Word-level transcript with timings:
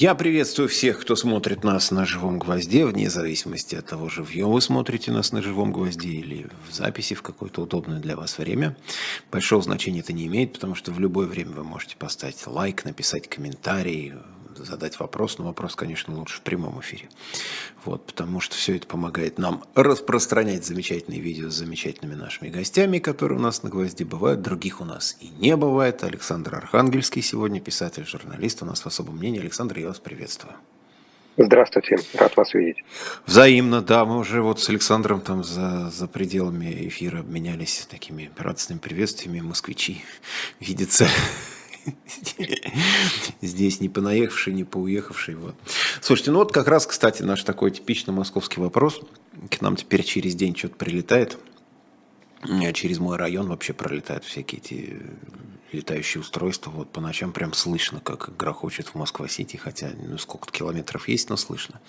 Я 0.00 0.14
приветствую 0.14 0.70
всех, 0.70 0.98
кто 0.98 1.14
смотрит 1.14 1.62
нас 1.62 1.90
на 1.90 2.06
живом 2.06 2.38
гвозде, 2.38 2.86
вне 2.86 3.10
зависимости 3.10 3.74
от 3.74 3.84
того, 3.84 4.08
живьем 4.08 4.48
вы 4.48 4.62
смотрите 4.62 5.12
нас 5.12 5.30
на 5.30 5.42
живом 5.42 5.72
гвозде 5.72 6.08
или 6.08 6.46
в 6.66 6.74
записи 6.74 7.14
в 7.14 7.20
какое-то 7.20 7.60
удобное 7.60 8.00
для 8.00 8.16
вас 8.16 8.38
время. 8.38 8.74
Большого 9.30 9.60
значения 9.60 10.00
это 10.00 10.14
не 10.14 10.26
имеет, 10.26 10.54
потому 10.54 10.74
что 10.74 10.90
в 10.90 11.00
любое 11.00 11.26
время 11.26 11.50
вы 11.50 11.64
можете 11.64 11.96
поставить 11.96 12.46
лайк, 12.46 12.86
написать 12.86 13.28
комментарий, 13.28 14.14
задать 14.64 14.98
вопрос, 15.00 15.38
но 15.38 15.44
вопрос, 15.44 15.76
конечно, 15.76 16.14
лучше 16.14 16.38
в 16.38 16.40
прямом 16.42 16.80
эфире. 16.80 17.08
Вот, 17.84 18.06
потому 18.06 18.40
что 18.40 18.56
все 18.56 18.76
это 18.76 18.86
помогает 18.86 19.38
нам 19.38 19.64
распространять 19.74 20.64
замечательные 20.64 21.20
видео 21.20 21.50
с 21.50 21.54
замечательными 21.54 22.14
нашими 22.14 22.48
гостями, 22.48 22.98
которые 22.98 23.38
у 23.38 23.42
нас 23.42 23.62
на 23.62 23.70
«Гвозде» 23.70 24.04
бывают, 24.04 24.42
других 24.42 24.80
у 24.80 24.84
нас 24.84 25.16
и 25.20 25.28
не 25.28 25.56
бывает. 25.56 26.04
Александр 26.04 26.54
Архангельский 26.56 27.22
сегодня, 27.22 27.60
писатель, 27.60 28.06
журналист, 28.06 28.62
у 28.62 28.66
нас 28.66 28.80
в 28.80 28.86
особом 28.86 29.16
мнении. 29.16 29.40
Александр, 29.40 29.78
я 29.78 29.88
вас 29.88 29.98
приветствую. 29.98 30.54
Здравствуйте, 31.36 31.96
рад 32.14 32.36
вас 32.36 32.52
видеть. 32.52 32.84
Взаимно, 33.24 33.80
да, 33.80 34.04
мы 34.04 34.18
уже 34.18 34.42
вот 34.42 34.60
с 34.60 34.68
Александром 34.68 35.22
там 35.22 35.42
за, 35.42 35.88
за 35.90 36.06
пределами 36.06 36.88
эфира 36.88 37.20
обменялись 37.20 37.86
такими 37.90 38.30
радостными 38.36 38.78
приветствиями, 38.78 39.40
москвичи, 39.40 40.02
видится 40.60 41.06
здесь 43.40 43.80
не 43.80 43.88
понаехавший, 43.88 44.52
не 44.52 44.64
поуехавший. 44.64 45.34
Вот. 45.34 45.54
Слушайте, 46.00 46.30
ну 46.30 46.38
вот 46.38 46.52
как 46.52 46.68
раз, 46.68 46.86
кстати, 46.86 47.22
наш 47.22 47.42
такой 47.42 47.70
типичный 47.70 48.14
московский 48.14 48.60
вопрос. 48.60 49.00
К 49.50 49.60
нам 49.60 49.76
теперь 49.76 50.02
через 50.02 50.34
день 50.34 50.56
что-то 50.56 50.76
прилетает. 50.76 51.38
Через 52.72 52.98
мой 52.98 53.16
район 53.16 53.48
вообще 53.48 53.72
пролетают 53.72 54.24
всякие 54.24 54.60
эти 54.60 55.02
летающие 55.72 56.20
устройства. 56.20 56.70
Вот 56.70 56.90
по 56.90 57.00
ночам 57.00 57.32
прям 57.32 57.52
слышно, 57.52 58.00
как 58.00 58.36
грохочет 58.36 58.88
в 58.88 58.94
Москва-Сити, 58.94 59.56
хотя 59.56 59.90
ну, 59.96 60.18
сколько-то 60.18 60.52
километров 60.52 61.08
есть, 61.08 61.30
но 61.30 61.36
слышно. 61.36 61.80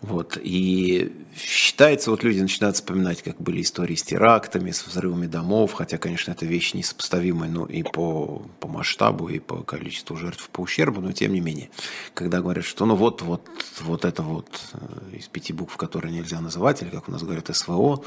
Вот. 0.00 0.38
И 0.40 1.12
считается, 1.36 2.10
вот 2.10 2.22
люди 2.22 2.40
начинают 2.40 2.76
вспоминать, 2.76 3.22
как 3.22 3.40
были 3.40 3.62
истории 3.62 3.96
с 3.96 4.02
терактами, 4.02 4.70
с 4.70 4.86
взрывами 4.86 5.26
домов, 5.26 5.72
хотя, 5.72 5.98
конечно, 5.98 6.30
это 6.30 6.46
вещь 6.46 6.74
несопоставимая, 6.74 7.50
ну, 7.50 7.64
и 7.64 7.82
по, 7.82 8.42
по 8.60 8.68
масштабу, 8.68 9.28
и 9.28 9.40
по 9.40 9.62
количеству 9.62 10.16
жертв, 10.16 10.48
по 10.50 10.60
ущербу, 10.60 11.00
но 11.00 11.12
тем 11.12 11.32
не 11.32 11.40
менее, 11.40 11.70
когда 12.14 12.40
говорят, 12.40 12.64
что 12.64 12.86
ну 12.86 12.94
вот, 12.94 13.22
вот, 13.22 13.48
вот 13.80 14.04
это 14.04 14.22
вот 14.22 14.48
э, 14.72 15.16
из 15.16 15.26
пяти 15.26 15.52
букв, 15.52 15.76
которые 15.76 16.12
нельзя 16.12 16.40
называть, 16.40 16.82
или 16.82 16.90
как 16.90 17.08
у 17.08 17.12
нас 17.12 17.22
говорят, 17.22 17.54
СВО, 17.54 18.04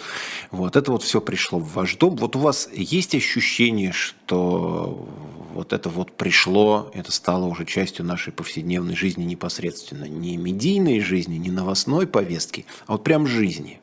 вот 0.51 0.75
это 0.75 0.91
вот 0.91 1.03
все 1.03 1.19
пришло 1.19 1.59
в 1.59 1.73
ваш 1.73 1.95
дом. 1.95 2.15
Вот 2.15 2.35
у 2.35 2.39
вас 2.39 2.69
есть 2.73 3.15
ощущение, 3.15 3.91
что 3.91 4.90
вот 5.53 5.73
это 5.73 5.89
вот 5.89 6.11
пришло, 6.13 6.89
это 6.93 7.11
стало 7.11 7.45
уже 7.45 7.65
частью 7.65 8.05
нашей 8.05 8.33
повседневной 8.33 8.95
жизни 8.95 9.23
непосредственно, 9.23 10.05
не 10.05 10.37
медийной 10.37 10.99
жизни, 10.99 11.35
не 11.35 11.51
новостной, 11.51 12.07
повестки, 12.07 12.65
а 12.87 12.93
вот 12.93 13.03
прям 13.03 13.27
жизни? 13.27 13.79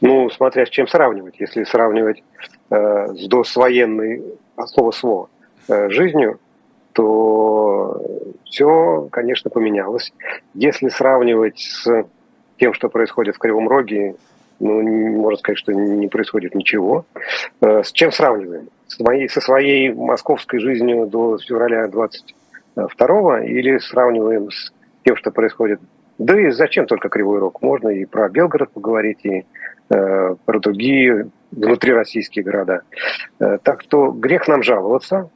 Ну, 0.00 0.28
смотря 0.30 0.66
с 0.66 0.68
чем 0.68 0.88
сравнивать. 0.88 1.40
Если 1.40 1.64
сравнивать 1.64 2.22
э, 2.70 3.14
с 3.14 3.26
досвоенной, 3.28 4.22
от 4.56 4.68
слова 4.68 4.90
«сво», 4.90 5.30
э, 5.68 5.88
жизнью, 5.90 6.38
то 6.92 8.02
все, 8.44 9.08
конечно, 9.10 9.50
поменялось. 9.50 10.12
Если 10.54 10.88
сравнивать 10.88 11.58
с 11.58 12.06
тем, 12.58 12.72
что 12.72 12.88
происходит 12.88 13.36
в 13.36 13.38
Кривом 13.38 13.68
Роге, 13.68 14.16
ну, 14.60 14.82
можно 14.82 15.38
сказать, 15.38 15.58
что 15.58 15.72
не 15.72 16.08
происходит 16.08 16.54
ничего. 16.54 17.04
Э, 17.60 17.82
с 17.82 17.92
чем 17.92 18.12
сравниваем? 18.12 18.68
Моей, 18.98 19.28
со 19.28 19.40
своей 19.40 19.92
московской 19.92 20.58
жизнью 20.58 21.06
до 21.06 21.38
февраля 21.38 21.88
22 21.88 23.44
или 23.44 23.78
сравниваем 23.78 24.50
с 24.50 24.72
тем, 25.04 25.16
что 25.16 25.30
происходит 25.30 25.80
да 26.18 26.40
и 26.40 26.50
зачем 26.50 26.86
только 26.86 27.08
Кривой 27.08 27.40
Рог? 27.40 27.60
Можно 27.60 27.88
и 27.88 28.04
про 28.06 28.28
Белгород 28.28 28.70
поговорить, 28.70 29.24
и 29.24 29.44
э, 29.90 30.34
про 30.44 30.60
другие 30.60 31.28
внутрироссийские 31.50 32.42
города. 32.42 32.82
Э, 33.38 33.58
так 33.62 33.82
что 33.82 34.10
грех 34.12 34.48
нам 34.48 34.62
жаловаться. 34.62 35.30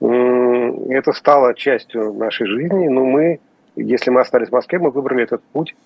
Это 0.00 1.12
стало 1.12 1.54
частью 1.54 2.12
нашей 2.14 2.46
жизни, 2.46 2.88
но 2.88 3.04
мы, 3.04 3.38
если 3.76 4.10
мы 4.10 4.20
остались 4.20 4.48
в 4.48 4.52
Москве, 4.52 4.80
мы 4.80 4.90
выбрали 4.90 5.22
этот 5.22 5.42
путь. 5.52 5.76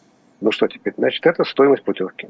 Ну 0.41 0.53
что 0.53 0.69
теперь? 0.69 0.95
Значит, 0.97 1.27
это 1.27 1.45
стоимость 1.45 1.83
путевки. 1.83 2.29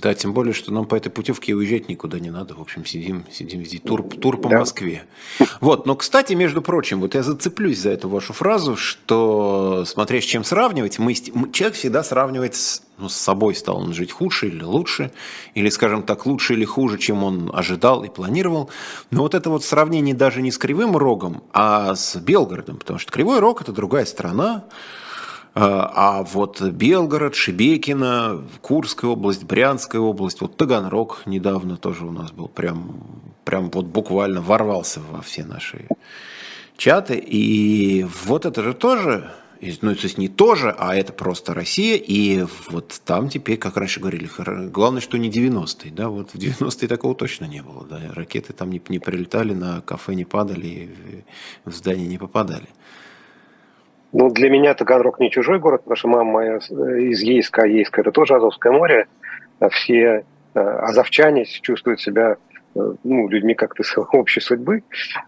Да, 0.00 0.14
тем 0.14 0.32
более, 0.32 0.52
что 0.52 0.72
нам 0.72 0.86
по 0.86 0.94
этой 0.94 1.10
путевке 1.10 1.54
уезжать 1.54 1.88
никуда 1.88 2.18
не 2.18 2.30
надо. 2.30 2.54
В 2.54 2.60
общем, 2.60 2.84
сидим, 2.84 3.24
сидим 3.30 3.64
здесь. 3.64 3.80
Тур, 3.80 4.02
тур 4.02 4.40
по 4.40 4.48
да. 4.48 4.58
Москве. 4.58 5.04
Вот, 5.60 5.86
но, 5.86 5.94
кстати, 5.94 6.32
между 6.32 6.62
прочим, 6.62 7.00
вот 7.00 7.14
я 7.14 7.22
зацеплюсь 7.22 7.78
за 7.78 7.90
эту 7.90 8.08
вашу 8.08 8.32
фразу, 8.32 8.76
что, 8.76 9.84
смотря 9.86 10.20
с 10.20 10.24
чем 10.24 10.44
сравнивать, 10.44 10.98
мы, 10.98 11.14
человек 11.14 11.76
всегда 11.76 12.02
сравнивает 12.02 12.54
с, 12.54 12.82
ну, 12.98 13.08
с 13.08 13.14
собой, 13.14 13.54
стал 13.54 13.78
он 13.78 13.94
жить 13.94 14.12
хуже 14.12 14.48
или 14.48 14.62
лучше, 14.62 15.12
или, 15.54 15.68
скажем 15.68 16.02
так, 16.02 16.26
лучше 16.26 16.54
или 16.54 16.64
хуже, 16.64 16.98
чем 16.98 17.22
он 17.22 17.50
ожидал 17.52 18.04
и 18.04 18.08
планировал. 18.08 18.70
Но 19.10 19.22
вот 19.22 19.34
это 19.34 19.50
вот 19.50 19.64
сравнение 19.64 20.14
даже 20.14 20.42
не 20.42 20.50
с 20.50 20.58
Кривым 20.58 20.96
Рогом, 20.96 21.44
а 21.52 21.94
с 21.94 22.16
Белгородом, 22.16 22.78
потому 22.78 22.98
что 22.98 23.12
Кривой 23.12 23.38
Рог– 23.38 23.60
это 23.62 23.72
другая 23.72 24.04
страна, 24.06 24.64
а, 25.54 25.92
а 25.94 26.22
вот 26.24 26.60
Белгород, 26.60 27.36
Шебекино, 27.36 28.42
Курская 28.60 29.10
область, 29.10 29.44
Брянская 29.44 30.00
область, 30.00 30.40
вот 30.40 30.56
Таганрог 30.56 31.22
недавно 31.26 31.76
тоже 31.76 32.04
у 32.04 32.10
нас 32.10 32.32
был, 32.32 32.48
прям, 32.48 32.96
прям 33.44 33.70
вот 33.70 33.86
буквально 33.86 34.40
ворвался 34.40 35.00
во 35.10 35.22
все 35.22 35.44
наши 35.44 35.86
чаты. 36.76 37.14
И 37.16 38.04
вот 38.24 38.46
это 38.46 38.64
же 38.64 38.74
тоже, 38.74 39.30
ну, 39.80 39.94
то 39.94 40.02
есть 40.02 40.18
не 40.18 40.28
тоже, 40.28 40.74
а 40.76 40.96
это 40.96 41.12
просто 41.12 41.54
Россия, 41.54 41.96
и 41.98 42.44
вот 42.70 43.00
там 43.04 43.28
теперь, 43.28 43.56
как 43.56 43.76
раньше 43.76 44.00
говорили, 44.00 44.28
главное, 44.70 45.00
что 45.00 45.18
не 45.18 45.30
90-е, 45.30 45.92
да, 45.92 46.08
вот 46.08 46.30
в 46.30 46.34
90-е 46.34 46.88
такого 46.88 47.14
точно 47.14 47.44
не 47.44 47.62
было, 47.62 47.84
да, 47.84 48.00
ракеты 48.12 48.52
там 48.54 48.70
не, 48.70 48.82
не 48.88 48.98
прилетали, 48.98 49.54
на 49.54 49.82
кафе 49.82 50.14
не 50.14 50.24
падали, 50.24 51.24
в 51.64 51.72
здание 51.72 52.08
не 52.08 52.18
попадали. 52.18 52.66
Ну, 54.14 54.30
для 54.30 54.48
меня 54.48 54.74
Таганрог 54.74 55.18
не 55.18 55.28
чужой 55.28 55.58
город, 55.58 55.80
потому 55.82 55.96
что 55.96 56.08
мама 56.08 56.30
моя 56.30 56.56
из 56.58 57.20
Ейска, 57.20 57.62
а 57.62 57.66
Ейска– 57.66 58.00
это 58.02 58.12
тоже 58.12 58.36
Азовское 58.36 58.72
море. 58.72 59.08
А 59.58 59.68
все 59.68 60.24
э, 60.54 60.60
азовчане 60.60 61.44
чувствуют 61.44 62.00
себя 62.00 62.36
э, 62.76 62.92
ну, 63.02 63.28
людьми 63.28 63.54
как-то 63.54 63.82
общей 64.12 64.40
судьбы. 64.40 64.84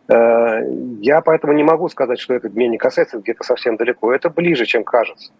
Э, 0.08 0.60
я 1.00 1.20
поэтому 1.20 1.52
не 1.52 1.64
могу 1.64 1.88
сказать, 1.88 2.20
что 2.20 2.34
это 2.34 2.48
меня 2.48 2.68
не 2.68 2.78
касается 2.78 3.18
где-то 3.18 3.42
совсем 3.42 3.76
далеко. 3.76 4.14
Это 4.14 4.30
ближе, 4.30 4.66
чем 4.66 4.84
кажется. 4.84 5.32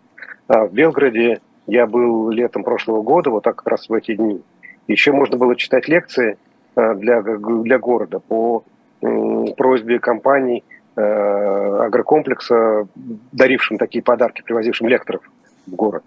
В 0.49 0.69
Белграде 0.73 1.41
я 1.69 1.87
был 1.87 2.31
летом 2.31 2.65
прошлого 2.65 3.03
года, 3.03 3.31
вот 3.31 3.45
так 3.45 3.55
как 3.57 3.69
раз 3.69 3.89
в 3.89 3.95
эти 3.95 4.17
дни. 4.17 4.43
Еще 4.89 5.13
можно 5.13 5.37
было 5.37 5.55
читать 5.55 5.87
лекции 5.87 6.37
для, 6.75 7.23
для 7.23 7.79
города 7.79 8.19
по 8.19 8.65
просьбе 9.01 10.01
компаний– 10.01 10.65
Э, 10.76 10.76
агрокомплекса, 10.97 12.89
дарившим 13.33 13.79
такие 13.79 14.03
подарки, 14.03 14.43
привозившим 14.43 14.89
лекторов 14.89 15.23
в 15.67 15.75
город. 15.75 16.03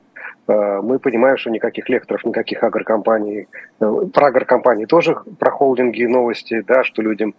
Э, 0.47 0.81
мы 0.81 0.99
понимаем, 0.99 1.37
что 1.37 1.51
никаких 1.51 1.89
лекторов, 1.89 2.25
никаких 2.25 2.63
агрокомпаний, 2.63 3.47
э, 3.79 3.95
про 4.13 4.27
агрокомпании 4.27 4.85
тоже, 4.85 5.15
про 5.37 5.51
холдинги 5.51 6.05
новости, 6.05 6.63
да, 6.67 6.83
что 6.83 7.01
людям, 7.01 7.35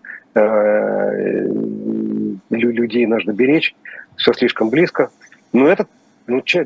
людей 2.50 3.06
нужно 3.06 3.32
беречь, 3.32 3.74
все 4.16 4.32
слишком 4.32 4.70
близко. 4.70 5.10
Но 5.52 5.66
это, 5.66 5.86
ну, 6.28 6.40
че, 6.40 6.64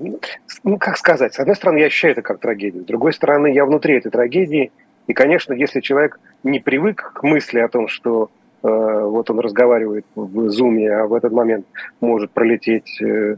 ну, 0.64 0.76
как 0.76 0.98
сказать, 0.98 1.32
с 1.32 1.40
одной 1.40 1.56
стороны, 1.56 1.78
я 1.78 1.86
ощущаю 1.86 2.12
это 2.12 2.20
как 2.20 2.40
трагедию, 2.40 2.82
с 2.82 2.86
другой 2.86 3.14
стороны, 3.14 3.54
я 3.54 3.64
внутри 3.64 3.96
этой 3.96 4.10
трагедии, 4.10 4.70
и, 5.06 5.14
конечно, 5.14 5.54
если 5.54 5.80
человек 5.80 6.20
не 6.42 6.60
привык 6.60 7.12
к 7.14 7.22
мысли 7.22 7.58
о 7.58 7.68
том, 7.68 7.88
что 7.88 8.28
Э, 8.28 8.43
вот 8.64 9.28
он 9.28 9.40
разговаривает 9.40 10.06
в 10.14 10.48
зуме, 10.48 10.90
а 10.90 11.06
в 11.06 11.12
этот 11.12 11.32
момент 11.32 11.66
может 12.00 12.30
пролететь 12.30 13.00
э, 13.02 13.36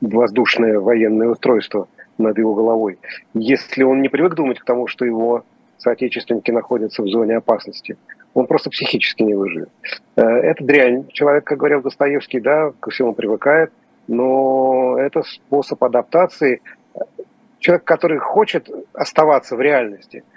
воздушное 0.00 0.80
военное 0.80 1.28
устройство 1.28 1.86
над 2.18 2.36
его 2.36 2.54
головой. 2.54 2.98
Если 3.32 3.84
он 3.84 4.02
не 4.02 4.08
привык 4.08 4.34
думать 4.34 4.58
к 4.58 4.64
тому, 4.64 4.88
что 4.88 5.04
его 5.04 5.44
соотечественники 5.78 6.50
находятся 6.50 7.02
в 7.02 7.08
зоне 7.08 7.36
опасности, 7.36 7.96
он 8.32 8.46
просто 8.48 8.70
психически 8.70 9.22
не 9.22 9.34
выживет. 9.34 9.68
Э, 10.16 10.22
это 10.22 10.64
дрянь. 10.64 11.06
Человек, 11.12 11.44
как 11.44 11.58
говорил 11.58 11.80
Достоевский, 11.80 12.40
да, 12.40 12.72
ко 12.80 12.90
всему 12.90 13.14
привыкает, 13.14 13.70
но 14.08 14.96
это 14.98 15.22
способ 15.22 15.82
адаптации. 15.84 16.60
Человек, 17.60 17.84
который 17.84 18.18
хочет 18.18 18.68
оставаться 18.94 19.54
в 19.54 19.60
реальности– 19.60 20.24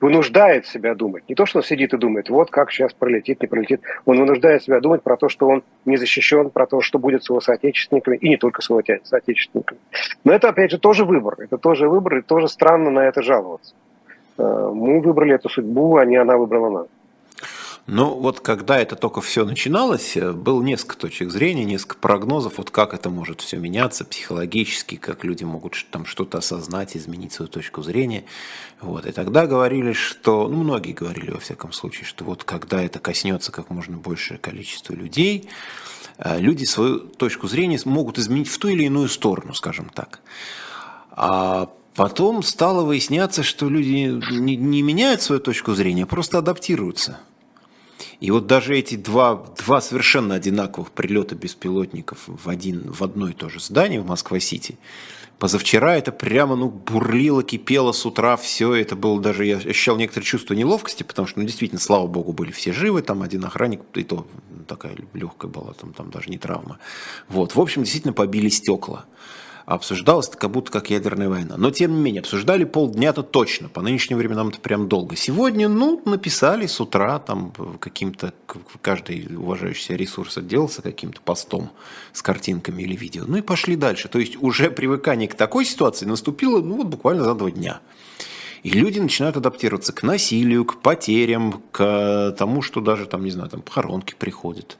вынуждает 0.00 0.66
себя 0.66 0.94
думать. 0.94 1.24
Не 1.28 1.34
то, 1.34 1.46
что 1.46 1.58
он 1.58 1.64
сидит 1.64 1.94
и 1.94 1.96
думает, 1.96 2.28
вот 2.28 2.50
как 2.50 2.70
сейчас 2.70 2.92
пролетит, 2.92 3.40
не 3.40 3.48
пролетит. 3.48 3.80
Он 4.04 4.18
вынуждает 4.18 4.62
себя 4.62 4.80
думать 4.80 5.02
про 5.02 5.16
то, 5.16 5.28
что 5.28 5.48
он 5.48 5.62
не 5.84 5.96
защищен, 5.96 6.50
про 6.50 6.66
то, 6.66 6.80
что 6.80 6.98
будет 6.98 7.24
с 7.24 7.30
его 7.30 7.40
соотечественниками, 7.40 8.16
и 8.16 8.28
не 8.28 8.36
только 8.36 8.62
с 8.62 8.68
его 8.68 8.82
соотечественниками. 9.04 9.80
Но 10.24 10.32
это, 10.32 10.48
опять 10.48 10.70
же, 10.70 10.78
тоже 10.78 11.04
выбор. 11.04 11.36
Это 11.38 11.58
тоже 11.58 11.88
выбор, 11.88 12.18
и 12.18 12.22
тоже 12.22 12.48
странно 12.48 12.90
на 12.90 13.00
это 13.00 13.22
жаловаться. 13.22 13.74
Э, 14.38 14.70
мы 14.74 15.00
выбрали 15.00 15.34
эту 15.34 15.48
судьбу, 15.48 15.96
а 15.96 16.04
не 16.04 16.16
она 16.16 16.36
выбрала 16.36 16.70
нас. 16.70 16.86
Ну, 17.86 18.14
вот 18.14 18.40
когда 18.40 18.78
это 18.80 18.96
только 18.96 19.20
все 19.20 19.44
начиналось, 19.44 20.16
э, 20.16 20.32
было 20.32 20.60
несколько 20.60 20.96
точек 20.96 21.30
зрения, 21.30 21.64
несколько 21.64 21.96
прогнозов, 21.98 22.58
вот 22.58 22.70
как 22.70 22.94
это 22.94 23.10
может 23.10 23.42
все 23.42 23.58
меняться 23.58 24.04
психологически, 24.04 24.96
как 24.96 25.22
люди 25.22 25.44
могут 25.44 25.76
там 25.92 26.04
что-то 26.04 26.38
осознать, 26.38 26.96
изменить 26.96 27.32
свою 27.32 27.48
точку 27.48 27.82
зрения. 27.82 28.24
Вот. 28.80 29.06
И 29.06 29.12
тогда 29.12 29.46
говорили, 29.46 29.92
что, 29.92 30.48
ну, 30.48 30.64
многие 30.64 30.94
говорили, 30.94 31.30
во 31.30 31.38
всяком 31.38 31.72
случае, 31.72 32.06
что 32.06 32.24
вот 32.24 32.42
когда 32.42 32.82
это 32.82 32.98
коснется 32.98 33.52
как 33.52 33.70
можно 33.70 33.96
большее 33.96 34.38
количество 34.38 34.92
людей, 34.92 35.48
э, 36.18 36.40
люди 36.40 36.64
свою 36.64 36.98
точку 36.98 37.46
зрения 37.46 37.78
могут 37.84 38.18
изменить 38.18 38.48
в 38.48 38.58
ту 38.58 38.66
или 38.66 38.82
иную 38.82 39.08
сторону, 39.08 39.54
скажем 39.54 39.90
так. 39.94 40.22
А 41.12 41.70
потом 41.94 42.42
стало 42.42 42.82
выясняться, 42.84 43.44
что 43.44 43.68
люди 43.68 44.20
не, 44.32 44.56
не 44.56 44.82
меняют 44.82 45.22
свою 45.22 45.40
точку 45.40 45.74
зрения, 45.74 46.02
а 46.02 46.06
просто 46.06 46.38
адаптируются– 46.38 47.20
и 48.20 48.30
вот 48.30 48.46
даже 48.46 48.76
эти 48.76 48.96
два, 48.96 49.44
два 49.58 49.80
совершенно 49.80 50.34
одинаковых 50.34 50.90
прилета 50.90 51.34
беспилотников 51.34 52.24
в, 52.26 52.48
один, 52.48 52.90
в 52.90 53.02
одно 53.02 53.28
и 53.28 53.32
то 53.32 53.48
же 53.48 53.60
здание 53.60 54.00
в 54.00 54.06
Москва-Сити, 54.06 54.78
позавчера 55.38 55.96
это 55.96 56.12
прямо 56.12 56.56
ну, 56.56 56.68
бурлило, 56.68 57.42
кипело 57.42 57.92
с 57.92 58.04
утра, 58.06 58.36
все 58.36 58.74
это 58.74 58.96
было 58.96 59.20
даже, 59.20 59.44
я 59.44 59.56
ощущал 59.56 59.96
некоторое 59.96 60.24
чувство 60.24 60.54
неловкости, 60.54 61.02
потому 61.02 61.28
что, 61.28 61.40
ну, 61.40 61.46
действительно, 61.46 61.80
слава 61.80 62.06
богу, 62.06 62.32
были 62.32 62.52
все 62.52 62.72
живы, 62.72 63.02
там 63.02 63.22
один 63.22 63.44
охранник, 63.44 63.82
и 63.94 64.02
то 64.02 64.26
такая 64.66 64.96
легкая 65.12 65.50
была, 65.50 65.72
там, 65.74 65.92
там 65.92 66.10
даже 66.10 66.30
не 66.30 66.38
травма. 66.38 66.78
Вот, 67.28 67.54
в 67.54 67.60
общем, 67.60 67.82
действительно 67.82 68.14
побили 68.14 68.48
стекла 68.48 69.06
обсуждалось 69.66 70.28
это 70.28 70.38
как 70.38 70.52
будто 70.52 70.70
как 70.70 70.90
ядерная 70.90 71.28
война. 71.28 71.56
Но 71.58 71.70
тем 71.70 71.94
не 71.96 72.00
менее, 72.00 72.20
обсуждали 72.20 72.64
полдня-то 72.64 73.22
точно, 73.22 73.68
по 73.68 73.82
нынешним 73.82 74.16
временам 74.16 74.48
это 74.48 74.60
прям 74.60 74.88
долго. 74.88 75.16
Сегодня, 75.16 75.68
ну, 75.68 76.00
написали 76.04 76.66
с 76.66 76.80
утра, 76.80 77.18
там 77.18 77.52
каким-то, 77.80 78.32
каждый 78.80 79.26
уважающийся 79.36 79.96
ресурс 79.96 80.38
отделался 80.38 80.82
каким-то 80.82 81.20
постом 81.20 81.70
с 82.12 82.22
картинками 82.22 82.82
или 82.82 82.94
видео, 82.94 83.24
ну 83.26 83.36
и 83.36 83.42
пошли 83.42 83.74
дальше. 83.74 84.08
То 84.08 84.20
есть 84.20 84.36
уже 84.40 84.70
привыкание 84.76 85.28
к 85.28 85.34
такой 85.34 85.64
ситуации 85.64 86.06
наступило, 86.06 86.62
ну, 86.62 86.76
вот 86.76 86.86
буквально 86.86 87.24
за 87.24 87.34
два 87.34 87.50
дня. 87.50 87.80
И 88.62 88.70
люди 88.70 88.98
начинают 88.98 89.36
адаптироваться 89.36 89.92
к 89.92 90.02
насилию, 90.02 90.64
к 90.64 90.80
потерям, 90.80 91.62
к 91.72 92.34
тому, 92.38 92.62
что 92.62 92.80
даже 92.80 93.06
там, 93.06 93.24
не 93.24 93.30
знаю, 93.30 93.50
там 93.50 93.62
похоронки 93.62 94.14
приходят. 94.18 94.78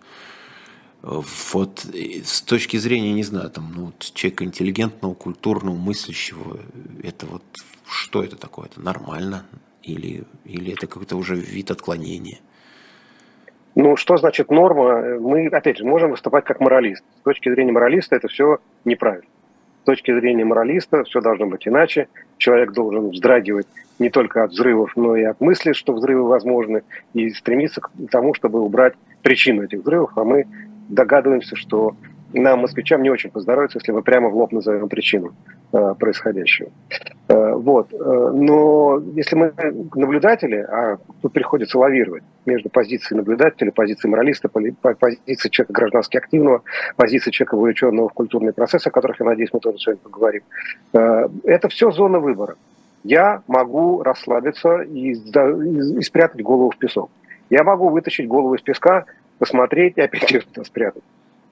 Вот 1.07 1.87
с 2.25 2.43
точки 2.43 2.79
зрения, 2.79 3.13
не 3.13 3.23
знаю, 3.23 3.49
там, 3.51 3.73
ну, 3.77 3.93
человека 4.01 4.43
интеллигентного, 4.43 5.15
культурного, 5.15 5.77
мыслящего, 5.77 6.59
это 7.01 7.27
вот 7.27 7.45
что 7.89 8.25
это 8.25 8.35
такое? 8.35 8.67
Это 8.67 8.81
нормально? 8.81 9.45
Или, 9.85 10.25
или 10.45 10.73
это 10.73 10.89
какой-то 10.89 11.17
уже 11.17 11.37
вид 11.37 11.71
отклонения? 11.71 12.39
Ну, 13.77 13.95
что 13.95 14.17
значит 14.17 14.51
норма? 14.51 15.21
Мы, 15.21 15.47
опять 15.47 15.79
же, 15.79 15.85
можем 15.85 16.11
выступать 16.11 16.45
как 16.45 16.59
моралист. 16.59 17.05
С 17.21 17.23
точки 17.23 17.55
зрения 17.55 17.71
моралиста 17.71 18.17
это 18.17 18.27
все 18.27 18.59
неправильно. 18.85 19.29
С 19.83 19.87
точки 19.87 20.13
зрения 20.13 20.45
моралиста 20.45 21.05
все 21.05 21.21
должно 21.21 21.47
быть 21.47 21.69
иначе. 21.69 22.09
Человек 22.37 22.73
должен 22.73 23.11
вздрагивать 23.11 23.69
не 24.01 24.11
только 24.11 24.43
от 24.43 24.51
взрывов, 24.51 24.97
но 24.97 25.15
и 25.15 25.23
от 25.23 25.41
мысли, 25.41 25.73
что 25.73 25.93
взрывы 25.93 26.27
возможны, 26.27 26.83
и 27.15 27.31
стремиться 27.31 27.81
к 27.81 27.91
тому, 28.11 28.35
чтобы 28.35 28.61
убрать 28.61 28.95
причину 29.23 29.63
этих 29.63 29.83
взрывов, 29.83 30.11
а 30.17 30.25
мы 30.25 30.47
догадываемся, 30.89 31.57
что 31.57 31.97
нам, 32.33 32.61
москвичам, 32.61 33.03
не 33.03 33.11
очень 33.11 33.31
поздоровится, 33.31 33.79
если 33.79 33.93
мы 33.93 34.03
прямо 34.03 34.29
в 34.29 34.37
лоб 34.37 34.53
назовем 34.53 34.89
причину 34.89 35.35
э, 35.73 35.95
происходящего. 35.99 36.71
Э, 37.29 37.55
вот. 37.55 37.93
Э, 37.93 38.31
но 38.35 39.01
если 39.15 39.37
мы 39.37 39.53
наблюдатели, 39.95 40.57
а 40.57 40.99
тут 41.23 41.33
приходится 41.33 41.79
лавировать 41.79 42.25
между 42.45 42.69
позицией 42.69 43.19
наблюдателя, 43.19 43.71
позицией 43.73 44.11
моралиста, 44.11 44.49
позицией 44.49 45.51
человека 45.51 45.73
граждански 45.73 46.17
активного, 46.17 46.63
позицией 46.97 47.33
человека, 47.33 47.57
вовлеченного 47.57 48.09
в 48.09 48.13
культурные 48.13 48.53
процессы, 48.53 48.89
о 48.89 48.91
которых, 48.91 49.21
я 49.21 49.27
надеюсь, 49.27 49.51
мы 49.53 49.61
тоже 49.61 49.79
сегодня 49.79 50.03
поговорим, 50.03 50.43
э, 50.93 51.29
это 51.45 51.69
все 51.69 51.91
зона 51.91 52.19
выбора. 52.19 52.57
Я 53.05 53.43
могу 53.47 54.03
расслабиться 54.03 54.81
и, 54.81 55.13
и, 55.13 55.99
и 55.99 56.03
спрятать 56.03 56.43
голову 56.43 56.71
в 56.71 56.77
песок. 56.77 57.11
Я 57.51 57.63
могу 57.63 57.89
вытащить 57.89 58.27
голову 58.27 58.55
из 58.55 58.63
песка 58.63 59.07
посмотреть 59.39 59.95
и 59.97 60.01
опять 60.01 60.31
ее 60.31 60.43
спрятать. 60.65 61.03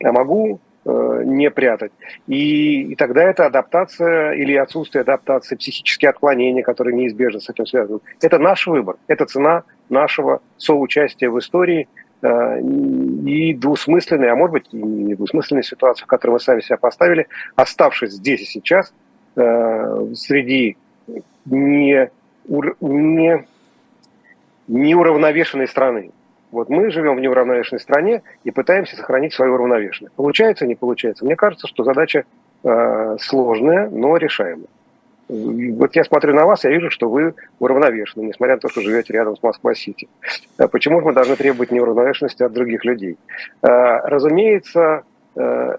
А 0.03 0.13
могу 0.13 0.61
э, 0.85 1.23
не 1.25 1.51
прятать. 1.51 1.93
И, 2.27 2.83
и 2.83 2.95
тогда 2.97 3.23
это 3.23 3.47
адаптация 3.47 4.33
или 4.33 4.55
отсутствие 4.55 5.03
адаптации, 5.03 5.57
психические 5.57 6.11
отклонения, 6.11 6.63
которые 6.63 6.97
неизбежно 6.97 7.41
с 7.41 7.49
этим 7.49 7.67
связаны. 7.67 8.01
Это 8.21 8.39
наш 8.39 8.67
выбор, 8.67 8.97
это 9.07 9.25
цена 9.27 9.65
нашего 9.89 10.41
соучастия 10.57 11.31
в 11.31 11.39
истории 11.39 11.89
э, 12.23 12.61
и 12.61 13.55
двусмысленной, 13.55 14.31
а 14.31 14.37
может 14.37 14.53
быть 14.53 14.69
и 14.73 14.77
не 14.77 15.15
двусмысленной 15.15 15.65
ситуации, 15.65 16.05
в 16.05 16.07
которой 16.07 16.33
мы 16.33 16.41
сами 16.41 16.61
себя 16.61 16.77
поставили, 16.77 17.29
оставшись 17.57 18.13
здесь 18.13 18.43
и 18.43 18.47
сейчас 18.47 18.93
э, 19.37 20.07
среди 20.15 20.77
не, 21.47 22.11
не, 22.81 23.45
неуравновешенной 24.69 25.69
страны. 25.69 26.11
Вот 26.55 26.69
мы 26.69 26.89
живем 26.91 27.17
в 27.17 27.21
неуравновешенной 27.21 27.81
стране 27.81 28.23
и 28.45 28.53
пытаемся 28.53 28.95
сохранить 28.97 29.35
свою 29.35 29.55
уравновешенность. 29.55 30.15
Получается, 30.15 30.67
не 30.67 30.77
получается? 30.77 31.25
Мне 31.25 31.35
кажется, 31.35 31.67
что 31.67 31.83
задача 31.83 32.25
э, 32.63 33.17
сложная, 33.21 33.91
но 33.91 34.17
решаемая. 34.17 34.69
Вот 35.29 35.97
я 35.97 36.05
смотрю 36.05 36.33
на 36.33 36.47
вас, 36.47 36.65
я 36.65 36.71
вижу, 36.71 36.91
что 36.91 37.09
вы 37.09 37.35
уравновешены, 37.59 38.25
несмотря 38.25 38.55
на 38.55 38.61
то, 38.61 38.69
что 38.69 38.83
живете 38.83 39.15
рядом 39.15 39.37
с 39.37 39.43
Москва-Сити. 39.43 40.09
Э, 40.59 40.69
почему 40.69 41.01
же 41.01 41.07
мы 41.07 41.13
должны 41.13 41.35
требовать 41.35 41.73
неуравновешенности 41.73 42.45
от 42.45 42.53
других 42.53 42.85
людей? 42.85 43.19
Э, 43.63 43.99
разумеется, 44.05 45.03
э, 45.35 45.77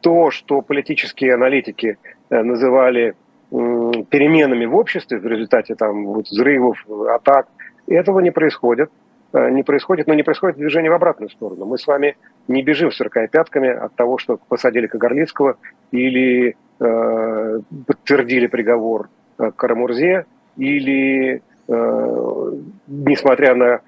то, 0.00 0.30
что 0.30 0.62
политические 0.62 1.34
аналитики 1.34 1.98
называли 2.30 3.14
переменами 3.50 4.64
в 4.64 4.74
обществе 4.74 5.18
в 5.18 5.26
результате 5.26 5.74
там, 5.74 6.06
вот, 6.06 6.26
взрывов, 6.28 6.84
атак, 7.08 7.48
этого 7.86 8.20
не 8.20 8.30
происходит. 8.30 8.90
Э, 9.32 9.50
не 9.50 9.62
происходит, 9.62 10.06
но 10.06 10.14
не 10.14 10.22
происходит 10.22 10.56
движение 10.56 10.90
в 10.90 10.94
обратную 10.94 11.30
сторону. 11.30 11.64
Мы 11.64 11.78
с 11.78 11.86
вами 11.86 12.16
не 12.48 12.62
бежим 12.62 12.92
сверкая 12.92 13.28
пятками 13.28 13.68
от 13.68 13.94
того, 13.94 14.18
что 14.18 14.36
посадили 14.36 14.86
Кагарлицкого 14.86 15.56
или 15.90 16.56
э, 16.80 17.60
подтвердили 17.86 18.46
приговор 18.46 19.08
э, 19.38 19.50
Карамурзе, 19.56 20.26
или, 20.56 21.42
э, 21.68 22.52
несмотря 22.86 23.54
на 23.54 23.80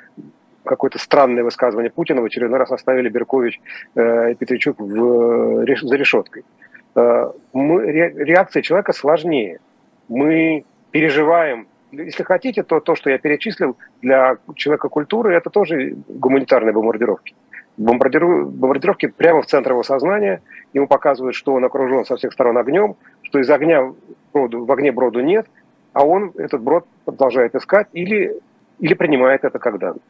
какое-то 0.64 0.98
странное 0.98 1.44
высказывание 1.44 1.90
Путина, 1.90 2.22
в 2.22 2.24
очередной 2.24 2.58
раз 2.58 2.72
оставили 2.72 3.10
Беркович 3.10 3.60
э, 3.94 4.32
и 4.32 4.34
Петричук 4.34 4.80
в, 4.80 5.62
реш, 5.64 5.82
за 5.82 5.96
решеткой. 5.96 6.44
Э, 6.94 7.30
мы, 7.52 7.82
ре, 7.82 8.14
реакция 8.16 8.62
человека 8.62 8.94
сложнее. 8.94 9.60
Мы 10.08 10.64
переживаем 10.90 11.66
если 11.98 12.22
хотите, 12.22 12.62
то 12.62 12.80
то, 12.80 12.94
что 12.94 13.10
я 13.10 13.18
перечислил 13.18 13.76
для 14.02 14.36
человека 14.54 14.88
культуры, 14.88 15.34
это 15.34 15.50
тоже 15.50 15.96
гуманитарные 16.08 16.72
бомбардировки. 16.72 17.34
Бомбардировки 17.76 19.06
прямо 19.06 19.42
в 19.42 19.46
центр 19.46 19.72
его 19.72 19.82
сознания. 19.82 20.42
Ему 20.72 20.86
показывают, 20.86 21.34
что 21.34 21.54
он 21.54 21.64
окружен 21.64 22.04
со 22.04 22.16
всех 22.16 22.32
сторон 22.32 22.56
огнем, 22.56 22.96
что 23.22 23.40
из 23.40 23.50
огня 23.50 23.92
броду, 24.32 24.64
в 24.64 24.72
огне 24.72 24.92
броду 24.92 25.20
нет, 25.20 25.46
а 25.92 26.04
он 26.04 26.32
этот 26.36 26.62
брод 26.62 26.86
продолжает 27.04 27.54
искать 27.54 27.88
или, 27.92 28.40
или 28.78 28.94
принимает 28.94 29.44
это 29.44 29.58
как 29.58 29.78
данность. 29.78 30.04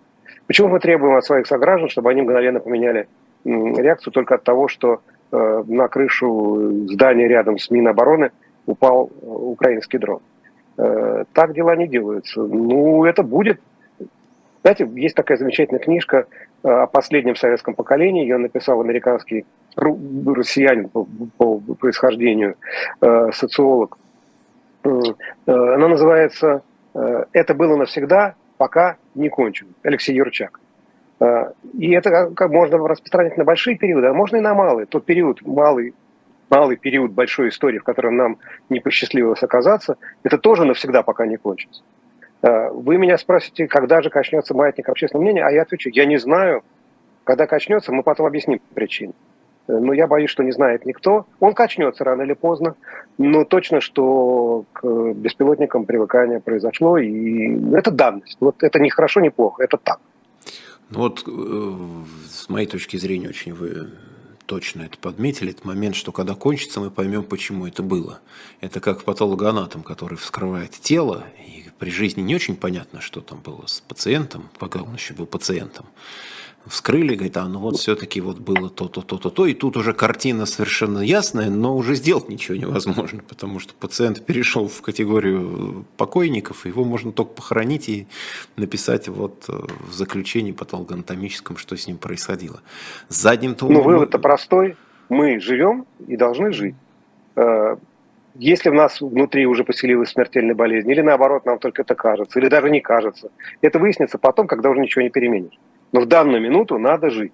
Почему 0.47 0.69
мы 0.69 0.81
требуем 0.81 1.17
от 1.17 1.25
своих 1.25 1.47
сограждан, 1.47 1.89
чтобы 1.89 2.11
они 2.11 2.23
мгновенно 2.23 2.61
поменяли 2.61 3.09
реакцию 3.45 4.13
только 4.13 4.35
от 4.35 4.45
того, 4.45 4.69
что 4.69 5.01
э, 5.33 5.65
на 5.67 5.89
крышу 5.89 6.87
здания 6.89 7.29
рядом 7.29 7.59
с 7.59 7.71
Минобороны 7.71 8.31
упал 8.67 9.11
э, 9.11 9.27
украинский 9.27 9.99
дрон? 9.99 10.21
Э, 10.77 11.25
так 11.33 11.55
дела 11.55 11.77
не 11.77 11.87
делаются. 11.87 12.41
Ну, 12.41 13.05
это 13.05 13.23
будет. 13.23 13.61
Знаете, 14.63 14.89
есть 14.95 15.15
такая 15.15 15.37
замечательная 15.37 15.81
книжка 15.81 16.27
э, 16.63 16.69
о 16.69 16.87
последнем 16.87 17.37
советском 17.37 17.75
поколении. 17.75 18.23
Ее 18.23 18.39
написал 18.39 18.81
американский 18.81 19.45
россиянин 19.77 20.89
по, 20.89 21.07
по 21.37 21.59
происхождению, 21.59 22.57
э, 23.01 23.31
социолог. 23.33 23.99
Она 25.47 25.89
называется 25.89 26.61
«Это 26.93 27.55
было 27.55 27.75
навсегда, 27.75 28.35
пока 28.59 28.99
не 29.15 29.31
кончено». 29.31 29.71
Алексей 29.83 30.15
Юрчак. 30.15 30.61
И 31.73 31.91
это 31.93 32.31
как 32.37 32.51
можно 32.51 32.77
распространять 32.77 33.39
на 33.39 33.45
большие 33.45 33.79
периоды, 33.79 34.09
а 34.09 34.13
можно 34.13 34.37
и 34.37 34.41
на 34.41 34.53
малые. 34.53 34.85
Тот 34.85 35.07
период 35.07 35.41
малый 35.41 35.95
малый 36.55 36.77
период 36.77 37.11
большой 37.11 37.49
истории, 37.49 37.79
в 37.79 37.85
котором 37.85 38.17
нам 38.17 38.39
не 38.71 38.81
посчастливилось 38.81 39.43
оказаться, 39.43 39.97
это 40.23 40.39
тоже 40.39 40.65
навсегда 40.65 41.03
пока 41.03 41.27
не 41.27 41.37
кончится. 41.37 41.83
Э, 42.43 42.71
вы 42.71 42.97
меня 42.97 43.19
спросите, 43.19 43.67
когда 43.67 44.03
же 44.03 44.11
качнется 44.11 44.55
маятник 44.55 44.89
общественного 44.89 45.25
мнения, 45.25 45.45
а 45.45 45.51
я 45.51 45.63
отвечу, 45.63 45.91
я 45.93 46.07
не 46.07 46.19
знаю. 46.19 46.63
Когда 47.25 47.47
качнется, 47.47 47.93
мы 47.93 48.03
потом 48.03 48.27
объясним 48.27 48.61
причины. 48.75 49.15
Э, 49.67 49.79
но 49.79 49.93
я 49.93 50.07
боюсь, 50.07 50.31
что 50.31 50.45
не 50.45 50.53
знает 50.53 50.87
никто. 50.87 51.27
Он 51.41 51.55
качнется 51.55 52.05
рано 52.05 52.23
или 52.23 52.35
поздно, 52.35 52.77
но 53.19 53.45
точно, 53.45 53.81
что 53.81 54.65
к 54.73 54.85
беспилотникам 55.15 55.87
привыкание 55.87 56.39
произошло, 56.39 56.99
и 56.99 57.75
это 57.75 57.91
данность. 57.91 58.37
Вот 58.41 58.63
это 58.63 58.79
не 58.79 58.91
хорошо, 58.91 59.21
не 59.21 59.31
плохо, 59.31 59.65
это 59.65 59.77
так. 59.77 59.99
Ну 60.91 60.99
вот, 61.01 61.25
э, 61.27 61.31
с 62.29 62.49
моей 62.49 62.67
точки 62.67 62.97
зрения, 62.97 63.29
очень 63.29 63.55
вы 63.55 63.91
точно 64.47 64.83
это 64.83 64.99
подметили, 64.99 65.51
этот 65.51 65.65
момент, 65.65 65.97
что 65.97 66.13
когда 66.13 66.35
кончится, 66.35 66.81
мы 66.81 66.91
поймем, 66.91 67.25
почему 67.25 67.67
это 67.67 67.83
было. 67.83 68.21
Это 68.61 68.81
как 68.81 69.05
патологоанатом, 69.05 69.83
который 69.83 70.19
вскрывает 70.19 70.73
тело, 70.73 71.25
и 71.47 71.67
при 71.79 71.91
жизни 71.91 72.23
не 72.23 72.35
очень 72.35 72.57
понятно, 72.57 73.01
что 73.01 73.21
там 73.21 73.41
было 73.41 73.67
с 73.67 73.81
пациентом, 73.81 74.49
пока 74.59 74.83
он 74.83 74.95
еще 74.95 75.15
был 75.15 75.27
пациентом 75.27 75.87
вскрыли, 76.67 77.15
говорит, 77.15 77.37
а 77.37 77.47
ну 77.47 77.59
вот 77.59 77.77
все-таки 77.77 78.21
вот 78.21 78.39
было 78.39 78.71
то-то, 78.71 79.03
то-то, 79.03 79.31
то, 79.31 79.47
и 79.47 79.55
тут 79.55 79.77
уже 79.77 79.93
картина 79.93 80.47
совершенно 80.47 81.01
ясная, 81.01 81.51
но 81.51 81.77
уже 81.77 81.95
сделать 81.95 82.29
ничего 82.29 82.57
невозможно, 82.57 83.23
потому 83.29 83.59
что 83.61 83.75
пациент 83.75 84.25
перешел 84.25 84.69
в 84.69 84.81
категорию 84.81 85.85
покойников, 85.97 86.67
его 86.67 86.85
можно 86.85 87.13
только 87.13 87.33
похоронить 87.33 87.89
и 87.89 88.07
написать 88.57 89.09
вот 89.09 89.45
э, 89.49 89.53
в 89.89 89.93
заключении 89.93 90.53
патологоанатомическом, 90.53 91.57
что 91.57 91.77
с 91.77 91.87
ним 91.87 91.99
происходило. 91.99 92.61
Задним 93.09 93.55
то. 93.55 93.69
Ну, 93.69 93.83
вывод-то 93.83 94.19
простой. 94.19 94.77
Мы 95.09 95.39
живем 95.41 95.87
и 96.07 96.17
должны 96.17 96.53
жить. 96.53 96.75
Э, 97.37 97.77
если 98.37 98.71
в 98.71 98.75
нас 98.75 99.01
внутри 99.01 99.47
уже 99.47 99.65
поселилась 99.65 100.11
смертельная 100.11 100.55
болезнь, 100.55 100.91
или 100.91 101.03
наоборот, 101.03 101.45
нам 101.45 101.59
только 101.59 101.83
это 101.83 101.95
кажется, 101.95 102.39
или 102.41 102.49
даже 102.49 102.69
не 102.71 102.81
кажется, 102.81 103.31
это 103.61 103.79
выяснится 103.79 104.19
потом, 104.19 104.47
когда 104.47 104.71
уже 104.71 104.81
ничего 104.81 105.03
не 105.03 105.11
переменишь. 105.11 105.59
Но 105.95 106.01
в 106.01 106.07
данную 106.07 106.43
минуту 106.43 106.77
надо 106.77 107.09
жить. 107.09 107.33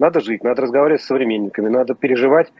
Надо 0.00 0.20
жить, 0.20 0.42
надо 0.42 0.62
разговаривать 0.62 1.00
с 1.00 1.06
современниками, 1.06 1.68
надо 1.68 1.94
переживать 1.94 2.52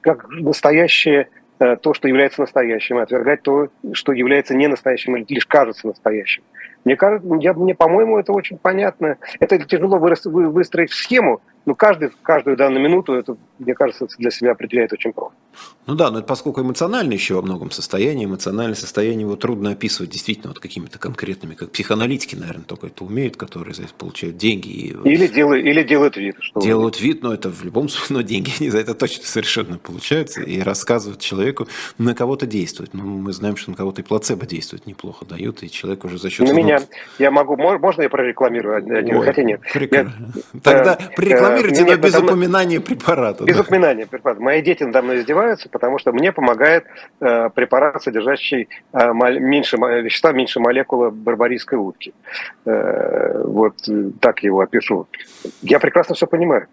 как 0.00 0.28
настоящее 0.28 1.28
э, 1.58 1.74
то, 1.76 1.92
что 1.92 2.06
является 2.06 2.40
настоящим, 2.40 2.98
и 2.98 3.02
отвергать 3.02 3.42
то, 3.42 3.68
что 3.94 4.12
является 4.12 4.54
не 4.54 4.68
настоящим 4.68 5.16
или 5.16 5.26
лишь 5.28 5.46
кажется 5.46 5.88
настоящим. 5.88 6.44
Мне 6.84 6.94
кажется, 6.94 7.26
я, 7.40 7.52
мне, 7.52 7.74
по-моему, 7.74 8.16
это 8.18 8.32
очень 8.32 8.58
понятно. 8.58 9.16
Это 9.40 9.58
тяжело 9.58 9.98
выстроить 9.98 10.92
в 10.92 10.94
схему, 10.94 11.40
но 11.64 11.74
каждый, 11.74 12.10
каждую 12.22 12.56
данную 12.56 12.82
минуту, 12.82 13.14
это, 13.14 13.36
мне 13.58 13.74
кажется, 13.74 14.06
для 14.18 14.30
себя 14.30 14.52
определяет 14.52 14.92
очень 14.92 15.12
просто. 15.12 15.36
Ну 15.86 15.94
да, 15.94 16.10
но 16.10 16.18
это 16.18 16.26
поскольку 16.26 16.60
эмоциональное 16.60 17.14
еще 17.14 17.34
во 17.34 17.42
многом 17.42 17.70
состояние, 17.70 18.26
эмоциональное 18.26 18.74
состояние 18.74 19.22
его 19.22 19.36
трудно 19.36 19.70
описывать 19.70 20.10
действительно 20.10 20.48
вот 20.48 20.60
какими-то 20.60 20.98
конкретными, 20.98 21.54
как 21.54 21.72
психоаналитики, 21.72 22.36
наверное, 22.36 22.64
только 22.64 22.86
это 22.86 23.04
умеют, 23.04 23.36
которые 23.36 23.74
за 23.74 23.82
это 23.84 23.94
получают 23.94 24.36
деньги. 24.36 24.68
И... 24.68 24.96
Или, 25.04 25.26
делают, 25.26 25.64
или 25.64 25.82
делают 25.82 26.16
вид. 26.16 26.36
Что 26.40 26.60
делают 26.60 27.00
вид, 27.00 27.22
но 27.22 27.34
это 27.34 27.50
в 27.50 27.64
любом 27.64 27.88
случае, 27.88 28.16
но 28.16 28.22
деньги 28.22 28.52
они 28.58 28.70
за 28.70 28.78
это 28.78 28.94
точно 28.94 29.24
совершенно 29.24 29.78
получаются 29.78 30.42
и 30.42 30.60
рассказывают 30.60 31.20
человеку, 31.20 31.68
на 31.98 32.14
кого-то 32.14 32.46
действует. 32.46 32.94
Ну, 32.94 33.04
мы 33.04 33.32
знаем, 33.32 33.56
что 33.56 33.70
на 33.70 33.76
кого-то 33.76 34.02
и 34.02 34.04
плацебо 34.04 34.46
действует 34.46 34.86
неплохо, 34.86 35.24
дают, 35.24 35.62
и 35.62 35.70
человек 35.70 36.04
уже 36.04 36.18
за 36.18 36.30
счет... 36.30 36.48
На 36.48 36.52
меня, 36.52 36.80
я 37.18 37.30
могу, 37.30 37.56
можно 37.56 38.02
я 38.02 38.08
прорекламирую 38.08 38.72
Ой, 39.18 39.24
хотя 39.24 39.42
нет. 39.42 39.60
Я, 39.74 40.12
Тогда 40.62 40.98
э, 41.00 41.14
прорекламируйте, 41.60 41.82
э, 41.82 41.96
но 41.96 41.96
без 41.96 42.18
упоминания 42.18 42.80
препарата. 42.80 43.44
Без 43.44 43.56
да. 43.56 43.62
упоминания 43.62 44.06
препарата. 44.06 44.42
Мои 44.42 44.62
дети 44.62 44.82
надо 44.84 45.02
мной 45.02 45.20
издеваются, 45.20 45.68
потому 45.68 45.98
что 45.98 46.12
мне 46.12 46.32
помогает 46.32 46.84
э, 47.20 47.50
препарат, 47.50 48.02
содержащий 48.02 48.68
э, 48.92 49.12
меньше 49.12 49.76
вещества, 49.76 50.32
меньше 50.32 50.60
молекулы 50.60 51.10
барбарийской 51.10 51.78
утки. 51.78 52.14
Э, 52.64 53.42
вот 53.44 53.74
так 54.20 54.42
его 54.42 54.60
опишу. 54.60 55.06
Я 55.62 55.78
прекрасно 55.78 56.14
все 56.14 56.26
понимаю. 56.26 56.66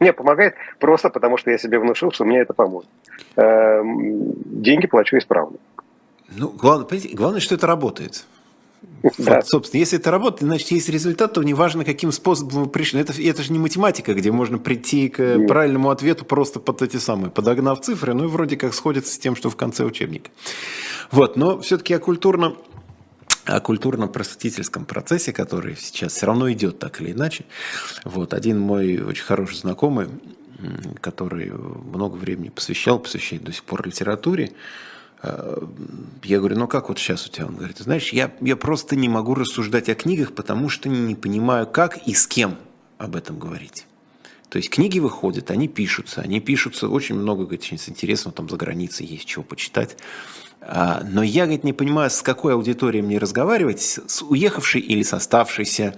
Мне 0.00 0.12
помогает 0.12 0.54
просто 0.78 1.10
потому, 1.10 1.36
что 1.36 1.50
я 1.50 1.58
себе 1.58 1.78
внушил, 1.78 2.10
что 2.12 2.24
мне 2.24 2.40
это 2.40 2.54
поможет. 2.54 2.88
Э, 3.36 3.82
деньги 3.84 4.86
плачу 4.86 5.18
исправно. 5.18 5.58
Ну, 6.28 6.48
главное, 6.48 6.86
главное, 7.12 7.40
что 7.40 7.54
это 7.54 7.66
работает. 7.66 8.24
Да. 9.18 9.36
Вот, 9.36 9.46
собственно, 9.46 9.80
если 9.80 9.98
это 9.98 10.10
работает, 10.10 10.42
значит, 10.42 10.70
есть 10.70 10.88
результат, 10.88 11.34
то 11.34 11.42
неважно, 11.42 11.84
каким 11.84 12.12
способом 12.12 12.64
вы 12.64 12.68
пришли. 12.68 13.00
Это, 13.00 13.12
это 13.20 13.42
же 13.42 13.52
не 13.52 13.58
математика, 13.58 14.14
где 14.14 14.32
можно 14.32 14.58
прийти 14.58 15.08
к 15.08 15.18
Нет. 15.18 15.48
правильному 15.48 15.90
ответу 15.90 16.24
просто 16.24 16.60
под 16.60 16.82
эти 16.82 16.96
самые, 16.96 17.30
подогнав 17.30 17.80
цифры, 17.80 18.14
ну 18.14 18.24
и 18.24 18.28
вроде 18.28 18.56
как 18.56 18.74
сходится 18.74 19.12
с 19.12 19.18
тем, 19.18 19.36
что 19.36 19.50
в 19.50 19.56
конце 19.56 19.84
учебника. 19.84 20.30
Вот, 21.10 21.36
но 21.36 21.60
все-таки 21.60 21.94
о 21.94 21.98
культурном 21.98 22.56
о 23.44 23.60
культурно-просветительском 23.60 24.84
процессе, 24.84 25.32
который 25.32 25.76
сейчас 25.76 26.14
все 26.14 26.26
равно 26.26 26.50
идет 26.50 26.80
так 26.80 27.00
или 27.00 27.12
иначе. 27.12 27.44
Вот, 28.04 28.34
один 28.34 28.58
мой 28.58 28.98
очень 28.98 29.22
хороший 29.22 29.58
знакомый, 29.58 30.08
который 31.00 31.52
много 31.52 32.16
времени 32.16 32.48
посвящал, 32.48 32.98
посвящает 32.98 33.44
до 33.44 33.52
сих 33.52 33.62
пор 33.62 33.86
литературе, 33.86 34.52
я 35.22 36.38
говорю, 36.38 36.58
ну 36.58 36.68
как 36.68 36.88
вот 36.88 36.98
сейчас 36.98 37.26
у 37.26 37.30
тебя? 37.30 37.46
Он 37.46 37.56
говорит, 37.56 37.78
знаешь, 37.78 38.12
я, 38.12 38.34
я 38.40 38.56
просто 38.56 38.96
не 38.96 39.08
могу 39.08 39.34
рассуждать 39.34 39.88
о 39.88 39.94
книгах, 39.94 40.34
потому 40.34 40.68
что 40.68 40.88
не 40.88 41.14
понимаю, 41.14 41.66
как 41.66 42.06
и 42.06 42.14
с 42.14 42.26
кем 42.26 42.56
об 42.98 43.16
этом 43.16 43.38
говорить. 43.38 43.86
То 44.48 44.58
есть 44.58 44.70
книги 44.70 45.00
выходят, 45.00 45.50
они 45.50 45.68
пишутся, 45.68 46.20
они 46.20 46.40
пишутся 46.40 46.88
очень 46.88 47.16
много, 47.16 47.42
говорит, 47.42 47.62
очень 47.62 47.78
интересно, 47.88 48.30
там 48.30 48.48
за 48.48 48.56
границей 48.56 49.04
есть 49.06 49.26
чего 49.26 49.42
почитать. 49.42 49.96
А, 50.60 51.02
но 51.04 51.22
я, 51.22 51.44
говорит, 51.44 51.64
не 51.64 51.72
понимаю, 51.72 52.10
с 52.10 52.22
какой 52.22 52.54
аудиторией 52.54 53.04
мне 53.04 53.18
разговаривать, 53.18 53.80
с 53.80 54.22
уехавшей 54.22 54.80
или 54.80 55.02
с 55.02 55.12
оставшейся, 55.12 55.96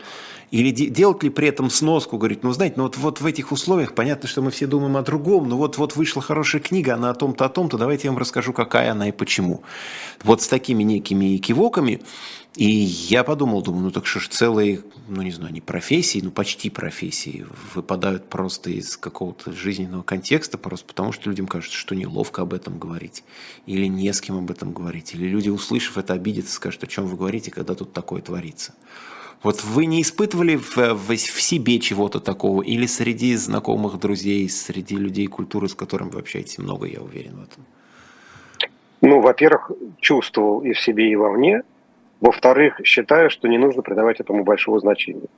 или 0.51 0.71
делать 0.71 1.23
ли 1.23 1.31
при 1.31 1.49
этом 1.49 1.71
сноску, 1.71 2.17
говорить, 2.17 2.43
ну, 2.43 2.53
знаете, 2.53 2.75
ну 2.79 2.85
вот, 2.85 2.97
вот 2.97 3.21
в 3.21 3.27
этих 3.27 3.53
условиях 3.53 3.95
понятно, 3.95 4.29
что 4.29 4.41
мы 4.41 4.51
все 4.51 4.67
думаем 4.67 4.97
о 4.97 5.03
другом, 5.03 5.49
но 5.49 5.57
вот, 5.57 5.77
вот 5.77 5.97
вышла 5.97 6.23
хорошая 6.23 6.63
книга, 6.63 6.95
она 6.95 7.11
о 7.11 7.15
том-то, 7.15 7.45
о 7.45 7.49
том-то, 7.49 7.77
давайте 7.77 8.09
я 8.09 8.13
вам 8.13 8.19
расскажу, 8.19 8.53
какая 8.53 8.93
она 8.93 9.09
и 9.09 9.13
почему. 9.13 9.63
Вот 10.23 10.43
с 10.43 10.49
такими 10.49 10.83
некими 10.83 11.37
кивоками, 11.37 12.01
и 12.57 12.67
я 12.67 13.25
подумал, 13.25 13.63
думаю, 13.63 13.85
ну 13.85 13.91
так 13.91 14.07
что 14.07 14.21
ж 14.21 14.29
целые, 14.29 14.81
ну 15.07 15.23
не 15.23 15.31
знаю, 15.31 15.53
не 15.53 15.61
профессии, 15.61 16.21
ну 16.23 16.31
почти 16.31 16.71
профессии 16.71 17.47
выпадают 17.75 18.29
просто 18.29 18.71
из 18.71 18.97
какого-то 18.97 19.53
жизненного 19.53 20.03
контекста, 20.03 20.57
просто 20.57 20.87
потому 20.87 21.13
что 21.13 21.29
людям 21.29 21.47
кажется, 21.47 21.77
что 21.77 21.95
неловко 21.95 22.43
об 22.43 22.55
этом 22.55 22.79
говорить, 22.79 23.23
или 23.67 23.87
не 23.87 24.13
с 24.13 24.21
кем 24.21 24.39
об 24.39 24.51
этом 24.51 24.73
говорить, 24.73 25.15
или 25.15 25.29
люди, 25.29 25.51
услышав 25.51 25.99
это, 25.99 26.15
обидятся, 26.15 26.55
скажут, 26.55 26.83
о 26.85 26.87
чем 26.87 27.07
вы 27.07 27.17
говорите, 27.17 27.51
когда 27.51 27.75
тут 27.75 27.93
такое 27.93 28.23
творится. 28.23 28.75
Вот 29.43 29.63
вы 29.63 29.87
не 29.87 30.03
испытывали 30.03 30.57
в, 30.57 30.77
в, 30.77 31.11
в 31.11 31.17
себе 31.17 31.79
чего-то 31.79 32.19
такого 32.19 32.63
или 32.63 32.87
среди 32.87 33.37
знакомых, 33.37 33.99
друзей, 33.99 34.49
среди 34.49 34.97
людей 34.97 35.29
культуры, 35.29 35.69
с 35.69 35.75
которыми 35.75 36.11
вы 36.11 36.21
общаетесь 36.21 36.59
много, 36.59 36.87
я 36.87 37.01
уверен 37.01 37.37
в 37.37 37.43
этом? 37.45 37.65
Ну, 39.01 39.21
во-первых, 39.21 39.71
чувствовал 40.01 40.63
и 40.63 40.73
в 40.73 40.81
себе, 40.81 41.11
и 41.11 41.17
во 41.17 41.31
мне. 41.31 41.63
Во-вторых, 42.21 42.81
считаю, 42.83 43.31
что 43.31 43.47
не 43.47 43.59
нужно 43.59 43.83
придавать 43.83 44.19
этому 44.19 44.43
большого 44.43 44.81
значения. 44.81 45.29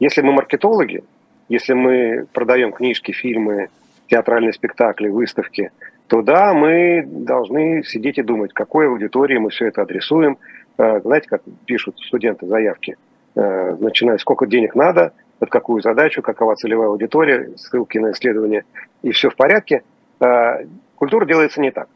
Если 0.00 0.20
мы 0.20 0.32
маркетологи, 0.32 1.04
если 1.48 1.74
мы 1.74 2.26
продаем 2.32 2.72
книжки, 2.72 3.12
фильмы, 3.12 3.68
театральные 4.08 4.52
спектакли, 4.52 5.08
выставки, 5.08 5.70
то 6.08 6.22
да, 6.22 6.54
мы 6.54 7.04
должны 7.06 7.84
сидеть 7.84 8.18
и 8.18 8.22
думать, 8.22 8.52
какой 8.52 8.88
аудитории 8.88 9.38
мы 9.38 9.50
все 9.50 9.66
это 9.66 9.82
адресуем. 9.82 10.38
Э, 10.76 11.00
знаете, 11.00 11.28
как 11.28 11.42
пишут 11.66 12.00
студенты 12.00 12.46
заявки– 12.46 12.96
начиная 13.34 14.18
сколько 14.18 14.46
денег 14.46 14.74
надо, 14.74 15.12
под 15.38 15.50
какую 15.50 15.82
задачу, 15.82 16.22
какова 16.22 16.56
целевая 16.56 16.88
аудитория, 16.88 17.50
ссылки 17.56 17.98
на 17.98 18.12
исследования, 18.12 18.64
и 19.02 19.10
все 19.10 19.30
в 19.30 19.36
порядке. 19.36 19.82
Э, 20.20 20.64
культура 20.96 21.26
делается 21.26 21.60
не 21.60 21.70
так. 21.70 21.88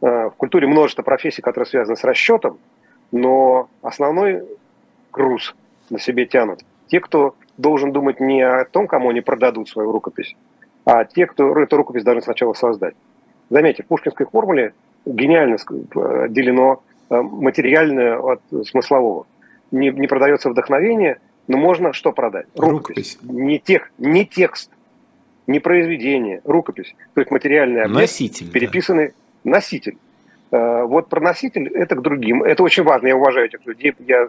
Э, 0.00 0.30
в 0.30 0.34
культуре 0.36 0.66
множество 0.66 1.02
профессий, 1.02 1.42
которые 1.42 1.68
связаны 1.68 1.96
с 1.96 2.04
расчетом, 2.04 2.58
но 3.10 3.68
основной 3.82 4.42
груз 5.12 5.54
на 5.90 5.98
себе 5.98 6.26
тянут 6.26 6.60
те, 6.88 7.00
кто 7.00 7.34
должен 7.56 7.92
думать 7.92 8.20
не 8.20 8.42
о 8.42 8.64
том, 8.64 8.86
кому 8.86 9.10
они 9.10 9.20
продадут 9.20 9.68
свою 9.68 9.92
рукопись, 9.92 10.34
а 10.84 11.04
те, 11.04 11.26
кто 11.26 11.56
эту 11.58 11.76
рукопись 11.76 12.04
должны 12.04 12.22
сначала 12.22 12.54
создать. 12.54 12.94
Заметьте, 13.48 13.82
в 13.82 13.86
пушкинской 13.86 14.26
формуле 14.26 14.74
гениально 15.06 15.56
отделено 16.24 16.82
материальное 17.10 18.18
от 18.18 18.40
смыслового 18.66 19.26
не, 19.72 19.90
не 19.90 20.06
продается 20.06 20.50
вдохновение, 20.50 21.18
но 21.48 21.58
можно 21.58 21.92
что 21.92 22.12
продать? 22.12 22.46
Рукопись. 22.54 23.18
рукопись. 23.18 23.18
Не, 23.22 23.58
тех, 23.58 23.90
не 23.98 24.24
текст, 24.24 24.70
не 25.46 25.58
произведение, 25.58 26.40
рукопись. 26.44 26.94
То 27.14 27.20
есть 27.20 27.30
материальный 27.30 27.82
объект, 27.82 28.00
носитель, 28.00 28.50
переписанный 28.50 29.08
да. 29.44 29.50
носитель. 29.50 29.96
Э, 30.52 30.84
вот 30.84 31.08
про 31.08 31.20
носитель 31.20 31.68
это 31.68 31.96
к 31.96 32.02
другим. 32.02 32.42
Это 32.42 32.62
очень 32.62 32.84
важно. 32.84 33.08
Я 33.08 33.16
уважаю 33.16 33.46
этих 33.46 33.66
людей. 33.66 33.94
Я 33.98 34.28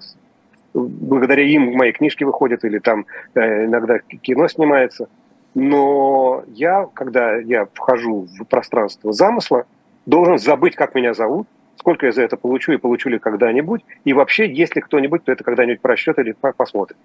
благодаря 0.74 1.44
им 1.44 1.74
мои 1.74 1.92
книжки 1.92 2.24
выходят 2.24 2.64
или 2.64 2.80
там 2.80 3.06
э, 3.36 3.66
иногда 3.66 4.00
кино 4.00 4.48
снимается. 4.48 5.08
Но 5.54 6.44
я, 6.48 6.88
когда 6.94 7.36
я 7.36 7.68
вхожу 7.74 8.28
в 8.40 8.46
пространство 8.46 9.14
замысла, 9.14 9.66
должен 10.06 10.40
забыть, 10.40 10.76
как 10.76 10.96
меня 10.96 11.14
зовут, 11.14 11.48
сколько 11.84 12.06
я 12.06 12.14
за 12.14 12.22
это 12.24 12.38
получу 12.38 12.72
и 12.72 12.78
получу 12.78 13.10
ли 13.10 13.20
когда-нибудь, 13.20 13.84
и 14.06 14.14
вообще, 14.14 14.50
если 14.50 14.80
кто-нибудь, 14.80 15.26
то 15.26 15.34
это 15.34 15.44
когда-нибудь 15.44 15.82
просчет 15.82 16.18
или 16.18 16.32
посмотрит. 16.32 16.96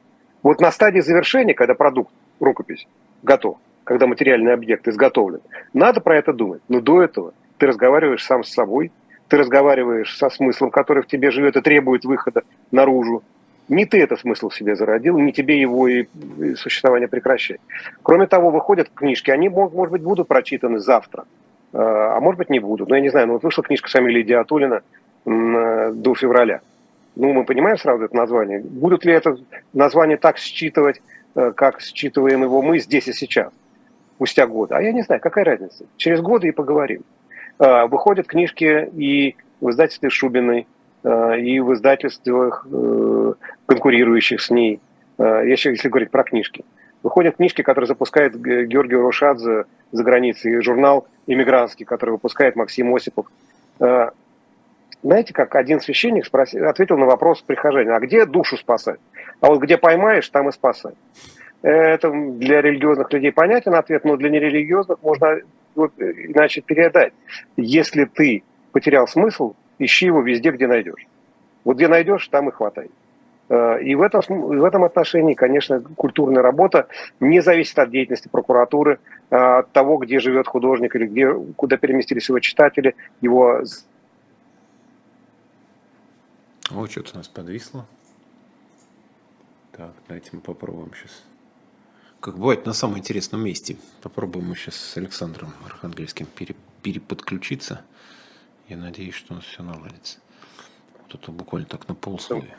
Вот 0.45 0.61
на 0.61 0.71
стадии 0.71 1.01
завершения, 1.01 1.53
когда 1.53 1.75
продукт, 1.75 2.13
рукопись, 2.39 2.87
готов, 3.25 3.59
когда 3.83 4.07
материальный 4.07 4.53
объект 4.55 4.87
изготовлен, 4.87 5.41
надо 5.75 6.01
про 6.01 6.17
это 6.17 6.33
думать. 6.33 6.63
Но 6.69 6.81
до 6.81 7.03
этого 7.03 7.35
ты 7.59 7.67
разговариваешь 7.67 8.25
сам 8.25 8.45
с 8.45 8.53
собой, 8.53 8.93
ты 9.27 9.37
разговариваешь 9.37 10.17
со 10.17 10.31
смыслом, 10.31 10.71
который 10.71 11.03
в 11.03 11.09
тебе 11.09 11.33
живет 11.33 11.57
и 11.57 11.61
требует 11.61 12.05
выхода 12.05 12.43
наружу. 12.71 13.25
не 13.69 13.85
ты 13.85 14.01
этот 14.01 14.21
смысл 14.21 14.49
в 14.49 14.55
себе 14.55 14.77
зародил, 14.77 15.19
не 15.19 15.33
тебе 15.33 15.61
его 15.61 15.89
и, 15.89 16.07
существование 16.55 17.09
прекращать. 17.09 17.61
Кроме 18.05 18.29
того, 18.29 18.51
выходят 18.51 18.91
книжки, 18.95 19.33
они, 19.33 19.49
может 19.49 19.91
быть, 19.91 20.03
будут 20.03 20.29
прочитаны 20.29 20.79
завтра, 20.79 21.25
а 21.73 22.21
может 22.21 22.39
быть, 22.39 22.51
не 22.51 22.61
будут. 22.61 22.89
Но 22.89 22.97
я 22.97 23.03
не 23.03 23.09
знаю, 23.09 23.27
ну 23.27 23.33
вот 23.35 23.43
вышла 23.43 23.65
книжка 23.65 23.89
Сами 23.89 24.11
Лидии 24.11 24.35
Атулина 24.35 24.83
до 25.25 26.15
февраля. 26.15 26.61
Ну, 27.17 27.33
мы 27.33 27.45
понимаем 27.45 27.77
сразу 27.77 28.05
это 28.05 28.15
название. 28.15 28.61
Будут 28.61 29.05
ли 29.05 29.13
это 29.13 29.37
название 29.73 30.17
так 30.17 30.39
считывать, 30.39 31.03
э, 31.35 31.53
как 31.55 31.81
считываем 31.81 32.45
его 32.45 32.63
мы 32.63 32.79
здесь 32.79 33.09
и 33.09 33.13
сейчас, 33.13 33.53
спустя 34.15 34.47
годы? 34.47 34.77
А 34.77 34.81
я 34.81 34.93
не 34.93 35.03
знаю, 35.03 35.21
какая 35.21 35.45
разница. 35.45 35.85
Через 35.97 36.21
годы 36.21 36.49
и 36.49 36.53
поговорим. 36.53 37.03
Выходят 37.59 38.29
книжки 38.29 38.89
и 38.95 39.35
в 39.61 39.71
издательстве 39.71 40.11
Шубиной, 40.11 40.69
и 41.05 41.61
в 41.61 41.75
издательствах, 41.75 42.65
э, 42.71 43.33
конкурирующих 43.67 44.41
с 44.41 44.51
ней, 44.51 44.81
если 45.19 45.89
говорить 45.89 46.13
про 46.13 46.23
книжки. 46.23 46.65
Выходят 47.03 47.37
книжки, 47.37 47.63
которые 47.63 47.87
запускает 47.87 48.35
Георгий 48.41 48.97
Рушадзе 48.97 49.65
за 49.93 50.05
границей, 50.05 50.61
журнал 50.63 51.07
«Иммигрантский», 51.27 51.87
который 51.87 52.11
выпускает 52.11 52.57
Максим 52.57 52.95
Осипов. 52.95 53.27
Знаете, 55.03 55.33
как 55.33 55.55
один 55.55 55.81
священник 55.81 56.27
спросил, 56.27 56.67
ответил 56.67 56.99
на 56.99 57.07
вопрос 57.07 57.41
прихожанина, 57.43 57.97
а 57.97 58.01
где 58.01 58.27
душу 58.27 58.57
спасать? 58.57 58.99
А 59.41 59.47
вот 59.47 59.61
где 59.61 59.79
поймаешь, 59.79 60.29
там 60.29 60.49
и 60.49 60.53
спасай. 60.53 60.95
Это 61.63 62.11
для 62.11 62.61
религиозных 62.61 63.13
людей 63.13 63.31
понятен 63.31 63.75
ответ, 63.75 64.05
но 64.05 64.17
для 64.17 64.29
нерелигиозных 64.29 65.01
можно 65.03 65.39
вот, 65.77 65.93
иначе 65.99 66.63
передать. 66.63 67.13
Если 67.57 68.07
ты 68.07 68.43
потерял 68.73 69.07
смысл, 69.07 69.55
ищи 69.79 70.07
его 70.07 70.21
везде, 70.21 70.51
где 70.51 70.67
найдешь. 70.67 71.07
Вот 71.65 71.77
где 71.77 71.87
найдешь, 71.87 72.27
там 72.29 72.49
и 72.49 72.53
хватай. 72.53 72.91
Э, 73.49 73.83
и 73.83 73.95
в 73.95 74.03
этом, 74.03 74.23
в 74.29 74.65
этом 74.65 74.85
отношении, 74.85 75.35
конечно, 75.35 75.81
культурная 75.81 76.43
работа 76.43 76.89
не 77.21 77.41
зависит 77.41 77.79
от 77.79 77.91
деятельности 77.91 78.29
прокуратуры, 78.29 79.01
э, 79.31 79.37
от 79.37 79.73
того, 79.73 79.97
где 79.99 80.21
живет 80.21 80.47
художник 80.47 80.95
или 80.97 81.07
где, 81.07 81.33
куда 81.57 81.77
переместились 81.77 82.29
его 82.29 82.41
читатели, 82.41 82.95
его... 83.21 83.63
О, 86.71 86.87
что-то 86.87 87.13
у 87.15 87.17
нас 87.17 87.29
подвисло. 87.29 87.87
Так, 89.73 89.93
давайте 90.07 90.31
мы 90.33 90.41
попробуем 90.41 90.93
сейчас. 90.95 91.25
Как 92.21 92.37
бывает 92.37 92.67
на 92.67 92.73
самом 92.73 92.99
интересном 92.99 93.45
месте. 93.45 93.77
Попробуем 94.03 94.49
мы 94.49 94.57
сейчас 94.57 94.75
с 94.75 94.97
Александром 94.97 95.53
Архангельским 95.65 96.27
пере, 96.27 96.57
переподключиться. 96.83 97.83
Я 98.69 98.77
надеюсь, 98.77 99.15
что 99.15 99.33
у 99.33 99.37
нас 99.37 99.45
все 99.45 99.63
наладится. 99.63 100.19
Вот 101.01 101.15
это 101.15 101.31
буквально 101.31 101.67
так 101.69 101.89
на 101.89 101.95
полсловия. 101.95 102.57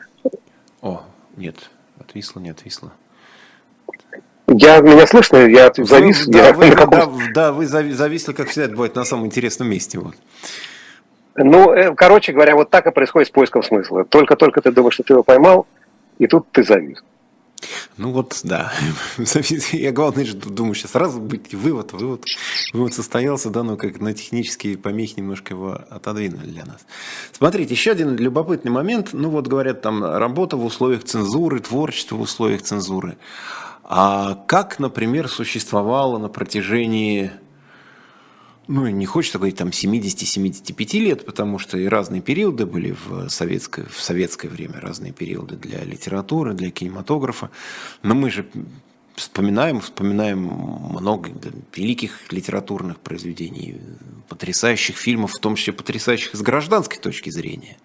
О, 0.82 1.02
нет, 1.36 1.70
отвисло, 1.98 2.40
не 2.40 2.50
отвисло. 2.50 2.92
Я, 4.48 4.80
меня 4.80 5.06
слышно? 5.06 5.36
Я 5.46 5.70
завис? 5.76 6.26
Вы, 6.26 6.36
я, 6.36 6.52
вы, 6.52 6.70
каком... 6.72 7.18
да, 7.18 7.32
да, 7.34 7.52
вы 7.52 7.66
зависли, 7.66 8.32
как 8.32 8.48
всегда, 8.48 8.64
это 8.64 8.72
бывает 8.74 8.94
на 8.96 9.04
самом 9.04 9.26
интересном 9.26 9.68
месте. 9.68 9.98
Вот. 9.98 10.14
Ну, 11.36 11.72
э, 11.72 11.94
короче 11.94 12.32
говоря, 12.32 12.56
вот 12.56 12.70
так 12.70 12.86
и 12.86 12.90
происходит 12.90 13.28
с 13.28 13.30
поиском 13.30 13.62
смысла. 13.62 14.04
Только-только 14.04 14.60
ты 14.60 14.72
думаешь, 14.72 14.94
что 14.94 15.04
ты 15.04 15.12
его 15.12 15.22
поймал, 15.22 15.66
и 16.18 16.26
тут 16.26 16.50
ты 16.50 16.64
завис. 16.64 17.02
Ну 17.96 18.12
вот, 18.12 18.40
да. 18.44 18.72
Я 19.72 19.92
главное, 19.92 20.26
думаю, 20.32 20.74
сейчас 20.74 20.92
сразу 20.92 21.20
быть 21.20 21.54
вывод, 21.54 21.92
вывод, 21.92 22.24
вывод 22.72 22.94
состоялся, 22.94 23.50
да, 23.50 23.62
но 23.62 23.76
как 23.76 24.00
на 24.00 24.14
технические 24.14 24.78
помехи 24.78 25.14
немножко 25.18 25.54
его 25.54 25.80
отодвинули 25.90 26.46
для 26.46 26.64
нас. 26.64 26.86
Смотрите, 27.32 27.74
еще 27.74 27.92
один 27.92 28.16
любопытный 28.16 28.70
момент. 28.70 29.10
Ну 29.12 29.30
вот 29.30 29.46
говорят, 29.46 29.82
там 29.82 30.04
работа 30.04 30.56
в 30.56 30.64
условиях 30.64 31.04
цензуры, 31.04 31.60
творчество 31.60 32.16
в 32.16 32.20
условиях 32.20 32.62
цензуры. 32.62 33.16
А 33.84 34.36
как, 34.46 34.78
например, 34.78 35.28
существовало 35.28 36.18
на 36.18 36.28
протяжении 36.28 37.32
ну, 38.70 38.86
не 38.86 39.04
хочется 39.04 39.38
говорить 39.38 39.56
там 39.56 39.70
70-75 39.70 40.98
лет, 41.00 41.26
потому 41.26 41.58
что 41.58 41.76
и 41.76 41.86
разные 41.86 42.22
периоды 42.22 42.66
были 42.66 42.92
в 42.92 43.28
советское, 43.28 43.84
в 43.86 44.00
советское 44.00 44.48
время, 44.48 44.80
разные 44.80 45.12
периоды 45.12 45.56
для 45.56 45.82
литературы, 45.82 46.54
для 46.54 46.70
кинематографа. 46.70 47.50
Но 48.04 48.14
мы 48.14 48.30
же 48.30 48.46
вспоминаем, 49.16 49.80
вспоминаем 49.80 50.38
много 50.38 51.30
да, 51.30 51.50
великих 51.74 52.32
литературных 52.32 53.00
произведений, 53.00 53.80
потрясающих 54.28 54.96
фильмов, 54.96 55.32
в 55.32 55.40
том 55.40 55.56
числе 55.56 55.72
потрясающих 55.72 56.36
с 56.36 56.40
гражданской 56.40 56.98
точки 56.98 57.30
зрения, 57.30 57.76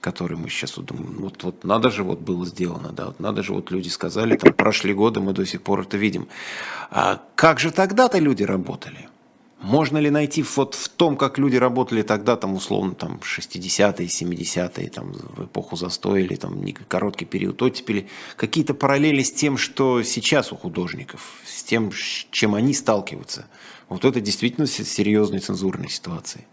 которые 0.00 0.38
мы 0.38 0.50
сейчас 0.50 0.76
вот 0.76 0.86
думаем, 0.86 1.16
вот, 1.18 1.42
вот 1.42 1.64
надо 1.64 1.90
же 1.90 2.04
вот 2.04 2.20
было 2.20 2.46
сделано, 2.46 2.92
да, 2.92 3.06
вот 3.06 3.18
надо 3.18 3.42
же 3.42 3.54
вот 3.54 3.72
люди 3.72 3.88
сказали, 3.88 4.36
там 4.36 4.52
прошли 4.52 4.94
годы, 4.94 5.18
мы 5.18 5.32
до 5.32 5.44
сих 5.44 5.62
пор 5.62 5.80
это 5.80 5.96
видим. 5.96 6.28
А 6.92 7.20
как 7.34 7.58
же 7.58 7.72
тогда-то 7.72 8.20
люди 8.20 8.44
работали? 8.44 9.08
Можно 9.60 9.98
ли 9.98 10.08
найти 10.08 10.44
вот 10.56 10.74
в 10.76 10.88
том, 10.88 11.16
как 11.16 11.36
люди 11.36 11.56
работали 11.56 12.02
тогда, 12.02 12.36
там, 12.36 12.54
условно, 12.54 12.94
там, 12.94 13.20
60-е, 13.20 14.06
70-е, 14.06 14.88
там, 14.88 15.12
в 15.12 15.46
эпоху 15.46 15.74
застоя 15.74 16.20
или 16.20 16.36
там 16.36 16.64
короткий 16.86 17.24
период 17.24 17.60
оттепели, 17.60 18.06
какие-то 18.36 18.72
параллели 18.74 19.22
с 19.22 19.32
тем, 19.32 19.58
что 19.58 20.04
сейчас 20.04 20.52
у 20.52 20.56
художников, 20.56 21.40
с 21.44 21.64
тем, 21.64 21.90
с 21.90 22.26
чем 22.30 22.54
они 22.54 22.72
сталкиваются? 22.72 23.46
Вот 23.88 24.04
это 24.04 24.20
действительно 24.20 24.68
серьезная 24.68 25.40
цензурная 25.40 25.88
ситуация. 25.88 26.44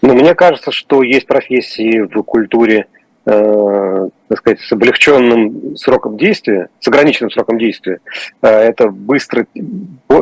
Ну, 0.00 0.14
мне 0.14 0.34
кажется, 0.36 0.70
что 0.70 1.02
есть 1.02 1.26
профессии 1.26 2.02
в 2.02 2.22
культуре, 2.22 2.86
э, 3.26 4.08
так 4.28 4.38
сказать, 4.38 4.60
с 4.60 4.72
облегченным 4.72 5.76
сроком 5.76 6.16
действия, 6.16 6.68
с 6.80 6.88
ограниченным 6.88 7.30
сроком 7.30 7.58
действия. 7.58 8.00
Э, 8.42 8.48
это 8.48 8.88
быстро, 8.88 9.46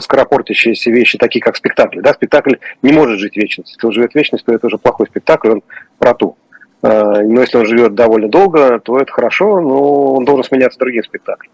скоропортящиеся 0.00 0.90
вещи, 0.90 1.18
такие 1.18 1.40
как 1.40 1.56
спектакль. 1.56 2.00
Да? 2.00 2.12
Спектакль 2.12 2.54
не 2.82 2.92
может 2.92 3.18
жить 3.18 3.36
вечность. 3.36 3.70
Если 3.70 3.86
он 3.86 3.92
живет 3.92 4.14
вечность, 4.14 4.44
то 4.44 4.52
это 4.52 4.66
уже 4.66 4.78
плохой 4.78 5.06
спектакль, 5.06 5.50
он 5.50 5.62
про 5.98 6.14
ту. 6.14 6.36
Э, 6.82 7.22
но 7.22 7.40
если 7.40 7.58
он 7.58 7.66
живет 7.66 7.94
довольно 7.94 8.28
долго, 8.28 8.80
то 8.80 8.98
это 8.98 9.12
хорошо, 9.12 9.60
но 9.60 10.14
он 10.14 10.24
должен 10.24 10.44
сменяться 10.44 10.78
другим 10.78 11.04
спектаклем. 11.04 11.50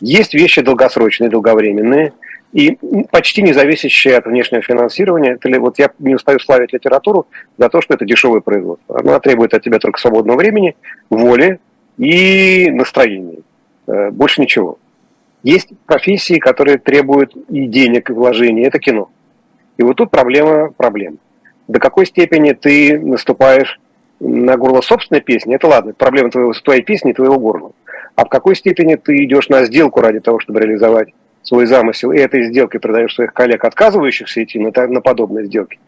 Есть 0.00 0.34
вещи 0.34 0.62
долгосрочные, 0.62 1.30
долговременные, 1.30 2.12
и 2.52 2.76
почти 3.10 3.42
не 3.42 3.52
зависящие 3.52 4.16
от 4.16 4.26
внешнего 4.26 4.62
финансирования. 4.62 5.38
Вот 5.58 5.78
я 5.78 5.90
не 5.98 6.14
устаю 6.14 6.38
славить 6.40 6.72
литературу 6.72 7.26
за 7.56 7.68
то, 7.68 7.80
что 7.80 7.94
это 7.94 8.04
дешевое 8.04 8.40
производство. 8.40 8.98
Она 8.98 9.20
требует 9.20 9.54
от 9.54 9.62
тебя 9.62 9.78
только 9.78 10.00
свободного 10.00 10.38
времени, 10.38 10.76
воли 11.10 11.60
и 11.96 12.68
настроения. 12.70 13.38
Э, 13.86 14.10
больше 14.10 14.40
ничего. 14.40 14.78
Есть 15.42 15.70
профессии, 15.86 16.38
которые 16.38 16.78
требуют 16.78 17.34
и 17.48 17.66
денег, 17.66 18.10
и 18.10 18.12
вложений. 18.12 18.62
Это 18.64 18.78
кино. 18.78 19.10
И 19.76 19.82
вот 19.82 19.96
тут 19.96 20.10
проблема 20.10 20.72
проблем. 20.76 21.18
До 21.68 21.78
какой 21.78 22.04
степени 22.04 22.52
ты 22.52 22.98
наступаешь 22.98 23.80
на 24.18 24.56
горло 24.56 24.80
собственной 24.82 25.22
песни, 25.22 25.54
это 25.54 25.66
ладно, 25.66 25.94
проблема 25.96 26.30
твоего, 26.30 26.52
твоей 26.52 26.82
песни, 26.82 27.12
твоего 27.12 27.38
горла. 27.38 27.72
А 28.16 28.26
в 28.26 28.28
какой 28.28 28.54
степени 28.54 28.96
ты 28.96 29.24
идешь 29.24 29.48
на 29.48 29.64
сделку 29.64 30.00
ради 30.00 30.20
того, 30.20 30.40
чтобы 30.40 30.60
реализовать 30.60 31.14
свой 31.42 31.66
замысел, 31.66 32.12
и 32.12 32.18
этой 32.18 32.44
сделкой 32.44 32.80
продаешь 32.80 33.14
своих 33.14 33.32
коллег, 33.32 33.64
отказывающихся 33.64 34.42
идти 34.42 34.58
на, 34.58 34.70
на 34.86 35.00
подобные 35.00 35.46
сделки. 35.46 35.78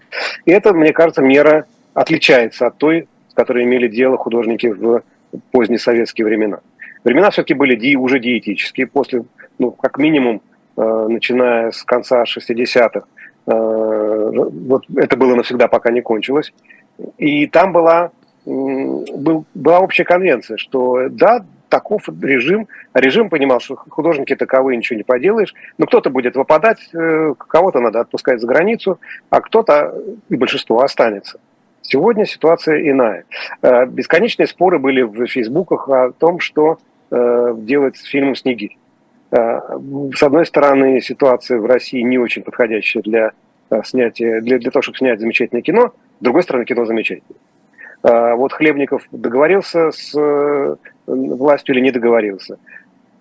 И 0.44 0.50
это, 0.50 0.72
мне 0.72 0.92
кажется, 0.92 1.22
мера 1.22 1.66
отличается 1.94 2.66
от 2.66 2.78
той, 2.78 3.08
с 3.28 3.34
которой 3.34 3.64
имели 3.64 3.88
дело 3.88 4.16
художники 4.16 4.66
в 4.66 5.02
поздние 5.50 5.78
советские 5.78 6.26
времена. 6.26 6.60
Времена 7.04 7.30
все-таки 7.30 7.54
были 7.54 7.74
ди, 7.74 7.96
уже 7.96 8.20
диетические, 8.20 8.86
после, 8.86 9.24
ну, 9.58 9.72
как 9.72 9.98
минимум, 9.98 10.40
э, 10.76 11.06
начиная 11.08 11.70
с 11.70 11.82
конца 11.82 12.24
60-х. 12.24 13.04
Э, 13.46 14.30
вот 14.32 14.84
это 14.96 15.16
было 15.16 15.34
навсегда, 15.34 15.68
пока 15.68 15.90
не 15.90 16.00
кончилось. 16.00 16.52
И 17.18 17.46
там 17.46 17.72
была, 17.72 18.12
был, 18.46 19.44
была 19.54 19.80
общая 19.80 20.04
конвенция, 20.04 20.56
что 20.56 21.08
да, 21.10 21.44
таков 21.72 22.02
режим. 22.20 22.68
Режим 22.92 23.30
понимал, 23.30 23.58
что 23.58 23.76
художники 23.76 24.36
таковые, 24.36 24.76
ничего 24.76 24.98
не 24.98 25.04
поделаешь. 25.04 25.54
Но 25.78 25.86
кто-то 25.86 26.10
будет 26.10 26.36
выпадать, 26.36 26.80
э, 26.92 27.34
кого-то 27.38 27.80
надо 27.80 28.00
отпускать 28.00 28.40
за 28.42 28.46
границу, 28.46 29.00
а 29.30 29.40
кто-то, 29.40 29.94
и 30.28 30.36
большинство, 30.36 30.82
останется. 30.82 31.40
Сегодня 31.80 32.26
ситуация 32.26 32.90
иная. 32.90 33.24
Э, 33.62 33.86
бесконечные 33.86 34.46
споры 34.46 34.78
были 34.78 35.00
в 35.00 35.26
фейсбуках 35.26 35.88
о 35.88 36.12
том, 36.12 36.40
что 36.40 36.76
э, 37.10 37.54
делать 37.56 37.96
с 37.96 38.04
фильмом 38.04 38.36
«Снегирь». 38.36 38.76
С 39.30 40.22
одной 40.22 40.44
стороны, 40.44 41.00
ситуация 41.00 41.58
в 41.58 41.64
России 41.64 42.02
не 42.02 42.18
очень 42.18 42.42
подходящая 42.42 43.02
для 43.02 43.32
снятия, 43.82 44.42
для, 44.42 44.58
для 44.58 44.70
того, 44.70 44.82
чтобы 44.82 44.98
снять 44.98 45.20
замечательное 45.20 45.62
кино. 45.62 45.94
С 46.20 46.22
другой 46.22 46.42
стороны, 46.42 46.66
кино 46.66 46.84
замечательное. 46.84 47.40
Вот 48.02 48.52
Хлебников 48.52 49.06
договорился 49.12 49.92
с 49.92 50.12
властью 51.06 51.74
или 51.74 51.82
не 51.82 51.90
договорился. 51.90 52.58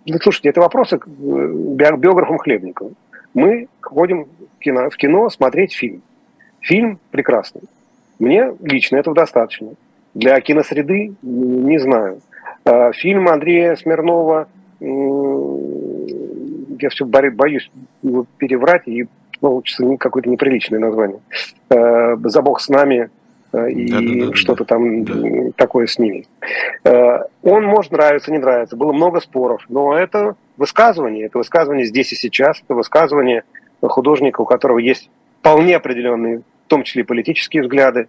Ну, 0.06 0.18
слушайте, 0.20 0.50
это 0.50 0.62
вопросы 0.62 0.98
к 0.98 1.08
э, 1.08 1.10
биографам 1.10 2.38
Хлебникову. 2.40 2.94
Мы 3.34 3.68
ходим 3.82 4.26
в 4.26 4.60
кино, 4.60 4.90
в 4.90 4.98
кино 4.98 5.30
смотреть 5.30 5.74
фильм. 5.74 6.02
Фильм 6.60 7.00
прекрасный. 7.12 7.62
Мне 8.20 8.54
лично 8.62 8.98
этого 8.98 9.16
достаточно. 9.16 9.74
Для 10.14 10.40
киносреды 10.42 11.14
не 11.22 11.78
знаю. 11.80 12.22
А, 12.66 12.92
Фильм 12.94 13.28
Андрея 13.28 13.76
Смирнова, 13.76 14.48
я 16.80 16.90
все 16.90 17.06
боюсь 17.06 17.72
его 18.02 18.26
переврать, 18.38 18.88
и 18.88 19.08
получится 19.40 19.84
какое-то 19.98 20.30
неприличное 20.30 20.80
название. 20.80 21.20
«За 21.70 22.42
Бог 22.42 22.60
с 22.60 22.70
нами», 22.70 23.10
и 23.54 23.88
да, 23.92 24.00
да, 24.00 24.28
да, 24.28 24.34
что-то 24.34 24.66
там 24.66 25.04
да. 25.04 25.52
такое 25.56 25.88
с 25.88 26.00
ними. 26.00 26.26
Он 26.84 27.66
может 27.66 27.92
нравиться, 27.92 28.32
не 28.32 28.38
нравиться. 28.38 28.78
Было 28.78 28.94
много 28.94 29.20
споров, 29.20 29.66
но 29.68 29.98
это 29.98 30.36
высказывание, 30.58 31.26
это 31.26 31.38
высказывание 31.38 31.86
здесь 31.86 32.14
и 32.14 32.16
сейчас, 32.16 32.62
это 32.64 32.76
высказывание 32.76 33.44
художника, 33.82 34.42
у 34.42 34.46
которого 34.46 34.78
есть 34.78 35.10
вполне 35.40 35.76
определенные, 35.76 36.40
в 36.40 36.68
том 36.68 36.84
числе 36.84 37.04
политические 37.04 37.64
взгляды. 37.64 38.08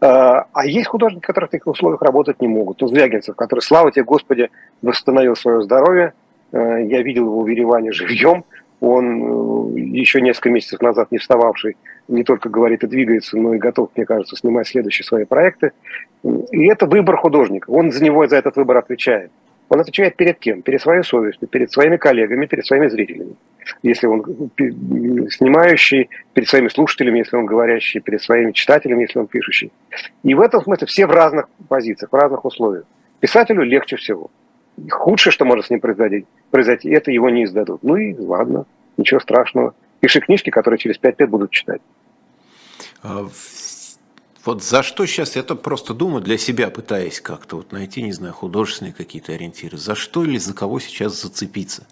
А, 0.00 0.46
а 0.52 0.66
есть 0.66 0.88
художники, 0.88 1.24
которые 1.24 1.48
в 1.48 1.52
таких 1.52 1.66
условиях 1.68 2.02
работать 2.02 2.40
не 2.40 2.48
могут. 2.48 2.80
Ну, 2.80 2.88
Звягинцев, 2.88 3.36
который, 3.36 3.60
слава 3.60 3.92
тебе, 3.92 4.04
Господи, 4.04 4.50
восстановил 4.80 5.36
свое 5.36 5.62
здоровье. 5.62 6.14
Я 6.50 7.02
видел 7.02 7.26
его 7.26 7.42
в 7.42 7.46
Ереване 7.46 7.92
живьем. 7.92 8.44
Он 8.84 9.76
э, 9.76 9.80
еще 9.80 10.20
несколько 10.20 10.50
месяцев 10.50 10.80
назад 10.80 11.12
не 11.12 11.18
встававший, 11.18 11.76
не 12.08 12.24
только 12.24 12.48
говорит 12.48 12.82
и 12.82 12.88
двигается, 12.88 13.38
но 13.38 13.54
и 13.54 13.58
готов, 13.58 13.90
мне 13.94 14.04
кажется, 14.04 14.34
снимать 14.34 14.66
следующие 14.66 15.04
свои 15.04 15.24
проекты. 15.24 15.70
И 16.50 16.66
это 16.66 16.86
выбор 16.86 17.16
художника. 17.16 17.70
Он 17.70 17.92
за 17.92 18.02
него, 18.02 18.26
за 18.26 18.38
этот 18.38 18.56
выбор 18.56 18.78
отвечает. 18.78 19.30
Он 19.68 19.78
отвечает 19.78 20.16
перед 20.16 20.40
кем? 20.40 20.62
Перед 20.62 20.82
своей 20.82 21.04
совестью, 21.04 21.46
перед 21.46 21.70
своими 21.70 21.96
коллегами, 21.96 22.46
перед 22.46 22.66
своими 22.66 22.88
зрителями. 22.88 23.36
Если 23.84 24.08
он 24.08 24.50
снимающий, 25.30 26.10
перед 26.34 26.48
своими 26.48 26.66
слушателями, 26.66 27.18
если 27.18 27.36
он 27.36 27.46
говорящий, 27.46 28.00
перед 28.00 28.20
своими 28.20 28.50
читателями, 28.50 29.02
если 29.02 29.20
он 29.20 29.28
пишущий. 29.28 29.70
И 30.24 30.34
в 30.34 30.40
этом 30.40 30.60
смысле 30.60 30.88
все 30.88 31.06
в 31.06 31.12
разных 31.12 31.48
позициях, 31.68 32.10
в 32.10 32.16
разных 32.16 32.44
условиях. 32.44 32.84
Писателю 33.20 33.62
легче 33.62 33.94
всего. 33.94 34.28
Худшее, 34.90 35.32
что 35.32 35.44
может 35.44 35.66
с 35.66 35.70
ним 35.70 35.80
произойти, 35.80 36.26
произойти, 36.50 36.90
это 36.90 37.10
его 37.10 37.30
не 37.30 37.44
издадут. 37.44 37.82
Ну 37.82 37.96
и 37.96 38.14
ладно, 38.14 38.66
ничего 38.96 39.20
страшного. 39.20 39.74
Пиши 40.00 40.20
книжки, 40.20 40.50
которые 40.50 40.78
через 40.78 40.98
пять 40.98 41.20
лет 41.20 41.30
будут 41.30 41.50
читать. 41.50 41.80
А 43.02 43.28
вот 44.44 44.62
за 44.64 44.82
что 44.82 45.06
сейчас, 45.06 45.36
я 45.36 45.44
то 45.44 45.54
просто 45.54 45.94
думаю 45.94 46.20
для 46.20 46.36
себя, 46.36 46.68
пытаясь 46.70 47.20
как-то 47.20 47.56
вот 47.56 47.70
найти, 47.70 48.02
не 48.02 48.12
знаю, 48.12 48.34
художественные 48.34 48.92
какие-то 48.92 49.32
ориентиры, 49.32 49.78
за 49.78 49.94
что 49.94 50.24
или 50.24 50.38
за 50.38 50.52
кого 50.52 50.80
сейчас 50.80 51.20
зацепиться. 51.22 51.86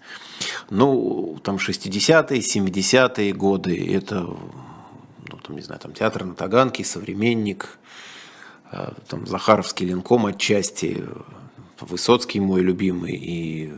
Ну, 0.69 1.39
там 1.43 1.55
60-е, 1.55 2.39
70-е 2.39 3.33
годы, 3.33 3.95
это, 3.95 4.21
ну, 4.21 5.37
там, 5.41 5.55
не 5.55 5.61
знаю, 5.61 5.79
там 5.79 5.93
театр 5.93 6.25
на 6.25 6.35
Таганке, 6.35 6.83
современник, 6.83 7.79
э, 8.73 8.91
там 9.07 9.25
Захаровский 9.27 9.85
линком 9.85 10.25
отчасти, 10.25 11.05
Высоцкий 11.81 12.39
мой 12.39 12.61
любимый, 12.61 13.15
и 13.15 13.73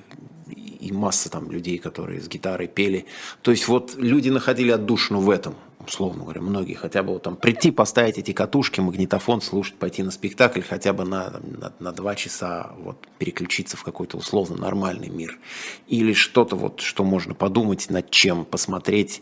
и 0.84 0.92
масса 0.92 1.30
там 1.30 1.50
людей, 1.50 1.78
которые 1.78 2.22
с 2.22 2.28
гитарой 2.28 2.68
пели. 2.68 3.06
То 3.42 3.52
есть 3.52 3.68
вот 3.68 3.96
люди 3.96 4.30
находили 4.30 4.72
отдушину 4.72 5.22
в 5.22 5.30
этом, 5.30 5.56
условно 5.88 6.24
говоря, 6.24 6.42
многие. 6.42 6.74
Хотя 6.74 7.04
бы 7.04 7.14
вот 7.14 7.24
там 7.24 7.38
прийти, 7.38 7.72
поставить 7.72 8.18
эти 8.18 8.34
катушки, 8.34 8.82
магнитофон, 8.82 9.42
слушать, 9.42 9.76
пойти 9.76 10.04
на 10.04 10.12
спектакль, 10.12 10.62
хотя 10.62 10.92
бы 10.92 11.06
на, 11.06 11.40
на, 11.42 11.74
на 11.80 11.92
два 11.94 12.16
часа 12.16 12.74
вот 12.80 12.98
переключиться 13.18 13.78
в 13.78 13.84
какой-то 13.84 14.18
условно 14.18 14.58
нормальный 14.58 15.10
мир. 15.10 15.40
Или 15.88 16.14
что-то 16.14 16.56
вот, 16.56 16.82
что 16.82 17.04
можно 17.04 17.34
подумать, 17.34 17.90
над 17.90 18.12
чем 18.12 18.44
посмотреть. 18.44 19.22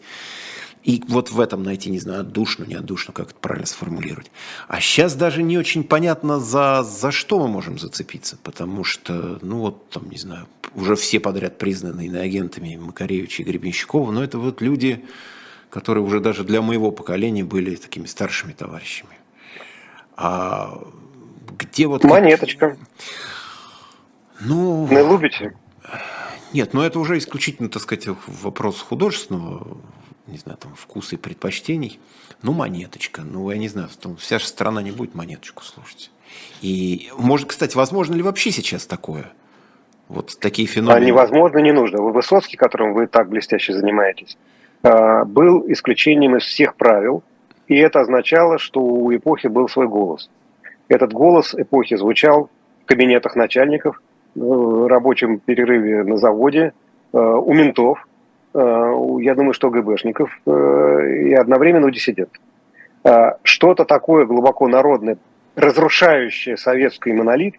И 0.84 1.04
вот 1.08 1.30
в 1.30 1.40
этом 1.40 1.62
найти, 1.64 1.92
не 1.92 2.00
знаю, 2.00 2.22
отдушно, 2.22 2.64
не 2.64 2.74
отдушно, 2.74 3.14
как 3.14 3.28
это 3.30 3.36
правильно 3.40 3.68
сформулировать. 3.68 4.32
А 4.68 4.82
сейчас 4.82 5.14
даже 5.14 5.44
не 5.44 5.58
очень 5.58 5.84
понятно, 5.84 6.40
за, 6.40 6.82
за 6.84 7.12
что 7.12 7.40
мы 7.40 7.48
можем 7.48 7.78
зацепиться, 7.78 8.38
потому 8.42 8.84
что, 8.84 9.38
ну 9.42 9.60
вот, 9.60 9.90
там, 9.90 10.10
не 10.10 10.18
знаю, 10.18 10.48
уже 10.74 10.96
все 10.96 11.20
подряд 11.20 11.60
признаны 11.60 12.08
иноагентами 12.08 12.78
Макаревича 12.78 13.44
и 13.44 13.46
Гребенщикова, 13.46 14.12
но 14.12 14.24
это 14.24 14.40
вот 14.40 14.62
люди, 14.62 15.06
которые 15.70 16.04
уже 16.04 16.20
даже 16.20 16.44
для 16.44 16.62
моего 16.64 16.92
поколения 16.92 17.44
были 17.44 17.76
такими 17.76 18.08
старшими 18.08 18.54
товарищами. 18.54 19.18
А 20.18 20.82
где 21.60 21.86
вот... 21.86 22.04
Монеточка. 22.04 22.76
Ну... 24.40 24.88
Не 24.88 24.98
любите? 24.98 25.56
Нет, 26.54 26.74
ну 26.74 26.82
это 26.82 27.00
уже 27.00 27.20
исключительно, 27.20 27.70
так 27.70 27.84
сказать, 27.84 28.08
вопрос 28.28 28.82
художественного 28.82 29.78
не 30.32 30.38
знаю, 30.38 30.58
там, 30.58 30.74
вкуса 30.76 31.16
и 31.16 31.18
предпочтений. 31.18 32.00
Ну, 32.42 32.54
монеточка. 32.54 33.22
Ну, 33.22 33.52
я 33.52 33.58
не 33.58 33.68
знаю, 33.68 33.90
там, 34.02 34.16
вся 34.16 34.40
же 34.40 34.46
страна 34.46 34.82
не 34.82 34.92
будет 34.92 35.14
монеточку 35.14 35.64
слушать. 35.64 36.12
И, 36.62 37.10
может, 37.18 37.50
кстати, 37.50 37.76
возможно 37.76 38.16
ли 38.16 38.24
вообще 38.24 38.52
сейчас 38.52 38.86
такое? 38.88 39.32
Вот 40.08 40.38
такие 40.40 40.68
феномены. 40.68 40.98
А 40.98 41.00
невозможно, 41.00 41.60
не 41.60 41.72
нужно. 41.72 42.02
Вы 42.02 42.12
Высоцкий, 42.12 42.58
которым 42.58 42.94
вы 42.94 43.08
так 43.08 43.30
блестяще 43.30 43.74
занимаетесь, 43.74 44.38
а, 44.84 45.26
был 45.26 45.66
исключением 45.72 46.38
из 46.38 46.44
всех 46.44 46.76
правил, 46.76 47.24
и 47.68 47.78
это 47.78 48.02
означало, 48.02 48.58
что 48.58 48.82
у 48.82 49.16
эпохи 49.16 49.48
был 49.48 49.70
свой 49.70 49.88
голос. 49.88 50.30
Этот 50.88 51.14
голос 51.14 51.54
эпохи 51.56 51.96
звучал 51.96 52.50
в 52.84 52.86
кабинетах 52.86 53.36
начальников, 53.36 54.02
в 54.36 54.88
рабочем 54.88 55.40
перерыве 55.40 56.04
на 56.04 56.18
заводе, 56.18 56.74
а, 57.14 57.38
у 57.38 57.54
ментов, 57.54 58.00
Э, 58.00 58.11
я 58.54 59.36
думаю, 59.36 59.54
что 59.54 59.70
ГБшников 59.70 60.40
э, 60.46 60.50
и 61.26 61.34
одновременно 61.34 61.88
у 61.88 61.90
диссидентов. 61.90 62.42
Э, 63.04 63.34
что-то 63.44 63.86
такое 63.86 64.26
глубоко 64.26 64.68
народное, 64.68 65.18
разрушающее 65.56 66.58
советский 66.58 67.14
монолит, 67.14 67.56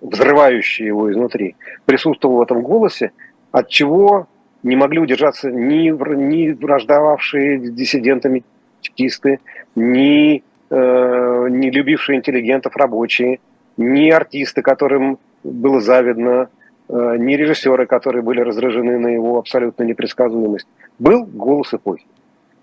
взрывающее 0.00 0.88
его 0.88 1.10
изнутри, 1.10 1.56
присутствовало 1.86 2.40
в 2.40 2.42
этом 2.42 2.62
голосе, 2.62 3.12
от 3.52 3.68
чего 3.68 4.26
не 4.62 4.76
могли 4.76 4.98
удержаться 4.98 5.50
ни, 5.50 5.88
ни 6.14 6.50
враждовавшие 6.50 7.58
диссидентами 7.58 8.44
чекисты, 8.82 9.40
ни, 9.74 10.42
э, 10.70 11.46
не 11.48 11.70
любившие 11.70 12.18
интеллигентов 12.18 12.76
рабочие, 12.76 13.40
ни 13.76 14.10
артисты, 14.10 14.62
которым 14.62 15.18
было 15.42 15.80
завидно 15.80 16.48
Э, 16.48 16.65
не 16.88 17.36
режиссеры, 17.36 17.86
которые 17.86 18.22
были 18.22 18.40
раздражены 18.40 18.98
на 18.98 19.08
его 19.08 19.38
абсолютную 19.38 19.88
непредсказуемость. 19.88 20.68
Был 20.98 21.24
голос 21.24 21.74
эпохи. 21.74 22.06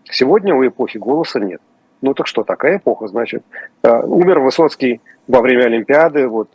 Сегодня 0.06 0.56
у 0.56 0.66
эпохи 0.66 0.98
голоса 0.98 1.40
нет. 1.40 1.62
Ну 2.04 2.14
так 2.14 2.28
что, 2.28 2.44
такая 2.44 2.78
эпоха, 2.78 3.08
значит. 3.08 3.44
Э, 3.82 4.02
умер 4.04 4.40
Высоцкий 4.40 5.00
во 5.28 5.40
время 5.42 5.64
Олимпиады 5.64 6.28
вот, 6.28 6.50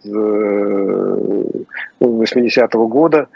80-го 2.01 2.85
э, 2.85 2.87
года. 2.87 3.29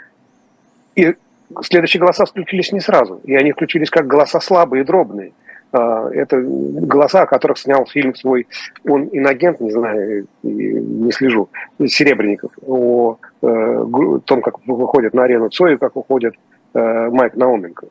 И 0.95 1.15
следующие 1.63 1.99
голоса 1.99 2.25
включились 2.25 2.71
не 2.71 2.81
сразу. 2.81 3.19
И 3.23 3.35
они 3.35 3.51
включились 3.51 3.89
как 3.89 4.05
голоса 4.05 4.39
слабые 4.39 4.83
и 4.83 4.85
дробные. 4.85 5.33
А, 5.73 6.07
это 6.11 6.39
голоса, 6.39 7.23
о 7.23 7.25
которых 7.25 7.57
снял 7.57 7.87
фильм 7.87 8.13
свой, 8.13 8.45
он 8.87 9.09
инагент, 9.11 9.59
не 9.59 9.71
знаю, 9.71 10.27
не 10.43 11.11
слежу, 11.11 11.49
Серебренников, 11.83 12.51
о 12.61 13.17
э, 13.41 13.85
том, 14.25 14.41
как 14.43 14.65
выходит 14.67 15.15
на 15.15 15.23
арену 15.23 15.49
Цой, 15.49 15.79
как 15.79 15.95
уходит 15.95 16.35
э, 16.75 17.09
Майк 17.09 17.35
Науменко. 17.35 17.87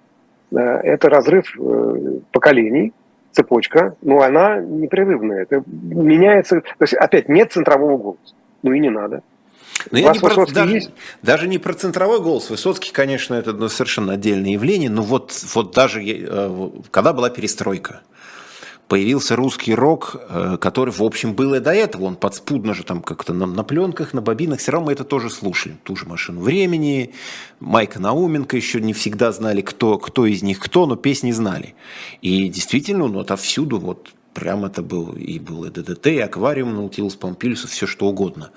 Э, 0.52 0.56
это 0.58 1.08
разрыв 1.08 1.56
поколений, 2.30 2.92
цепочка, 3.32 3.96
но 4.00 4.20
она 4.20 4.60
непрерывная. 4.60 5.42
Это 5.42 5.64
меняется, 5.66 6.60
то 6.60 6.82
есть 6.82 6.94
опять 6.94 7.28
нет 7.28 7.50
центрового 7.50 7.98
голоса. 7.98 8.34
Ну 8.62 8.72
и 8.72 8.78
не 8.78 8.90
надо. 8.90 9.22
Но 9.90 9.98
я 9.98 10.12
не 10.12 10.18
про, 10.18 10.46
даже, 10.46 10.74
есть? 10.74 10.90
даже 11.22 11.48
не 11.48 11.58
про 11.58 11.74
центровой 11.74 12.20
голос. 12.20 12.50
Высоцкий, 12.50 12.92
конечно, 12.92 13.34
это 13.34 13.52
ну, 13.52 13.68
совершенно 13.68 14.14
отдельное 14.14 14.50
явление, 14.50 14.90
но 14.90 15.02
вот, 15.02 15.32
вот 15.54 15.72
даже 15.72 16.02
э, 16.02 16.70
когда 16.90 17.12
была 17.12 17.30
перестройка, 17.30 18.02
появился 18.92 19.36
русский 19.36 19.74
рок, 19.74 20.16
э, 20.28 20.58
который, 20.60 20.90
в 20.90 21.02
общем, 21.02 21.34
был 21.34 21.54
и 21.54 21.60
до 21.60 21.72
этого. 21.72 22.04
Он 22.04 22.14
подспудно 22.14 22.74
же 22.74 22.84
там 22.84 23.00
как-то 23.00 23.32
на, 23.32 23.46
на 23.46 23.64
пленках, 23.64 24.12
на 24.12 24.20
бобинах. 24.20 24.60
Все 24.60 24.72
равно 24.72 24.86
мы 24.86 24.92
это 24.92 25.04
тоже 25.04 25.30
слушали. 25.30 25.76
Ту 25.82 25.96
же 25.96 26.04
«Машину 26.04 26.42
времени», 26.42 27.14
Майка 27.58 27.98
Науменко 28.00 28.54
еще 28.54 28.82
не 28.82 28.92
всегда 28.92 29.32
знали, 29.32 29.62
кто, 29.62 29.96
кто 29.96 30.26
из 30.26 30.42
них 30.42 30.58
кто, 30.60 30.84
но 30.84 30.96
песни 30.96 31.30
знали. 31.32 31.74
И 32.20 32.48
действительно, 32.48 33.08
ну, 33.08 33.20
отовсюду 33.20 33.78
вот 33.78 34.10
Прям 34.34 34.64
это 34.64 34.82
был 34.82 35.12
и 35.12 35.38
был 35.38 35.64
и 35.64 35.70
ДДТ, 35.70 36.06
и 36.06 36.18
аквариум, 36.18 36.74
Наутилус 36.74 37.16
Помпилиус, 37.16 37.64
все 37.66 37.86
что 37.86 38.06
угодно. 38.06 38.50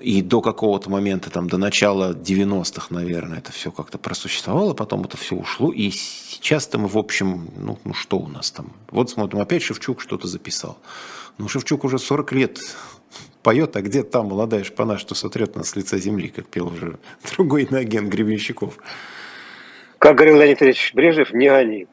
И 0.00 0.22
до 0.22 0.40
какого-то 0.40 0.90
момента, 0.90 1.28
там, 1.30 1.48
до 1.48 1.58
начала 1.58 2.12
90-х, 2.12 2.86
наверное, 2.90 3.38
это 3.38 3.50
все 3.50 3.72
как-то 3.72 3.98
просуществовало, 3.98 4.74
потом 4.74 5.02
это 5.04 5.16
все 5.16 5.34
ушло. 5.34 5.72
И 5.72 5.90
сейчас-то 5.90 6.78
мы, 6.78 6.86
в 6.86 6.96
общем, 6.96 7.50
ну, 7.56 7.78
ну 7.84 7.94
что 7.94 8.18
у 8.18 8.28
нас 8.28 8.52
там? 8.52 8.72
Вот 8.90 9.10
смотрим, 9.10 9.40
опять 9.40 9.62
Шевчук 9.62 10.00
что-то 10.00 10.28
записал. 10.28 10.78
Ну, 11.36 11.48
Шевчук 11.48 11.84
уже 11.84 11.98
40 11.98 12.32
лет 12.32 12.60
поет, 13.42 13.76
а 13.76 13.82
где 13.82 14.04
там 14.04 14.26
молодая 14.26 14.62
шпана, 14.62 14.98
что 14.98 15.14
сотрет 15.14 15.56
нас 15.56 15.70
с 15.70 15.76
лица 15.76 15.98
земли, 15.98 16.28
как 16.28 16.46
пел 16.46 16.68
уже 16.68 16.98
другой 17.36 17.64
иноагент 17.64 18.08
Гребенщиков. 18.08 18.78
Как 19.98 20.14
говорил 20.14 20.36
Леонид 20.36 20.62
Ильич 20.62 20.92
Брежнев, 20.94 21.32
не 21.32 21.48
они. 21.48 21.88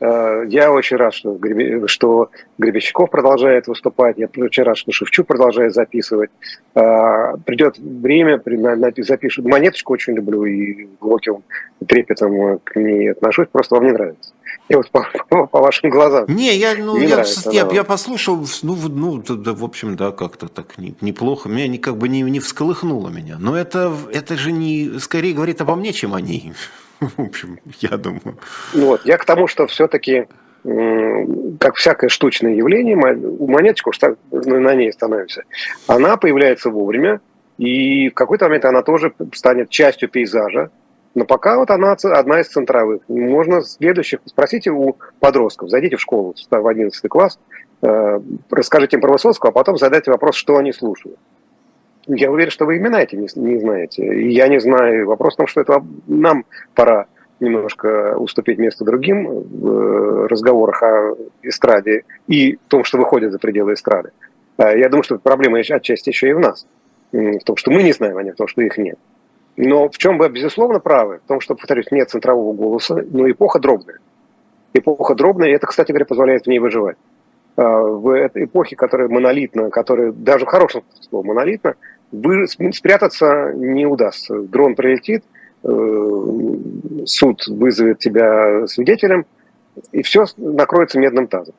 Э, 0.00 0.44
я 0.48 0.70
очень 0.72 0.96
рад, 0.96 1.12
что, 1.12 1.38
что 1.86 2.30
Гребещиков 2.58 3.10
продолжает 3.10 3.66
выступать. 3.66 4.16
Я 4.18 4.28
очень 4.36 4.62
рад, 4.62 4.76
что 4.76 4.92
Шевчук 4.92 5.26
продолжает 5.26 5.74
записывать. 5.74 6.30
Э, 6.74 7.36
придет 7.44 7.78
время, 7.78 8.40
запишу. 8.98 9.42
Монеточку 9.42 9.92
очень 9.92 10.14
люблю 10.14 10.44
и 10.44 10.88
глубоким 11.00 11.42
трепетом 11.86 12.60
к 12.60 12.76
ней 12.76 13.10
отношусь. 13.10 13.48
Просто 13.50 13.74
вам 13.74 13.86
не 13.86 13.92
нравится. 13.92 14.32
И 14.68 14.74
вот 14.74 14.90
по, 14.90 15.06
по, 15.28 15.46
по 15.46 15.60
вашим 15.60 15.90
глазам. 15.90 16.26
Не, 16.28 16.56
я, 16.56 16.74
ну, 16.76 16.96
не 16.96 17.06
я, 17.06 17.16
нравится, 17.16 17.50
я, 17.50 17.68
я 17.72 17.84
послушал, 17.84 18.46
ну, 18.62 18.76
ну 18.88 19.18
да, 19.18 19.52
в 19.52 19.64
общем, 19.64 19.96
да, 19.96 20.12
как-то 20.12 20.48
так 20.48 20.78
неплохо. 20.78 21.48
Меня 21.48 21.66
не, 21.66 21.78
как 21.78 21.96
бы 21.96 22.08
не, 22.08 22.22
не 22.22 22.40
всколыхнуло 22.40 23.08
меня. 23.08 23.36
Но 23.38 23.56
это, 23.56 23.92
это 24.12 24.36
же 24.36 24.52
не 24.52 24.98
скорее 25.00 25.34
говорит 25.34 25.60
обо 25.60 25.74
мне, 25.74 25.92
чем 25.92 26.14
о 26.14 26.20
ней. 26.20 26.52
В 27.16 27.20
общем, 27.20 27.58
я 27.80 27.96
думаю. 27.96 28.38
Ну 28.74 28.86
вот, 28.86 29.04
я 29.04 29.16
к 29.18 29.24
тому, 29.24 29.46
что 29.46 29.66
все-таки, 29.66 30.26
как 31.60 31.76
всякое 31.76 32.08
штучное 32.08 32.54
явление, 32.54 32.96
монеточку, 32.96 33.92
что 33.92 34.16
на 34.30 34.74
ней 34.74 34.92
становимся, 34.92 35.44
она 35.86 36.16
появляется 36.16 36.70
вовремя, 36.70 37.20
и 37.56 38.08
в 38.08 38.14
какой-то 38.14 38.46
момент 38.46 38.64
она 38.64 38.82
тоже 38.82 39.12
станет 39.32 39.70
частью 39.70 40.08
пейзажа, 40.08 40.70
но 41.14 41.24
пока 41.24 41.58
вот 41.58 41.70
она 41.70 41.92
одна 41.92 42.40
из 42.40 42.48
центровых. 42.48 43.02
Можно 43.08 43.62
следующих, 43.62 44.20
спросите 44.24 44.70
у 44.70 44.96
подростков, 45.18 45.68
зайдите 45.68 45.96
в 45.96 46.00
школу 46.00 46.34
в 46.50 46.66
11 46.66 47.08
класс, 47.08 47.40
э, 47.82 48.20
расскажите 48.50 48.96
им 48.96 49.00
про 49.00 49.12
Высоцкого, 49.12 49.50
а 49.50 49.52
потом 49.52 49.76
задайте 49.76 50.10
вопрос, 50.10 50.36
что 50.36 50.56
они 50.56 50.72
слушают. 50.72 51.18
Я 52.08 52.30
уверен, 52.30 52.50
что 52.50 52.64
вы 52.64 52.78
имена 52.78 53.02
эти 53.02 53.16
не, 53.16 53.28
не 53.36 53.60
знаете. 53.60 54.30
Я 54.30 54.48
не 54.48 54.58
знаю. 54.60 55.06
Вопрос 55.06 55.34
в 55.34 55.36
том, 55.36 55.46
что 55.46 55.60
это 55.60 55.84
нам 56.06 56.46
пора 56.74 57.06
немножко 57.40 58.16
уступить 58.16 58.58
место 58.58 58.84
другим 58.84 59.26
в 59.26 59.68
э, 59.68 60.26
разговорах 60.26 60.82
о 60.82 61.14
эстраде 61.42 62.04
и 62.26 62.58
том, 62.68 62.84
что 62.84 62.98
выходит 62.98 63.30
за 63.32 63.38
пределы 63.38 63.74
эстрады. 63.74 64.10
А 64.56 64.76
я 64.76 64.88
думаю, 64.88 65.04
что 65.04 65.18
проблема 65.18 65.58
отчасти 65.58 66.08
еще 66.08 66.30
и 66.30 66.32
в 66.32 66.40
нас. 66.40 66.66
В 67.12 67.44
том, 67.44 67.56
что 67.56 67.70
мы 67.70 67.82
не 67.82 67.92
знаем, 67.92 68.16
а 68.16 68.22
не 68.22 68.32
в 68.32 68.36
том, 68.36 68.48
что 68.48 68.60
их 68.62 68.76
нет. 68.76 68.98
Но 69.56 69.88
в 69.88 69.98
чем 69.98 70.18
вы, 70.18 70.28
безусловно, 70.28 70.80
правы? 70.80 71.20
В 71.24 71.28
том, 71.28 71.40
что, 71.40 71.54
повторюсь, 71.54 71.90
нет 71.90 72.10
центрового 72.10 72.52
голоса, 72.52 73.02
но 73.10 73.30
эпоха 73.30 73.58
дробная. 73.58 73.98
Эпоха 74.74 75.14
дробная, 75.14 75.48
и 75.48 75.52
это, 75.52 75.66
кстати 75.66 75.90
говоря, 75.90 76.06
позволяет 76.06 76.44
в 76.44 76.46
ней 76.48 76.58
выживать. 76.58 76.96
А, 77.56 77.80
в 77.82 78.08
этой 78.10 78.44
эпохе, 78.44 78.76
которая 78.76 79.08
монолитна, 79.08 79.70
которая 79.70 80.12
даже 80.12 80.44
в 80.44 80.48
хорошем 80.48 80.84
смысле 80.94 81.22
монолитна, 81.28 81.74
вы, 82.10 82.46
спрятаться 82.46 83.52
не 83.54 83.86
удастся. 83.86 84.40
Дрон 84.40 84.74
прилетит, 84.74 85.24
э, 85.62 87.04
суд 87.04 87.46
вызовет 87.46 87.98
тебя 87.98 88.66
свидетелем, 88.66 89.26
и 89.92 90.02
все 90.02 90.24
накроется 90.36 90.98
медным 90.98 91.26
тазом. 91.26 91.54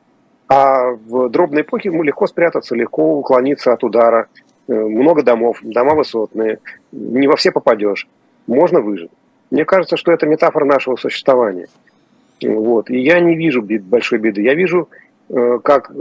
А 0.48 0.90
в 0.90 1.28
дробной 1.28 1.62
эпохе 1.62 1.90
ему 1.90 2.02
легко 2.02 2.26
спрятаться, 2.26 2.74
легко 2.74 3.18
уклониться 3.18 3.72
от 3.72 3.84
удара. 3.84 4.26
Э, 4.66 4.74
много 4.74 5.22
домов, 5.22 5.58
дома 5.62 5.94
высотные, 5.94 6.58
не 6.90 7.28
во 7.28 7.36
все 7.36 7.52
попадешь. 7.52 8.08
Можно 8.46 8.80
выжить. 8.80 9.10
Мне 9.52 9.64
кажется, 9.64 9.96
что 9.96 10.12
это 10.12 10.26
метафора 10.26 10.64
нашего 10.64 10.96
существования. 10.96 11.68
Вот. 12.42 12.90
И 12.90 12.98
я 12.98 13.20
не 13.20 13.36
вижу 13.36 13.62
большой 13.62 14.18
беды. 14.18 14.42
Я 14.42 14.54
вижу, 14.54 14.88
э, 15.28 15.58
как 15.62 15.92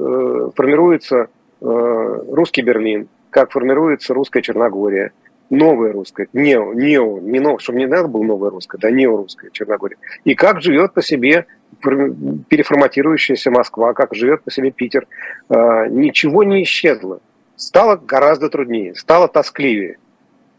формируется 0.55 1.27
русский 1.61 2.61
Берлин, 2.61 3.09
как 3.29 3.51
формируется 3.51 4.13
русская 4.13 4.41
Черногория, 4.41 5.11
новая 5.49 5.91
русская, 5.91 6.27
нео, 6.33 6.73
нео, 6.73 7.19
не 7.19 7.39
новая, 7.39 7.59
чтобы 7.59 7.79
не 7.79 7.87
надо 7.87 8.07
было 8.07 8.23
новая 8.23 8.49
русская, 8.51 8.77
да 8.77 8.91
нео-русская 8.91 9.49
Черногория. 9.51 9.97
И 10.23 10.35
как 10.35 10.61
живет 10.61 10.93
по 10.93 11.01
себе 11.01 11.45
переформатирующаяся 11.81 13.51
Москва, 13.51 13.93
как 13.93 14.13
живет 14.13 14.43
по 14.43 14.51
себе 14.51 14.71
Питер. 14.71 15.07
А, 15.49 15.87
ничего 15.87 16.43
не 16.43 16.63
исчезло. 16.63 17.21
Стало 17.55 17.95
гораздо 17.95 18.49
труднее, 18.49 18.95
стало 18.95 19.27
тоскливее. 19.27 19.97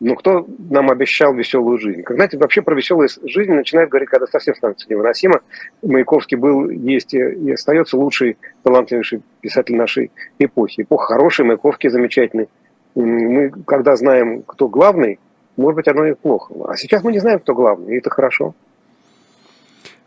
Но 0.01 0.15
кто 0.15 0.47
нам 0.71 0.91
обещал 0.91 1.35
веселую 1.35 1.79
жизнь? 1.79 2.03
Как, 2.03 2.17
знаете, 2.17 2.39
вообще 2.39 2.63
про 2.63 2.75
веселую 2.75 3.09
жизнь 3.25 3.53
начинают 3.53 3.91
говорить, 3.91 4.09
когда 4.09 4.27
совсем 4.27 4.55
становится 4.55 4.89
невыносимо. 4.89 5.43
Маяковский 5.83 6.39
был, 6.39 6.71
есть 6.71 7.13
и 7.13 7.53
остается 7.53 7.99
лучший, 7.99 8.39
талантливейший 8.63 9.21
писатель 9.43 9.77
нашей 9.77 10.11
эпохи. 10.39 10.83
Эпоха 10.83 11.15
хорошая, 11.15 11.47
Маяковский 11.47 11.91
замечательный 11.91 12.49
мы, 12.95 13.51
когда 13.67 13.97
знаем, 13.97 14.43
кто 14.43 14.69
главный, 14.69 15.19
может 15.57 15.77
быть, 15.77 15.89
оно 15.89 16.07
и 16.07 16.15
плохо. 16.15 16.55
А 16.69 16.77
сейчас 16.77 17.03
мы 17.03 17.13
не 17.13 17.19
знаем, 17.19 17.41
кто 17.41 17.55
главный, 17.55 17.95
и 17.95 17.99
это 17.99 18.11
хорошо. 18.11 18.55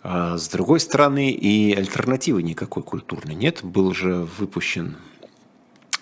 А 0.03 0.37
с 0.37 0.49
другой 0.49 0.79
стороны, 0.79 1.31
и 1.31 1.73
альтернативы 1.73 2.43
никакой 2.43 2.83
культурной 2.83 3.35
нет. 3.35 3.63
Был 3.63 3.93
же 3.93 4.27
выпущен 4.37 4.97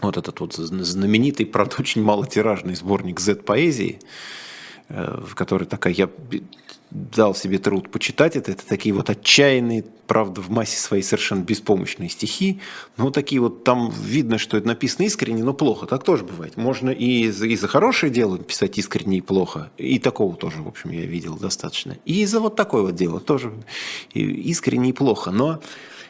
вот 0.01 0.17
этот 0.17 0.39
вот 0.39 0.53
знаменитый, 0.53 1.45
правда, 1.45 1.75
очень 1.79 2.03
малотиражный 2.03 2.75
сборник 2.75 3.19
Z-поэзии, 3.19 3.99
в 4.91 5.35
который 5.35 5.65
такая, 5.65 5.93
я 5.93 6.09
дал 6.91 7.33
себе 7.33 7.57
труд 7.57 7.89
почитать 7.89 8.35
это. 8.35 8.51
Это 8.51 8.65
такие 8.67 8.93
вот 8.93 9.09
отчаянные, 9.09 9.85
правда, 10.07 10.41
в 10.41 10.49
массе 10.49 10.77
своей 10.77 11.03
совершенно 11.03 11.41
беспомощные 11.41 12.09
стихи. 12.09 12.59
Но 12.97 13.11
такие 13.11 13.39
вот, 13.41 13.63
там 13.63 13.91
видно, 13.91 14.37
что 14.37 14.57
это 14.57 14.67
написано 14.67 15.05
искренне, 15.05 15.43
но 15.43 15.53
плохо. 15.53 15.87
Так 15.87 16.03
тоже 16.03 16.25
бывает. 16.25 16.57
Можно 16.57 16.89
и 16.89 17.29
за, 17.29 17.47
и 17.47 17.55
за 17.55 17.67
хорошее 17.67 18.11
дело 18.11 18.37
писать 18.37 18.77
искренне 18.77 19.19
и 19.19 19.21
плохо. 19.21 19.71
И 19.77 19.99
такого 19.99 20.35
тоже, 20.35 20.61
в 20.61 20.67
общем, 20.67 20.91
я 20.91 21.05
видел 21.05 21.37
достаточно. 21.37 21.97
И 22.05 22.25
за 22.25 22.39
вот 22.41 22.55
такое 22.55 22.81
вот 22.81 22.95
дело 22.95 23.19
тоже 23.19 23.53
искренне 24.13 24.89
и 24.89 24.93
плохо. 24.93 25.31
Но 25.31 25.61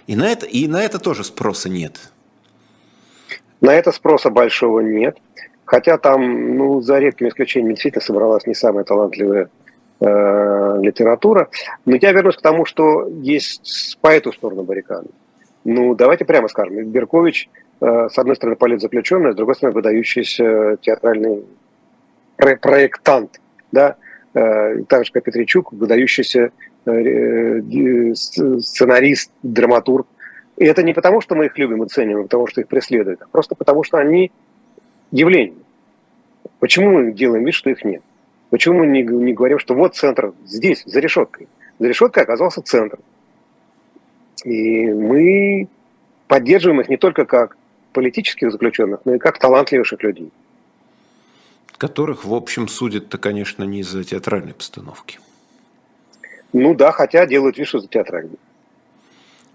и 0.08 0.16
на 0.16 0.28
это, 0.28 0.48
и 0.48 0.68
на 0.68 0.82
это 0.82 0.98
тоже 0.98 1.24
спроса 1.24 1.70
нет. 1.70 2.12
На 3.62 3.76
это 3.76 3.92
спроса 3.92 4.32
большого 4.32 4.80
нет. 4.80 5.20
Хотя 5.72 5.98
там, 5.98 6.58
ну, 6.58 6.82
за 6.82 7.00
редким 7.00 7.30
исключением, 7.30 7.76
действительно 7.76 8.04
собралась 8.04 8.46
не 8.46 8.54
самая 8.54 8.84
талантливая 8.84 9.50
э, 10.02 10.78
литература. 10.82 11.48
Но 11.86 11.96
я 11.96 12.12
вернусь 12.12 12.36
к 12.36 12.42
тому, 12.42 12.66
что 12.66 13.08
есть 13.08 13.98
по 14.02 14.10
эту 14.10 14.34
сторону 14.34 14.64
баррикады. 14.64 15.08
Ну, 15.64 15.96
давайте 15.96 16.26
прямо 16.26 16.50
скажем, 16.50 16.84
Беркович, 16.88 17.50
э, 17.80 18.10
с 18.12 18.18
одной 18.18 18.36
стороны, 18.36 18.58
политзаключенный, 18.58 19.32
с 19.32 19.36
другой 19.36 19.56
стороны, 19.56 19.76
выдающийся 19.76 20.76
театральный 20.82 21.46
про- 22.36 22.58
проектант, 22.58 23.40
да, 23.72 23.96
э, 24.34 24.84
так 24.90 25.06
же, 25.06 25.14
как 25.14 25.24
Петричук, 25.24 25.72
выдающийся 25.72 26.52
э, 26.86 27.62
сценарист, 28.14 29.32
драматург. 29.42 30.06
И 30.58 30.66
это 30.66 30.84
не 30.84 30.92
потому, 30.92 31.22
что 31.22 31.36
мы 31.36 31.46
их 31.46 31.58
любим 31.58 31.82
и 31.82 31.88
ценим, 31.88 32.20
а 32.20 32.24
потому, 32.24 32.48
что 32.48 32.60
их 32.60 32.68
преследуют, 32.68 33.22
а 33.22 33.28
просто 33.32 33.56
потому, 33.56 33.86
что 33.86 34.00
они 34.00 34.34
явления. 35.12 35.61
Почему 36.62 36.92
мы 36.92 37.12
делаем 37.12 37.44
вид, 37.44 37.56
что 37.56 37.72
их 37.72 37.84
нет? 37.84 38.04
Почему 38.52 38.80
мы 38.80 38.86
не, 38.86 39.02
не 39.02 39.34
говорим, 39.34 39.58
что 39.58 39.74
вот 39.74 39.96
центр 39.96 40.32
здесь, 40.46 40.84
за 40.86 41.00
решеткой? 41.00 41.48
За 41.80 41.88
решеткой 41.88 42.22
оказался 42.22 42.62
центр. 42.62 43.00
И 44.46 44.86
мы 44.86 45.68
поддерживаем 46.28 46.80
их 46.80 46.88
не 46.88 46.98
только 46.98 47.26
как 47.26 47.58
политических 47.94 48.52
заключенных, 48.52 49.00
но 49.06 49.16
и 49.16 49.18
как 49.18 49.40
талантливейших 49.40 50.04
людей. 50.04 50.32
Которых, 51.80 52.26
в 52.26 52.34
общем, 52.36 52.68
судят-то, 52.68 53.18
конечно, 53.18 53.64
не 53.64 53.80
из-за 53.80 54.04
театральной 54.04 54.54
постановки. 54.54 55.20
Ну 56.54 56.76
да, 56.76 56.92
хотя 56.92 57.26
делают 57.26 57.58
вид, 57.58 57.68
что 57.68 57.80
за 57.80 57.88
театральной. 57.88 58.38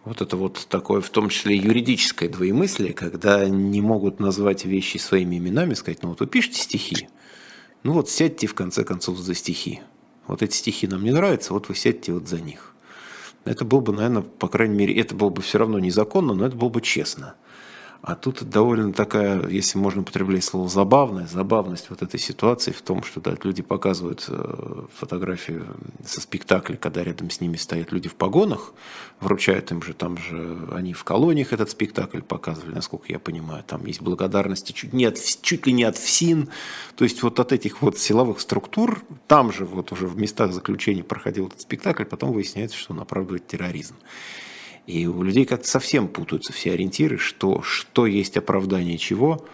Вот 0.07 0.23
это 0.23 0.37
вот 0.37 0.69
такое, 0.71 1.01
в 1.01 1.11
том 1.11 1.29
числе 1.29 1.57
юридическое 1.57 2.29
двоемыслие, 2.29 2.93
когда 2.93 3.45
не 3.49 3.81
могут 3.81 4.21
назвать 4.21 4.65
вещи 4.65 4.99
своими 4.99 5.37
именами, 5.37 5.75
сказать, 5.75 6.05
ну 6.05 6.11
вот 6.11 6.21
вы 6.21 6.29
пишете 6.29 6.61
стихи, 6.61 7.09
ну 7.83 7.93
вот 7.93 8.09
сядьте 8.09 8.47
в 8.47 8.55
конце 8.55 8.85
концов 8.85 9.19
за 9.19 9.35
стихи. 9.35 9.81
Вот 10.29 10.43
эти 10.43 10.55
стихи 10.55 10.87
нам 10.87 11.03
не 11.03 11.11
нравятся, 11.11 11.53
вот 11.53 11.69
вы 11.69 11.75
сядьте 11.75 12.13
вот 12.13 12.29
за 12.29 12.41
них. 12.41 12.73
Это 13.45 13.65
было 13.65 13.81
бы, 13.81 13.93
наверное, 13.93 14.23
по 14.23 14.47
крайней 14.47 14.77
мере, 14.77 14.95
это 14.95 15.17
было 15.17 15.31
бы 15.31 15.43
все 15.43 15.59
равно 15.59 15.81
незаконно, 15.81 16.35
но 16.35 16.47
это 16.47 16.55
было 16.55 16.69
бы 16.69 16.81
честно. 16.81 17.35
А 18.07 18.15
тут 18.15 18.49
довольно 18.49 18.93
такая, 18.93 19.49
если 19.49 19.79
можно 19.79 20.03
употреблять 20.03 20.45
слово 20.45 20.69
забавная, 20.69 21.27
забавность 21.27 21.91
вот 21.91 22.03
этой 22.03 22.21
ситуации 22.21 22.71
в 22.71 22.81
том, 22.81 23.03
что 23.03 23.21
да, 23.21 23.37
люди 23.43 23.63
показывают 23.63 24.25
э, 24.29 24.85
фотографию 24.95 25.67
со 26.05 26.21
спектакля, 26.21 26.77
когда 26.77 27.03
рядом 27.03 27.31
с 27.31 27.41
ними 27.41 27.57
стоят 27.57 27.91
люди 27.91 28.09
в 28.09 28.15
погонах, 28.15 28.75
вручают 29.19 29.73
им 29.73 29.83
же, 29.83 29.93
там 29.93 30.19
же 30.19 30.57
они 30.71 30.93
в 30.93 31.03
колониях 31.03 31.53
этот 31.53 31.69
спектакль 31.69 32.21
показывали, 32.21 32.77
насколько 32.77 33.07
я 33.09 33.19
понимаю, 33.19 33.65
там 33.67 33.85
есть 33.87 34.01
благодарности 34.01 34.71
чуть, 34.71 34.93
не 34.93 35.07
от, 35.07 35.19
чуть 35.43 35.67
ли 35.67 35.73
не 35.73 35.83
от 35.83 35.99
ФСИН, 35.99 36.49
то 36.95 37.03
есть 37.03 37.25
вот 37.25 37.41
от 37.41 37.51
этих 37.51 37.83
вот 37.83 37.99
силовых 37.99 38.39
структур, 38.39 39.03
там 39.27 39.53
же 39.53 39.65
вот 39.65 39.91
уже 39.91 40.07
в 40.07 40.17
местах 40.17 40.53
заключения 40.53 41.03
проходил 41.03 41.49
этот 41.49 41.63
спектакль, 41.63 42.05
потом 42.05 42.31
выясняется, 42.31 42.77
что 42.77 42.93
он 42.93 43.01
оправдывает 43.01 43.49
терроризм. 43.49 43.97
И 44.87 45.07
у 45.07 45.23
людей 45.23 45.45
как-то 45.45 45.67
совсем 45.69 46.09
путаются 46.09 46.53
все 46.53 46.73
ориентиры, 46.73 47.19
что, 47.19 47.63
что 47.63 48.07
есть 48.07 48.37
оправдание 48.37 48.99
чего. 48.99 49.45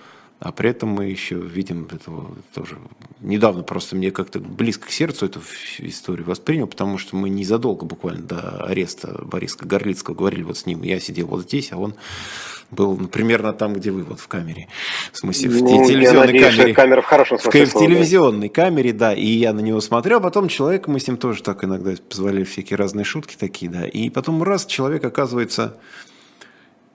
а 0.42 0.50
при 0.50 0.70
этом 0.70 0.88
мы 0.88 1.04
еще 1.04 1.36
видим 1.36 1.88
этого 1.90 2.34
тоже. 2.52 2.76
Недавно 3.20 3.62
просто 3.62 3.94
мне 3.94 4.10
как-то 4.10 4.40
близко 4.40 4.88
к 4.88 4.90
сердцу 4.90 5.26
эту 5.26 5.40
историю 5.78 6.26
воспринял, 6.26 6.66
потому 6.66 6.98
что 6.98 7.14
мы 7.14 7.30
незадолго 7.30 7.86
буквально 7.86 8.22
до 8.22 8.64
ареста 8.64 9.24
Бориса 9.24 9.64
Горлицкого 9.64 10.16
говорили 10.16 10.42
вот 10.42 10.58
с 10.58 10.66
ним. 10.66 10.82
Я 10.82 10.98
сидел 10.98 11.28
вот 11.28 11.42
здесь, 11.42 11.70
а 11.70 11.76
он 11.78 11.94
был 12.72 12.96
ну, 12.96 13.06
примерно 13.06 13.52
там, 13.52 13.74
где 13.74 13.90
вы, 13.90 14.02
вот 14.02 14.18
в 14.18 14.26
камере. 14.26 14.68
В 15.12 15.18
смысле, 15.18 15.50
в 15.50 15.62
ну, 15.62 15.86
телевизионной 15.86 16.26
надеюсь, 16.26 16.56
камере. 16.56 16.74
камера 16.74 17.02
в 17.02 17.04
хорошем 17.04 17.38
смысле. 17.38 17.66
В, 17.66 17.74
в 17.74 17.78
телевизионной 17.78 18.48
камере, 18.48 18.92
да. 18.92 19.12
И 19.12 19.26
я 19.26 19.52
на 19.52 19.60
него 19.60 19.80
смотрел, 19.80 20.18
а 20.18 20.20
потом 20.20 20.48
человек, 20.48 20.88
мы 20.88 20.98
с 20.98 21.06
ним 21.06 21.18
тоже 21.18 21.42
так 21.42 21.62
иногда 21.64 21.92
позволяли 22.08 22.44
всякие 22.44 22.78
разные 22.78 23.04
шутки 23.04 23.36
такие, 23.38 23.70
да. 23.70 23.86
И 23.86 24.10
потом 24.10 24.42
раз 24.42 24.66
человек 24.66 25.04
оказывается 25.04 25.76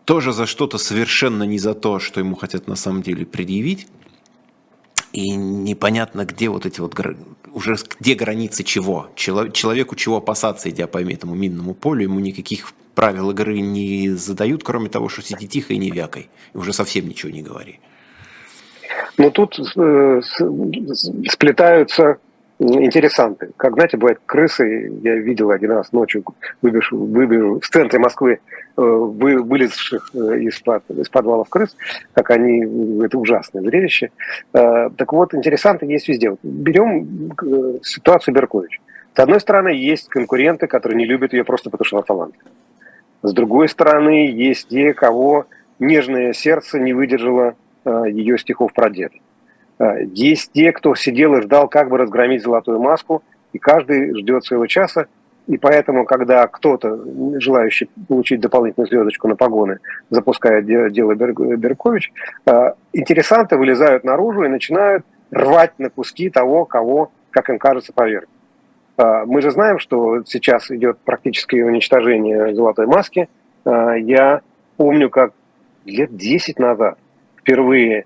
тоже 0.04 0.34
за 0.34 0.46
что-то 0.48 0.78
совершенно 0.78 1.44
не 1.44 1.60
за 1.60 1.74
то, 1.74 2.00
что 2.00 2.20
ему 2.20 2.36
хотят 2.36 2.68
на 2.68 2.76
самом 2.76 3.04
деле 3.04 3.26
предъявить. 3.26 3.88
И 5.18 5.32
непонятно, 5.32 6.26
где 6.26 6.48
вот 6.48 6.68
эти 6.68 6.80
вот 6.80 6.96
уже 7.52 7.76
где 8.00 8.14
границы 8.14 8.64
чего. 8.64 9.10
Человеку 9.16 9.96
чего 9.96 10.18
опасаться, 10.18 10.70
идя 10.70 10.86
по 10.86 11.00
этому 11.00 11.34
минному 11.34 11.74
полю, 11.74 12.04
ему 12.04 12.20
никаких 12.20 12.72
правил 12.94 13.32
игры 13.32 13.60
не 13.60 14.10
задают, 14.10 14.64
кроме 14.64 14.90
того, 14.90 15.10
что 15.10 15.24
сиди 15.24 15.48
тихо 15.48 15.74
и 15.74 15.80
не 15.80 15.90
вякой. 15.90 16.30
И 16.54 16.58
уже 16.58 16.72
совсем 16.72 17.08
ничего 17.10 17.32
не 17.32 17.42
говори. 17.42 17.80
Ну 19.18 19.32
тут 19.32 19.58
э, 19.58 20.22
сплетаются 21.32 22.20
интересанты. 22.60 23.52
Как, 23.58 23.74
знаете, 23.74 23.98
бывают 23.98 24.20
крысы, 24.26 24.92
я 25.04 25.16
видел 25.16 25.52
один 25.52 25.72
раз 25.72 25.92
ночью, 25.92 26.24
выбежу, 26.62 26.98
выбежу 26.98 27.60
в 27.60 27.68
центре 27.68 28.00
Москвы, 28.00 28.34
э, 28.34 28.82
вы, 28.82 29.42
вылезших 29.42 30.10
э, 30.14 30.40
из-под, 30.42 30.90
из 30.90 31.10
подвалов 31.10 31.50
крыс, 31.50 31.76
как 32.14 32.32
они, 32.32 33.04
это 33.04 33.18
ужасное 33.18 33.62
зрелище. 33.62 34.12
Э, 34.54 34.90
так 34.96 35.14
вот, 35.14 35.34
интересанты 35.34 35.86
есть 35.86 36.08
везде. 36.08 36.36
Берем 36.42 37.32
ситуацию 37.84 38.34
Беркович. 38.34 38.82
С 39.16 39.20
одной 39.20 39.40
стороны, 39.40 39.70
есть 39.70 40.10
конкуренты, 40.10 40.68
которые 40.68 40.98
не 40.98 41.06
любят 41.06 41.34
ее 41.34 41.44
просто 41.44 41.70
потому, 41.70 41.86
что 41.86 41.98
она 41.98 42.04
талант. 42.04 42.36
С 43.24 43.34
другой 43.34 43.68
стороны, 43.68 44.30
есть 44.32 44.70
те, 44.70 44.94
кого 44.94 45.48
нежное 45.80 46.34
сердце 46.34 46.80
не 46.80 46.94
выдержало 46.94 47.56
ее 47.86 48.38
стихов 48.38 48.74
про 48.74 48.90
деда. 48.90 49.16
Э, 49.80 50.04
есть 50.14 50.52
те, 50.54 50.72
кто 50.72 50.96
сидел 50.96 51.36
и 51.36 51.42
ждал, 51.42 51.68
как 51.68 51.90
бы 51.90 51.98
разгромить 51.98 52.44
золотую 52.44 52.80
маску, 52.80 53.24
и 53.54 53.60
каждый 53.60 54.14
ждет 54.20 54.46
своего 54.46 54.68
часа. 54.68 55.08
И 55.48 55.58
поэтому, 55.58 56.04
когда 56.04 56.46
кто-то, 56.48 57.00
желающий 57.40 57.90
получить 58.08 58.42
дополнительную 58.42 58.90
звездочку 58.90 59.30
на 59.30 59.36
погоны, 59.36 59.80
запускает 60.10 60.66
дело 60.66 61.16
Беркович, 61.16 62.12
э, 62.46 62.74
интересанты 62.94 63.58
вылезают 63.58 64.04
наружу 64.04 64.44
и 64.44 64.50
начинают 64.50 65.06
рвать 65.32 65.74
на 65.78 65.90
куски 65.90 66.30
того, 66.30 66.66
кого, 66.66 67.12
как 67.32 67.50
им 67.50 67.60
кажется, 67.60 67.94
поверят. 67.94 68.30
Э, 68.98 69.24
мы 69.26 69.42
же 69.42 69.52
знаем, 69.52 69.80
что 69.80 70.24
сейчас 70.26 70.70
идет 70.72 70.98
практическое 71.00 71.64
уничтожение 71.64 72.54
золотой 72.54 72.88
маски. 72.88 73.30
Я 73.66 74.42
помню, 74.78 75.10
как 75.10 75.34
лет 75.84 76.16
10 76.16 76.58
назад 76.58 76.98
впервые 77.36 78.06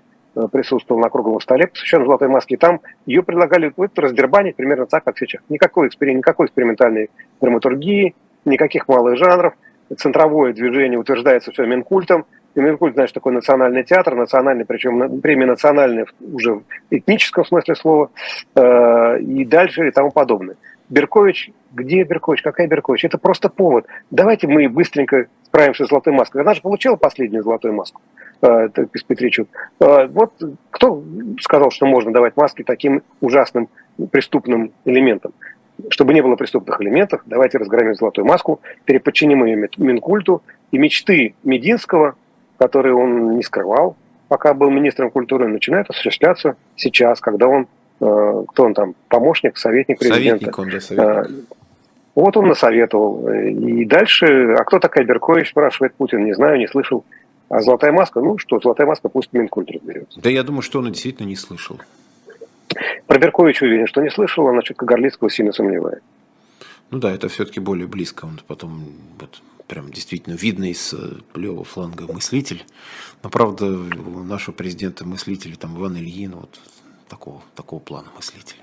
присутствовал 0.50 1.00
на 1.00 1.10
круглом 1.10 1.40
столе, 1.40 1.66
посвященном 1.66 2.06
золотой 2.06 2.28
маске, 2.28 2.54
и 2.54 2.58
там 2.58 2.80
ее 3.06 3.22
предлагали 3.22 3.72
вот, 3.76 3.98
раздербанить 3.98 4.56
примерно 4.56 4.86
так, 4.86 5.04
как 5.04 5.18
сейчас. 5.18 5.42
Никакой, 5.48 5.88
эксперим, 5.88 6.18
никакой 6.18 6.46
экспериментальной 6.46 7.10
драматургии, 7.40 8.14
никаких 8.44 8.88
малых 8.88 9.18
жанров, 9.18 9.54
центровое 9.98 10.52
движение 10.52 10.98
утверждается 10.98 11.50
все 11.50 11.66
Минкультом, 11.66 12.24
и 12.54 12.60
Минкульт, 12.60 12.94
знаешь, 12.94 13.12
такой 13.12 13.32
национальный 13.32 13.82
театр, 13.82 14.14
национальный, 14.14 14.66
причем 14.66 15.20
премия 15.20 15.46
национальная 15.46 16.06
уже 16.20 16.54
в 16.54 16.62
этническом 16.90 17.46
смысле 17.46 17.74
слова, 17.74 18.10
э, 18.54 19.20
и 19.20 19.44
дальше 19.44 19.88
и 19.88 19.90
тому 19.90 20.10
подобное. 20.10 20.56
Беркович, 20.90 21.50
где 21.72 22.02
Беркович, 22.02 22.42
какая 22.42 22.66
Беркович? 22.66 23.06
Это 23.06 23.16
просто 23.16 23.48
повод. 23.48 23.86
Давайте 24.10 24.46
мы 24.46 24.68
быстренько 24.68 25.26
справимся 25.46 25.86
с 25.86 25.88
золотой 25.88 26.12
маской. 26.12 26.42
Она 26.42 26.52
же 26.52 26.60
получила 26.60 26.96
последнюю 26.96 27.42
золотую 27.42 27.72
маску. 27.72 28.02
Из 28.42 29.02
Петричук. 29.04 29.48
Э, 29.78 30.08
вот 30.08 30.32
кто 30.70 31.04
сказал, 31.40 31.70
что 31.70 31.86
можно 31.86 32.12
давать 32.12 32.36
маски 32.36 32.62
таким 32.64 33.02
ужасным 33.20 33.68
преступным 34.10 34.72
элементам? 34.84 35.32
Чтобы 35.90 36.12
не 36.12 36.22
было 36.22 36.34
преступных 36.34 36.80
элементов, 36.80 37.22
давайте 37.24 37.58
разгромим 37.58 37.94
золотую 37.94 38.24
маску, 38.26 38.60
переподчиним 38.84 39.44
ее 39.44 39.68
Минкульту, 39.76 40.42
и 40.72 40.78
мечты 40.78 41.34
Мединского, 41.44 42.16
которые 42.58 42.94
он 42.94 43.36
не 43.36 43.44
скрывал, 43.44 43.96
пока 44.26 44.54
был 44.54 44.70
министром 44.70 45.10
культуры, 45.10 45.46
начинают 45.46 45.88
осуществляться 45.90 46.56
сейчас, 46.74 47.20
когда 47.20 47.46
он, 47.46 47.68
э, 48.00 48.44
кто 48.48 48.64
он 48.64 48.74
там, 48.74 48.96
помощник, 49.08 49.56
советник 49.56 50.00
президента. 50.00 50.46
Советник 50.46 50.58
он, 50.58 50.68
да, 50.68 50.80
советник. 50.80 51.46
Вот 52.14 52.36
он 52.36 52.48
насоветовал. 52.48 53.28
И 53.28 53.84
дальше, 53.86 54.54
а 54.58 54.64
кто 54.64 54.78
такая 54.78 55.04
Беркович, 55.04 55.50
спрашивает 55.50 55.94
Путин, 55.94 56.24
не 56.24 56.34
знаю, 56.34 56.58
не 56.58 56.66
слышал. 56.66 57.04
А 57.52 57.60
золотая 57.60 57.92
маска, 57.92 58.20
ну 58.20 58.38
что, 58.38 58.58
золотая 58.60 58.86
маска, 58.86 59.10
пусть 59.10 59.30
Минкульт 59.34 59.70
разберется. 59.70 60.18
Да 60.18 60.30
я 60.30 60.42
думаю, 60.42 60.62
что 60.62 60.78
он 60.78 60.90
действительно 60.90 61.26
не 61.26 61.36
слышал. 61.36 61.78
Про 63.06 63.18
Берковича 63.18 63.66
уверен, 63.66 63.86
что 63.86 64.00
не 64.00 64.08
слышал, 64.08 64.48
а 64.48 64.52
насчет 64.54 64.78
Кагарлицкого 64.78 65.28
сильно 65.28 65.52
сомневаюсь. 65.52 66.00
Ну 66.90 66.98
да, 66.98 67.12
это 67.12 67.28
все-таки 67.28 67.60
более 67.60 67.86
близко. 67.86 68.24
Он 68.24 68.40
потом 68.46 68.86
вот, 69.20 69.42
прям 69.66 69.90
действительно 69.90 70.32
видно 70.32 70.70
из 70.70 70.94
левого 71.34 71.60
э, 71.60 71.66
фланга 71.66 72.10
мыслитель. 72.10 72.64
Но 73.22 73.28
правда, 73.28 73.66
у 73.66 74.22
нашего 74.24 74.54
президента 74.54 75.04
мыслитель, 75.04 75.54
там 75.58 75.76
Иван 75.78 75.98
Ильин, 75.98 76.36
вот 76.36 76.58
такого, 77.06 77.42
такого 77.54 77.80
плана 77.80 78.08
мыслитель. 78.16 78.56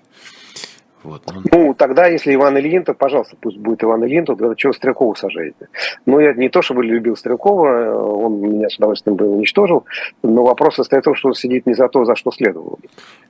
Вот, 1.04 1.24
ну... 1.34 1.42
ну, 1.52 1.74
тогда, 1.74 2.08
если 2.08 2.34
Иван 2.34 2.58
Ильин, 2.58 2.84
то, 2.84 2.94
пожалуйста, 2.94 3.36
пусть 3.40 3.58
будет 3.58 3.84
Иван 3.84 4.04
Ильин, 4.04 4.26
то 4.26 4.36
тогда 4.36 4.56
чего 4.56 4.74
Стрелкова 4.74 5.14
сажаете? 5.14 5.70
Ну, 6.06 6.20
я 6.20 6.34
не 6.34 6.50
то, 6.50 6.62
чтобы 6.62 6.84
любил 6.84 7.16
Стрелкова, 7.16 7.96
он 7.96 8.42
меня 8.42 8.70
с 8.70 8.78
удовольствием 8.78 9.16
бы 9.16 9.28
уничтожил, 9.28 9.86
но 10.24 10.44
вопрос 10.44 10.76
состоит 10.76 11.04
в 11.04 11.06
том, 11.06 11.16
что 11.16 11.30
он 11.30 11.36
сидит 11.36 11.66
не 11.66 11.74
за 11.74 11.88
то, 11.88 12.04
за 12.04 12.16
что 12.16 12.32
следовало. 12.32 12.78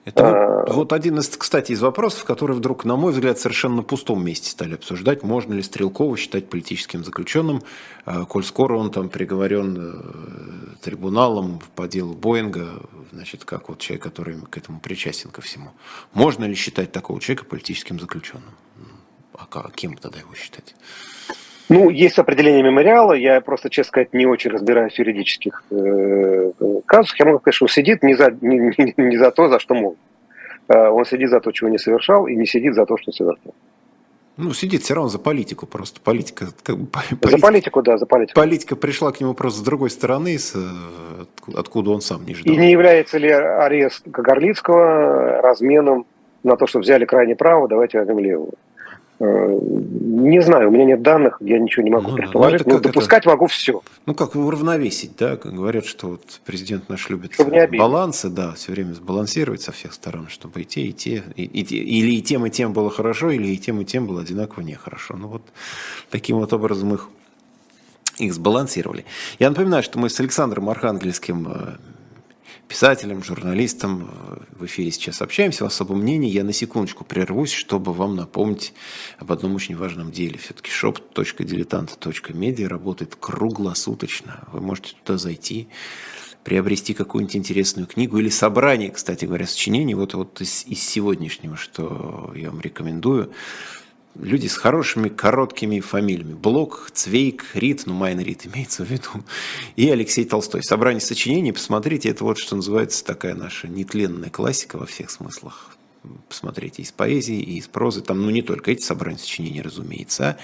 Это 0.05 0.27
а... 0.27 0.65
вот, 0.67 0.75
вот 0.75 0.93
один 0.93 1.19
из, 1.19 1.29
кстати, 1.29 1.73
из 1.73 1.81
вопросов, 1.81 2.23
который 2.23 2.55
вдруг, 2.55 2.85
на 2.85 2.95
мой 2.95 3.11
взгляд, 3.11 3.37
совершенно 3.37 3.77
на 3.77 3.83
пустом 3.83 4.25
месте 4.25 4.49
стали 4.49 4.73
обсуждать, 4.73 5.23
можно 5.23 5.53
ли 5.53 5.61
Стрелкова 5.61 6.17
считать 6.17 6.49
политическим 6.49 7.03
заключенным, 7.03 7.61
а, 8.05 8.25
коль 8.25 8.43
скоро 8.43 8.75
он 8.75 8.89
там 8.91 9.09
приговорен 9.09 9.77
э, 9.77 10.79
трибуналом 10.81 11.59
по 11.75 11.87
делу 11.87 12.13
Боинга, 12.13 12.67
значит, 13.11 13.45
как 13.45 13.69
вот 13.69 13.79
человек, 13.79 14.03
который 14.03 14.35
к 14.49 14.57
этому 14.57 14.79
причастен 14.79 15.29
ко 15.29 15.41
всему. 15.41 15.71
Можно 16.13 16.45
ли 16.45 16.55
считать 16.55 16.91
такого 16.91 17.19
человека 17.19 17.45
политическим 17.45 17.58
заключенным? 17.99 18.53
А 19.33 19.71
кем 19.71 19.95
тогда 19.95 20.19
его 20.19 20.33
считать? 20.33 20.75
Ну, 21.69 21.89
есть 21.89 22.17
определение 22.17 22.63
мемориала. 22.63 23.13
Я 23.13 23.41
просто, 23.41 23.69
честно 23.69 23.89
сказать, 23.89 24.13
не 24.13 24.25
очень 24.25 24.49
разбираюсь 24.49 24.93
в 24.95 24.99
юридических 24.99 25.63
э, 25.69 26.51
казусах. 26.85 27.19
Я 27.19 27.25
могу 27.25 27.39
сказать, 27.39 27.55
что 27.55 27.65
он 27.65 27.69
сидит 27.69 28.03
не 28.03 28.15
за, 28.15 28.31
не, 28.41 28.57
не, 28.57 28.93
не 28.97 29.17
за 29.17 29.29
то, 29.29 29.47
за 29.47 29.59
что 29.59 29.75
мог. 29.75 29.95
Э, 30.67 30.89
он 30.89 31.05
сидит 31.05 31.29
за 31.29 31.39
то, 31.39 31.51
чего 31.51 31.69
не 31.69 31.77
совершал, 31.77 32.25
и 32.27 32.35
не 32.35 32.47
сидит 32.47 32.73
за 32.73 32.87
то, 32.87 32.97
что 32.97 33.11
совершал. 33.11 33.53
Ну, 34.37 34.53
сидит 34.53 34.81
все 34.83 34.95
равно 34.95 35.09
за 35.09 35.19
политику 35.19 35.67
просто. 35.67 35.99
Политика, 36.01 36.47
как, 36.63 36.77
политика, 36.89 37.29
за 37.29 37.37
политику, 37.37 37.81
да, 37.83 37.97
за 37.97 38.05
политику. 38.05 38.39
Политика 38.39 38.75
пришла 38.75 39.11
к 39.11 39.19
нему 39.19 39.33
просто 39.33 39.59
с 39.59 39.63
другой 39.63 39.89
стороны, 39.89 40.39
с, 40.39 40.55
откуда 41.53 41.91
он 41.91 42.01
сам 42.01 42.25
не 42.25 42.33
ждал. 42.33 42.53
И 42.53 42.57
не 42.57 42.71
является 42.71 43.17
ли 43.17 43.29
арест 43.29 44.05
Кагарлицкого 44.09 45.41
разменом 45.41 46.05
на 46.43 46.55
то, 46.55 46.67
что 46.67 46.79
взяли 46.79 47.05
крайне 47.05 47.35
право, 47.35 47.67
давайте 47.67 47.99
возьмем 47.99 48.19
левого? 48.19 48.51
Э, 49.21 49.59
не 49.61 50.41
знаю, 50.41 50.69
у 50.69 50.71
меня 50.71 50.85
нет 50.85 51.01
данных, 51.01 51.37
я 51.41 51.59
ничего 51.59 51.83
не 51.83 51.89
могу 51.89 52.11
ну, 52.11 52.15
предположить, 52.15 52.65
ну, 52.65 52.75
но 52.75 52.79
допускать 52.79 53.23
это, 53.23 53.29
могу 53.29 53.47
все. 53.47 53.81
Ну, 54.05 54.15
как 54.15 54.35
уравновесить, 54.35 55.17
да, 55.17 55.35
говорят, 55.35 55.85
что 55.85 56.07
вот 56.07 56.39
президент 56.45 56.87
наш 56.87 57.09
любит 57.09 57.33
балансы, 57.77 58.29
да, 58.29 58.53
все 58.53 58.71
время 58.71 58.93
сбалансировать 58.93 59.61
со 59.61 59.73
всех 59.73 59.93
сторон, 59.93 60.29
чтобы 60.29 60.61
и 60.61 60.65
те, 60.65 60.81
и 60.83 60.93
те, 60.93 61.23
и, 61.35 61.43
и, 61.43 61.63
или 61.63 62.15
и 62.15 62.21
тем, 62.21 62.45
и 62.45 62.49
тем 62.49 62.71
было 62.71 62.89
хорошо, 62.89 63.29
или 63.29 63.47
и 63.47 63.57
тем, 63.57 63.81
и 63.81 63.85
тем 63.85 64.07
было 64.07 64.21
одинаково 64.21 64.63
нехорошо. 64.63 65.17
Ну, 65.17 65.27
вот 65.27 65.41
таким 66.09 66.37
вот 66.37 66.53
образом 66.53 66.93
их, 66.93 67.09
их 68.19 68.33
сбалансировали. 68.33 69.03
Я 69.37 69.49
напоминаю, 69.49 69.83
что 69.83 69.99
мы 69.99 70.09
с 70.09 70.17
Александром 70.21 70.69
Архангельским 70.69 71.77
писателем, 72.69 73.21
журналистом 73.23 74.09
в 74.51 74.65
эфире 74.65 74.91
сейчас 74.91 75.21
общаемся 75.21 75.63
в 75.63 75.67
особом 75.67 76.01
мнении. 76.01 76.29
Я 76.29 76.43
на 76.43 76.53
секундочку 76.53 77.03
прервусь, 77.03 77.51
чтобы 77.51 77.91
вам 77.93 78.15
напомнить 78.15 78.73
об 79.17 79.31
одном 79.31 79.55
очень 79.55 79.75
важном 79.75 80.11
деле. 80.11 80.37
Все-таки 80.37 80.69
shop.diletant.media 80.69 82.67
работает 82.67 83.15
круглосуточно. 83.19 84.47
Вы 84.53 84.61
можете 84.61 84.93
туда 85.03 85.17
зайти, 85.17 85.67
приобрести 86.43 86.93
какую-нибудь 86.93 87.35
интересную 87.35 87.87
книгу 87.87 88.19
или 88.19 88.29
собрание, 88.29 88.91
кстати 88.91 89.25
говоря, 89.25 89.47
сочинений. 89.47 89.95
Вот, 89.95 90.13
вот 90.13 90.39
из, 90.39 90.63
из 90.67 90.81
сегодняшнего, 90.81 91.57
что 91.57 92.31
я 92.35 92.51
вам 92.51 92.61
рекомендую. 92.61 93.33
Люди 94.21 94.47
с 94.47 94.57
хорошими 94.57 95.09
короткими 95.09 95.79
фамилиями. 95.79 96.33
Блок, 96.33 96.91
Цвейк, 96.93 97.45
Рид, 97.53 97.83
ну 97.85 97.93
Майн 97.93 98.19
Рид 98.19 98.45
имеется 98.45 98.83
в 98.83 98.89
виду, 98.89 99.09
и 99.75 99.89
Алексей 99.89 100.25
Толстой. 100.25 100.63
Собрание 100.63 101.01
сочинений, 101.01 101.51
посмотрите, 101.51 102.09
это 102.09 102.23
вот 102.23 102.37
что 102.37 102.55
называется 102.55 103.03
такая 103.03 103.35
наша 103.35 103.67
нетленная 103.67 104.29
классика 104.29 104.77
во 104.77 104.85
всех 104.85 105.09
смыслах 105.09 105.75
посмотреть 106.29 106.79
из 106.79 106.91
поэзии, 106.91 107.39
и 107.39 107.57
из 107.57 107.67
прозы. 107.67 108.01
Там, 108.01 108.21
ну, 108.21 108.29
не 108.29 108.41
только 108.41 108.71
эти 108.71 108.81
собрания 108.81 109.17
сочинений, 109.17 109.61
разумеется, 109.61 110.37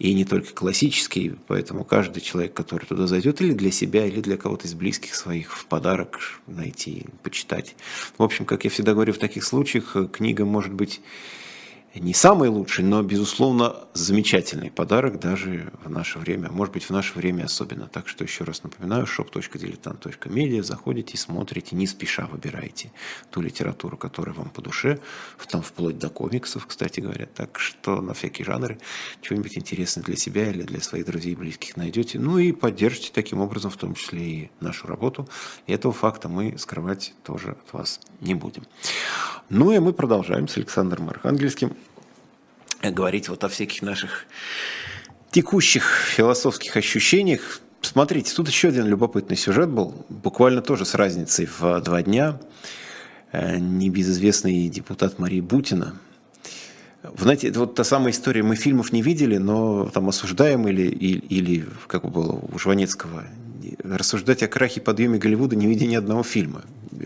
и 0.00 0.12
не 0.12 0.24
только 0.24 0.52
классические, 0.52 1.36
поэтому 1.46 1.84
каждый 1.84 2.20
человек, 2.20 2.52
который 2.54 2.84
туда 2.84 3.06
зайдет, 3.06 3.40
или 3.40 3.52
для 3.52 3.70
себя, 3.70 4.06
или 4.06 4.20
для 4.20 4.36
кого-то 4.36 4.66
из 4.66 4.74
близких 4.74 5.14
своих 5.14 5.56
в 5.56 5.66
подарок 5.66 6.40
найти, 6.46 7.06
почитать. 7.22 7.76
В 8.16 8.22
общем, 8.22 8.44
как 8.44 8.64
я 8.64 8.70
всегда 8.70 8.94
говорю, 8.94 9.12
в 9.12 9.18
таких 9.18 9.44
случаях 9.44 9.96
книга 10.10 10.44
может 10.44 10.72
быть 10.72 11.00
не 12.00 12.14
самый 12.14 12.48
лучший, 12.48 12.84
но, 12.84 13.02
безусловно, 13.02 13.76
замечательный 13.94 14.70
подарок 14.70 15.18
даже 15.18 15.72
в 15.84 15.90
наше 15.90 16.18
время, 16.18 16.50
может 16.50 16.72
быть, 16.74 16.84
в 16.84 16.90
наше 16.90 17.14
время 17.14 17.44
особенно. 17.44 17.86
Так 17.88 18.08
что 18.08 18.24
еще 18.24 18.44
раз 18.44 18.62
напоминаю, 18.62 19.06
shop.diletant.media, 19.06 20.62
заходите, 20.62 21.16
смотрите, 21.16 21.76
не 21.76 21.86
спеша 21.86 22.26
выбирайте 22.26 22.92
ту 23.30 23.40
литературу, 23.40 23.96
которая 23.96 24.34
вам 24.34 24.50
по 24.50 24.62
душе, 24.62 24.98
там 25.48 25.62
вплоть 25.62 25.98
до 25.98 26.08
комиксов, 26.10 26.66
кстати 26.66 27.00
говоря. 27.00 27.26
Так 27.26 27.58
что 27.58 28.00
на 28.00 28.14
всякие 28.14 28.44
жанры 28.44 28.78
что-нибудь 29.22 29.56
интересное 29.56 30.04
для 30.04 30.16
себя 30.16 30.50
или 30.50 30.62
для 30.62 30.80
своих 30.80 31.06
друзей 31.06 31.32
и 31.32 31.36
близких 31.36 31.76
найдете. 31.76 32.18
Ну 32.18 32.38
и 32.38 32.52
поддержите 32.52 33.10
таким 33.12 33.40
образом, 33.40 33.70
в 33.70 33.76
том 33.76 33.94
числе 33.94 34.20
и 34.20 34.50
нашу 34.60 34.86
работу. 34.86 35.28
И 35.66 35.72
этого 35.72 35.92
факта 35.92 36.28
мы 36.28 36.56
скрывать 36.58 37.14
тоже 37.24 37.52
от 37.52 37.72
вас 37.72 38.00
не 38.20 38.34
будем. 38.34 38.64
Ну 39.48 39.72
и 39.72 39.78
мы 39.78 39.92
продолжаем 39.92 40.46
с 40.48 40.56
Александром 40.58 41.08
Архангельским 41.08 41.74
говорить 42.82 43.28
вот 43.28 43.44
о 43.44 43.48
всяких 43.48 43.82
наших 43.82 44.26
текущих 45.30 45.84
философских 46.16 46.76
ощущениях. 46.76 47.60
Смотрите, 47.80 48.34
тут 48.34 48.48
еще 48.48 48.68
один 48.68 48.86
любопытный 48.86 49.36
сюжет 49.36 49.68
был, 49.68 50.06
буквально 50.08 50.62
тоже 50.62 50.84
с 50.84 50.94
разницей 50.94 51.46
в 51.46 51.80
два 51.80 52.02
дня. 52.02 52.40
Э, 53.30 53.58
небезызвестный 53.58 54.68
депутат 54.68 55.18
Марии 55.18 55.40
Бутина. 55.40 55.94
Знаете, 57.16 57.48
это 57.48 57.60
вот 57.60 57.74
та 57.74 57.84
самая 57.84 58.12
история, 58.12 58.42
мы 58.42 58.56
фильмов 58.56 58.92
не 58.92 59.02
видели, 59.02 59.36
но 59.36 59.88
там 59.90 60.08
осуждаем 60.08 60.66
или, 60.66 60.82
или, 60.82 61.18
или 61.18 61.66
как 61.86 62.10
было 62.10 62.32
у 62.32 62.58
Жванецкого, 62.58 63.24
рассуждать 63.84 64.42
о 64.42 64.48
крахе 64.48 64.80
подъеме 64.80 65.18
Голливуда, 65.18 65.56
не 65.56 65.66
видя 65.66 65.86
ни 65.86 65.94
одного 65.94 66.22
фильма 66.22 66.64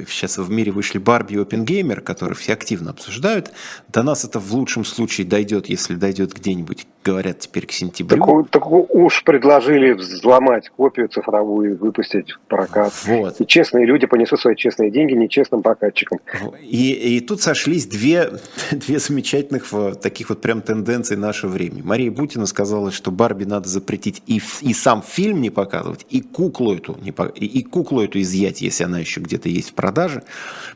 сейчас 0.09 0.39
в 0.39 0.51
мире 0.51 0.73
вышли 0.73 0.99
Барби 0.99 1.35
и 1.35 1.39
Опенгеймер, 1.39 2.01
которые 2.01 2.37
все 2.37 2.53
активно 2.53 2.91
обсуждают. 2.91 3.53
До 3.89 4.03
нас 4.03 4.25
это 4.25 4.39
в 4.39 4.53
лучшем 4.55 4.85
случае 4.85 5.27
дойдет, 5.27 5.67
если 5.67 5.95
дойдет 5.95 6.33
где-нибудь, 6.33 6.87
говорят 7.05 7.41
теперь 7.41 7.67
к 7.67 7.73
сентябрю. 7.73 8.45
Так, 8.45 8.51
так 8.51 8.71
уж 8.71 9.25
предложили 9.25 9.93
взломать 9.93 10.69
копию 10.71 11.09
цифровую 11.09 11.73
и 11.73 11.75
выпустить 11.75 12.33
в 12.33 12.41
прокат. 12.49 12.93
Вот. 13.07 13.41
И 13.41 13.47
честные 13.47 13.87
люди 13.87 14.07
понесут 14.07 14.41
свои 14.41 14.57
честные 14.57 14.91
деньги 14.91 15.15
нечестным 15.15 15.63
прокатчикам. 15.63 16.21
И, 16.61 17.17
и 17.17 17.21
тут 17.21 17.43
сошлись 17.43 17.87
две, 17.87 18.33
две 18.71 18.99
замечательных 18.99 19.67
таких 20.01 20.29
вот 20.29 20.41
прям 20.41 20.63
тенденции 20.63 21.17
нашего 21.17 21.51
времени. 21.51 21.83
Мария 21.83 22.11
Бутина 22.11 22.47
сказала, 22.47 22.91
что 22.91 23.11
Барби 23.11 23.45
надо 23.45 23.69
запретить 23.69 24.23
и, 24.27 24.41
и 24.61 24.73
сам 24.73 25.03
фильм 25.03 25.41
не 25.41 25.51
показывать, 25.51 26.07
и 26.11 26.21
куклу 26.21 26.75
эту, 26.75 26.99
не, 27.03 27.13
и, 27.35 27.47
и 27.47 27.63
куклу 27.63 28.03
эту 28.03 28.21
изъять, 28.21 28.63
если 28.63 28.85
она 28.85 28.99
еще 29.01 29.21
где-то 29.21 29.49
есть 29.49 29.72
в 29.73 29.75
продаже, 29.75 30.23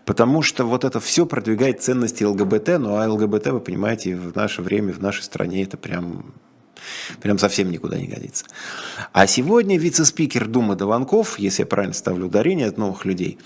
потому 0.04 0.42
что 0.42 0.64
вот 0.64 0.84
это 0.84 0.98
все 1.00 1.26
продвигает 1.26 1.82
ценности 1.82 2.24
ЛГБТ, 2.24 2.78
ну 2.78 2.96
а 2.96 3.06
ЛГБТ, 3.06 3.48
вы 3.48 3.60
понимаете, 3.60 4.16
в 4.16 4.34
наше 4.34 4.62
время, 4.62 4.92
в 4.92 5.00
нашей 5.00 5.22
стране 5.22 5.62
это 5.62 5.76
прям 5.76 6.34
Прям 7.20 7.38
совсем 7.38 7.70
никуда 7.70 7.98
не 7.98 8.06
годится. 8.06 8.44
А 9.12 9.26
сегодня 9.26 9.78
вице-спикер 9.78 10.46
Думы 10.46 10.76
Дованков, 10.76 11.38
если 11.38 11.62
я 11.62 11.66
правильно 11.66 11.94
ставлю 11.94 12.26
ударение 12.26 12.68
от 12.68 12.78
новых 12.78 13.04
людей, 13.04 13.38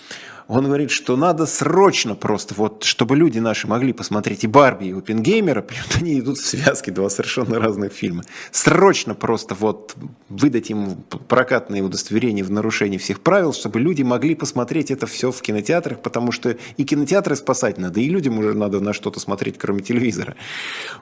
он 0.51 0.65
говорит, 0.65 0.91
что 0.91 1.17
надо 1.17 1.47
срочно 1.47 2.17
просто, 2.17 2.57
вот, 2.57 2.83
чтобы 2.83 3.17
люди 3.17 3.39
наши 3.39 3.69
могли 3.69 3.93
посмотреть 3.93 4.43
и 4.43 4.49
Барби, 4.49 4.87
и 4.87 4.93
Опенгеймера, 4.93 5.65
они 5.95 6.19
идут 6.19 6.39
в 6.39 6.45
связке, 6.45 6.91
два 6.91 7.09
совершенно 7.09 7.61
разных 7.61 7.93
фильма. 7.93 8.25
Срочно 8.51 9.15
просто 9.15 9.55
вот 9.55 9.95
выдать 10.29 10.71
им 10.71 11.05
прокатные 11.29 11.83
удостоверения 11.83 12.43
в 12.43 12.51
нарушении 12.51 12.99
всех 12.99 13.21
правил, 13.21 13.53
чтобы 13.53 13.79
люди 13.79 14.03
могли 14.03 14.35
посмотреть 14.35 14.91
это 14.91 15.07
все 15.07 15.31
в 15.31 15.41
кинотеатрах, 15.41 16.03
потому 16.03 16.33
что 16.33 16.57
и 16.77 16.85
кинотеатры 16.85 17.37
спасать 17.37 17.79
надо, 17.79 18.01
и 18.01 18.09
людям 18.09 18.37
уже 18.41 18.55
надо 18.55 18.81
на 18.81 18.93
что-то 18.93 19.21
смотреть, 19.21 19.57
кроме 19.57 19.83
телевизора. 19.83 20.35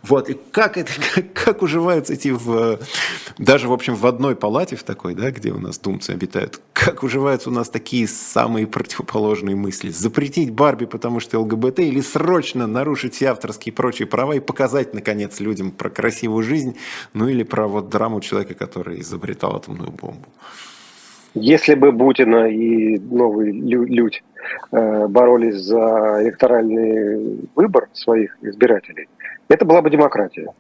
Вот, 0.03 0.29
и 0.29 0.39
как 0.51 0.77
это, 0.77 0.93
как, 1.15 1.33
как 1.33 1.63
уживаются 1.63 2.13
эти 2.13 2.29
в, 2.29 2.81
даже, 3.39 3.67
в 3.67 3.73
общем, 3.73 3.95
в 3.95 4.07
одной 4.07 4.37
палате, 4.37 4.77
в 4.77 4.83
такой, 4.83 5.15
да, 5.15 5.31
где 5.31 5.53
у 5.53 5.59
нас 5.59 5.79
думцы 5.79 6.11
обитают, 6.11 6.61
как 6.75 7.03
уживаются 7.03 7.49
у 7.49 7.53
нас 7.53 7.71
такие 7.71 8.07
самые 8.07 8.67
противоположные 8.67 9.38
сложные 9.39 9.57
мысли. 9.57 9.91
Запретить 9.91 10.51
Барби, 10.51 10.87
потому 10.87 11.21
что 11.21 11.41
ЛГБТ, 11.41 11.81
или 11.81 12.01
срочно 12.01 12.67
нарушить 12.67 13.15
все 13.15 13.27
авторские 13.27 13.73
и 13.73 13.77
прочие 13.77 14.07
права 14.07 14.35
и 14.35 14.41
показать, 14.41 14.95
наконец, 14.95 15.41
людям 15.41 15.71
про 15.71 15.91
красивую 15.91 16.43
жизнь, 16.43 16.77
ну 17.15 17.29
или 17.29 17.45
про 17.45 17.67
вот 17.67 17.89
драму 17.89 18.21
человека, 18.21 18.55
который 18.55 19.01
изобретал 19.01 19.57
атомную 19.57 19.91
бомбу. 19.91 20.27
Если 21.35 21.75
бы 21.75 21.93
Бутина 21.93 22.49
и 22.49 22.99
новый 22.99 23.53
Людь 23.53 24.25
э, 24.73 25.07
боролись 25.07 25.57
за 25.57 26.19
электоральный 26.23 27.49
выбор 27.55 27.89
своих 27.93 28.37
избирателей, 28.43 29.09
это 29.49 29.65
была 29.65 29.83
бы 29.83 29.91
демократия 29.91 30.53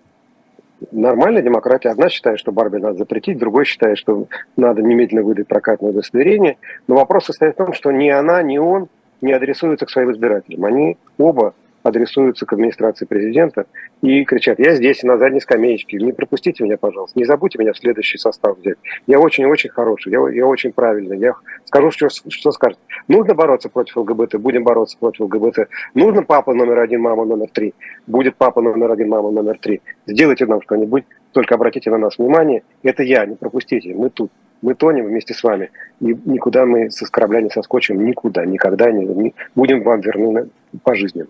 нормальная 0.92 1.42
демократия. 1.42 1.90
Одна 1.90 2.08
считает, 2.08 2.38
что 2.38 2.52
Барби 2.52 2.78
надо 2.78 2.98
запретить, 2.98 3.38
другой 3.38 3.64
считает, 3.64 3.98
что 3.98 4.26
надо 4.56 4.82
немедленно 4.82 5.22
выдать 5.22 5.48
прокатное 5.48 5.90
удостоверение. 5.90 6.56
Но 6.86 6.94
вопрос 6.94 7.26
состоит 7.26 7.54
в 7.54 7.58
том, 7.58 7.72
что 7.72 7.90
ни 7.90 8.08
она, 8.08 8.42
ни 8.42 8.58
он 8.58 8.88
не 9.20 9.32
адресуются 9.32 9.86
к 9.86 9.90
своим 9.90 10.12
избирателям. 10.12 10.64
Они 10.64 10.96
оба 11.18 11.54
адресуются 11.82 12.46
к 12.46 12.52
администрации 12.52 13.04
президента 13.04 13.66
и 14.02 14.24
кричат, 14.24 14.58
я 14.58 14.74
здесь, 14.74 15.02
на 15.02 15.18
задней 15.18 15.40
скамеечке, 15.40 15.98
не 15.98 16.12
пропустите 16.12 16.64
меня, 16.64 16.76
пожалуйста, 16.76 17.18
не 17.18 17.24
забудьте 17.24 17.58
меня 17.58 17.72
в 17.72 17.78
следующий 17.78 18.18
состав 18.18 18.58
взять. 18.58 18.78
Я 19.06 19.20
очень-очень 19.20 19.70
хороший, 19.70 20.12
я, 20.12 20.20
я 20.30 20.46
очень 20.46 20.72
правильный, 20.72 21.18
я 21.18 21.34
скажу, 21.64 21.90
что, 21.90 22.08
что 22.08 22.52
скажет. 22.52 22.78
Нужно 23.08 23.34
бороться 23.34 23.68
против 23.68 23.96
ЛГБТ, 23.96 24.36
будем 24.36 24.64
бороться 24.64 24.96
против 24.98 25.20
ЛГБТ. 25.20 25.68
Нужно 25.94 26.22
папа 26.22 26.54
номер 26.54 26.80
один, 26.80 27.00
мама 27.00 27.24
номер 27.24 27.48
три, 27.52 27.74
будет 28.06 28.36
папа 28.36 28.60
номер 28.60 28.92
один, 28.92 29.08
мама 29.08 29.30
номер 29.30 29.58
три. 29.58 29.80
Сделайте 30.06 30.46
нам 30.46 30.62
что-нибудь, 30.62 31.04
только 31.32 31.54
обратите 31.54 31.90
на 31.90 31.98
нас 31.98 32.18
внимание. 32.18 32.62
Это 32.82 33.02
я, 33.02 33.26
не 33.26 33.36
пропустите, 33.36 33.94
мы 33.94 34.10
тут 34.10 34.30
мы 34.60 34.74
тонем 34.74 35.06
вместе 35.06 35.34
с 35.34 35.42
вами. 35.42 35.70
И 36.00 36.16
никуда 36.24 36.66
мы 36.66 36.90
с 36.90 37.08
корабля 37.10 37.40
не 37.40 37.50
соскочим, 37.50 38.04
никуда, 38.04 38.44
никогда 38.44 38.90
не, 38.90 39.04
не 39.04 39.34
будем 39.54 39.82
вам 39.82 40.00
верны 40.00 40.48
пожизненно. 40.82 41.28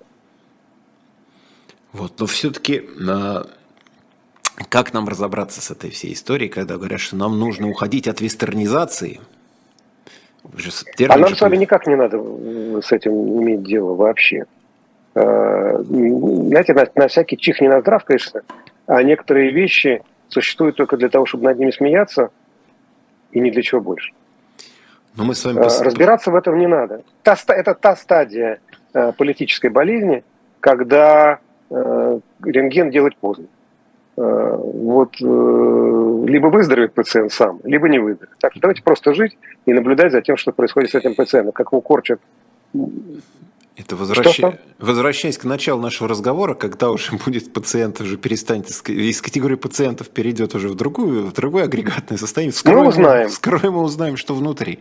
Вот, 1.92 2.12
но 2.18 2.26
все-таки 2.26 2.84
а, 3.08 3.46
как 4.68 4.92
нам 4.92 5.08
разобраться 5.08 5.60
с 5.60 5.70
этой 5.70 5.90
всей 5.90 6.12
историей, 6.12 6.48
когда 6.48 6.76
говорят, 6.76 7.00
что 7.00 7.16
нам 7.16 7.38
нужно 7.38 7.68
уходить 7.68 8.08
от 8.08 8.20
вестернизации? 8.20 9.20
А 11.08 11.18
нам 11.18 11.34
с 11.34 11.40
вами 11.40 11.56
никак 11.56 11.86
не 11.86 11.96
надо 11.96 12.18
с 12.82 12.92
этим 12.92 13.12
иметь 13.42 13.62
дело 13.62 13.94
вообще. 13.94 14.46
А, 15.14 15.82
знаете, 15.82 16.74
на, 16.74 16.86
на 16.94 17.08
всякий 17.08 17.36
чих 17.36 17.60
не 17.60 17.68
на 17.68 17.80
здрав, 17.80 18.04
конечно, 18.04 18.42
а 18.86 19.02
некоторые 19.02 19.50
вещи 19.50 20.02
существуют 20.28 20.76
только 20.76 20.96
для 20.96 21.08
того, 21.08 21.26
чтобы 21.26 21.44
над 21.44 21.58
ними 21.58 21.70
смеяться, 21.70 22.30
и 23.32 23.40
ни 23.40 23.50
для 23.50 23.62
чего 23.62 23.80
больше. 23.80 24.12
Но 25.16 25.24
мы 25.24 25.34
с 25.34 25.44
вами 25.44 25.56
пос... 25.56 25.80
Разбираться 25.80 26.30
в 26.30 26.36
этом 26.36 26.58
не 26.58 26.66
надо. 26.66 27.02
Та, 27.22 27.36
это 27.48 27.74
та 27.74 27.96
стадия 27.96 28.60
политической 29.16 29.68
болезни, 29.68 30.22
когда 30.60 31.40
рентген 31.70 32.90
делать 32.90 33.16
поздно. 33.16 33.46
Э, 34.16 34.56
вот 34.56 35.14
э, 35.20 36.24
либо 36.26 36.48
выздоровеет 36.48 36.94
пациент 36.94 37.32
сам, 37.32 37.60
либо 37.64 37.88
не 37.88 37.98
выздоровеет. 37.98 38.38
Так 38.40 38.52
что 38.52 38.60
давайте 38.60 38.82
просто 38.82 39.14
жить 39.14 39.38
и 39.66 39.72
наблюдать 39.72 40.12
за 40.12 40.22
тем, 40.22 40.36
что 40.36 40.52
происходит 40.52 40.90
с 40.90 40.94
этим 40.94 41.14
пациентом, 41.14 41.52
как 41.52 41.68
его 41.72 41.80
корчат 41.80 42.20
это 43.78 43.94
возвращ... 43.94 44.40
возвращаясь 44.78 45.38
к 45.38 45.44
началу 45.44 45.80
нашего 45.80 46.08
разговора, 46.08 46.54
когда 46.54 46.90
уже 46.90 47.12
будет 47.24 47.52
пациент, 47.52 48.00
уже 48.00 48.16
перестанет 48.16 48.68
из 48.88 49.22
категории 49.22 49.54
пациентов 49.54 50.08
перейдет 50.08 50.54
уже 50.54 50.68
в 50.68 50.74
другую, 50.74 51.26
в 51.26 51.32
другое 51.32 51.64
агрегатное 51.64 52.18
состояние. 52.18 52.52
Вскроем, 52.52 52.80
мы 52.80 52.88
узнаем. 52.88 53.28
Вскроем 53.28 53.74
и 53.76 53.78
узнаем, 53.78 54.16
что 54.16 54.34
внутри. 54.34 54.80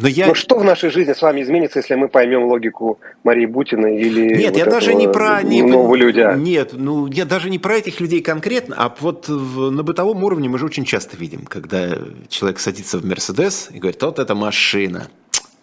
Но 0.00 0.08
я... 0.08 0.26
Но 0.26 0.34
что 0.34 0.58
в 0.58 0.64
нашей 0.64 0.90
жизни 0.90 1.12
с 1.12 1.22
вами 1.22 1.42
изменится, 1.42 1.78
если 1.78 1.94
мы 1.94 2.08
поймем 2.08 2.44
логику 2.44 2.98
Марии 3.24 3.46
Бутиной 3.46 4.00
или 4.00 4.34
Нет, 4.34 4.50
вот 4.50 4.58
я 4.58 4.66
даже 4.66 4.94
не 4.94 5.08
про 5.08 5.42
не, 5.42 5.62
нового 5.62 5.94
людя? 5.94 6.34
Нет, 6.34 6.70
ну 6.72 7.06
я 7.06 7.24
даже 7.24 7.50
не 7.50 7.58
про 7.58 7.76
этих 7.76 8.00
людей 8.00 8.20
конкретно, 8.20 8.76
а 8.78 8.94
вот 9.00 9.28
в, 9.28 9.70
на 9.70 9.82
бытовом 9.82 10.22
уровне 10.24 10.48
мы 10.48 10.58
же 10.58 10.66
очень 10.66 10.84
часто 10.84 11.16
видим, 11.16 11.44
когда 11.44 11.98
человек 12.28 12.58
садится 12.58 12.98
в 12.98 13.04
Мерседес 13.04 13.68
и 13.72 13.78
говорит, 13.78 14.02
вот 14.02 14.18
это 14.18 14.34
машина, 14.34 15.08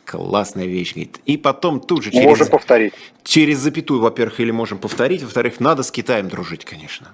классная 0.06 0.66
вещь, 0.66 0.94
говорит. 0.94 1.20
И 1.26 1.38
потом 1.38 1.80
тут 1.80 2.04
же 2.04 2.12
через... 2.12 2.26
Можем 2.26 2.48
повторить. 2.48 2.94
Через 3.24 3.58
запятую, 3.58 4.00
во-первых, 4.02 4.40
или 4.40 4.52
можем 4.52 4.78
повторить, 4.78 5.22
во-вторых, 5.24 5.60
надо 5.60 5.84
с 5.84 5.92
Китаем 5.92 6.30
дружить, 6.30 6.64
конечно. 6.66 7.08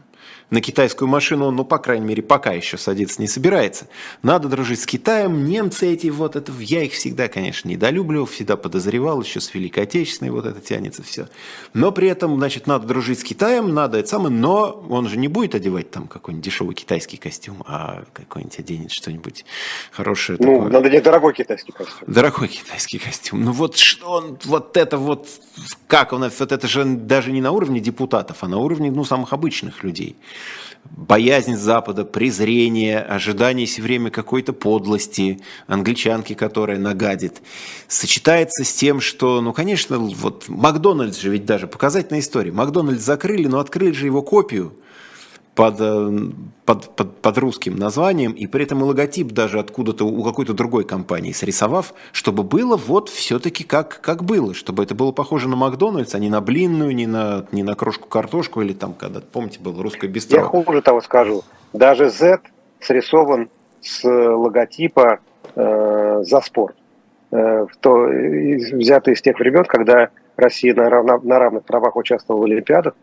На 0.53 0.61
китайскую 0.61 1.09
машину 1.09 1.45
он, 1.45 1.55
ну, 1.55 1.65
по 1.65 1.79
крайней 1.79 2.05
мере, 2.05 2.21
пока 2.21 2.51
еще 2.51 2.77
садиться 2.77 3.19
не 3.19 3.27
собирается. 3.27 3.87
Надо 4.21 4.47
дружить 4.47 4.81
с 4.81 4.85
Китаем. 4.85 5.45
Немцы 5.45 5.91
эти 5.91 6.07
вот, 6.07 6.35
это, 6.35 6.51
я 6.59 6.83
их 6.83 6.93
всегда, 6.93 7.27
конечно, 7.27 7.67
недолюбливал, 7.67 8.27
всегда 8.27 8.55
подозревал, 8.55 9.23
еще 9.23 9.41
с 9.41 9.51
Великой 9.55 9.85
Отечественной 9.85 10.29
вот 10.29 10.45
это 10.45 10.61
тянется 10.61 11.01
все. 11.01 11.27
Но 11.73 11.91
при 11.91 12.07
этом, 12.07 12.37
значит, 12.37 12.67
надо 12.67 12.85
дружить 12.85 13.19
с 13.19 13.23
Китаем, 13.23 13.73
надо 13.73 13.97
это 13.97 14.07
самое, 14.07 14.29
но 14.29 14.85
он 14.89 15.09
же 15.09 15.17
не 15.17 15.27
будет 15.27 15.55
одевать 15.55 15.89
там 15.89 16.07
какой-нибудь 16.07 16.45
дешевый 16.45 16.75
китайский 16.75 17.17
костюм, 17.17 17.63
а 17.65 18.03
какой-нибудь 18.13 18.59
оденет 18.59 18.91
что-нибудь 18.91 19.45
хорошее. 19.91 20.37
Ну, 20.39 20.57
такое. 20.57 20.71
надо 20.71 20.89
не 20.91 21.01
дорогой 21.01 21.33
китайский 21.33 21.71
костюм. 21.71 22.03
Дорогой 22.05 22.47
китайский 22.49 22.99
костюм. 22.99 23.43
Ну 23.43 23.53
вот 23.53 23.77
что 23.77 24.11
он, 24.11 24.37
вот 24.43 24.77
это 24.77 24.99
вот, 24.99 25.27
как 25.87 26.13
он, 26.13 26.21
вот 26.21 26.51
это 26.51 26.67
же 26.67 26.85
даже 26.85 27.31
не 27.31 27.41
на 27.41 27.51
уровне 27.51 27.79
депутатов, 27.79 28.37
а 28.41 28.47
на 28.47 28.59
уровне, 28.59 28.91
ну, 28.91 29.03
самых 29.03 29.33
обычных 29.33 29.83
людей 29.83 30.15
боязнь 30.85 31.55
Запада, 31.55 32.05
презрение, 32.05 32.99
ожидание 32.99 33.65
все 33.65 33.81
время 33.81 34.09
какой-то 34.09 34.53
подлости, 34.53 35.41
англичанки, 35.67 36.33
которая 36.33 36.77
нагадит, 36.77 37.41
сочетается 37.87 38.63
с 38.63 38.73
тем, 38.73 39.01
что, 39.01 39.41
ну, 39.41 39.53
конечно, 39.53 39.97
вот 39.97 40.45
Макдональдс 40.47 41.19
же 41.19 41.29
ведь 41.29 41.45
даже 41.45 41.67
показательная 41.67 42.21
история. 42.21 42.51
Макдональдс 42.51 43.03
закрыли, 43.03 43.47
но 43.47 43.59
открыли 43.59 43.93
же 43.93 44.05
его 44.05 44.21
копию– 44.21 44.73
под, 45.55 45.75
э, 45.79 46.11
под, 46.65 46.95
под, 46.95 47.17
под 47.17 47.37
русским 47.37 47.75
названием, 47.75 48.31
и 48.31 48.47
при 48.47 48.63
этом 48.63 48.79
и 48.81 48.83
логотип 48.83 49.31
даже 49.31 49.59
откуда-то 49.59 50.05
у 50.05 50.23
какой-то 50.23 50.53
другой 50.53 50.83
компании 50.83 51.31
срисовав, 51.31 51.93
чтобы 52.11 52.43
было 52.43 52.75
вот 52.75 53.09
все-таки 53.09 53.63
как, 53.63 53.99
как 54.01 54.23
было, 54.23 54.53
чтобы 54.53 54.83
это 54.83 54.95
было 54.95 55.11
похоже 55.11 55.47
на 55.47 55.55
Макдональдс, 55.55 56.15
а 56.15 56.19
не 56.19 56.29
на 56.29 56.41
блинную, 56.41 56.95
не 56.95 57.05
на, 57.05 57.45
не 57.51 57.63
на 57.63 57.75
крошку 57.75 58.07
картошку 58.07 58.61
или 58.61 58.73
там, 58.73 58.93
когда, 58.93 59.21
помните, 59.21 59.59
было 59.59 59.81
русское 59.81 60.07
бистро. 60.07 60.39
Я 60.39 60.45
хуже 60.45 60.81
того 60.81 61.01
скажу, 61.01 61.43
даже 61.71 62.09
Z 62.09 62.39
срисован 62.79 63.49
с 63.81 64.03
логотипа 64.03 65.19
э, 65.55 66.23
«За 66.23 66.41
спорт», 66.41 66.75
э, 67.31 67.65
то, 67.79 67.93
взятый 67.93 69.13
из 69.13 69.21
тех 69.21 69.37
времен, 69.39 69.65
когда 69.65 70.09
Россия 70.35 70.73
на, 70.73 70.89
на, 71.03 71.19
на 71.19 71.39
равных 71.39 71.63
правах 71.63 71.95
участвовала 71.95 72.41
в 72.41 72.45
Олимпиадах, 72.45 72.93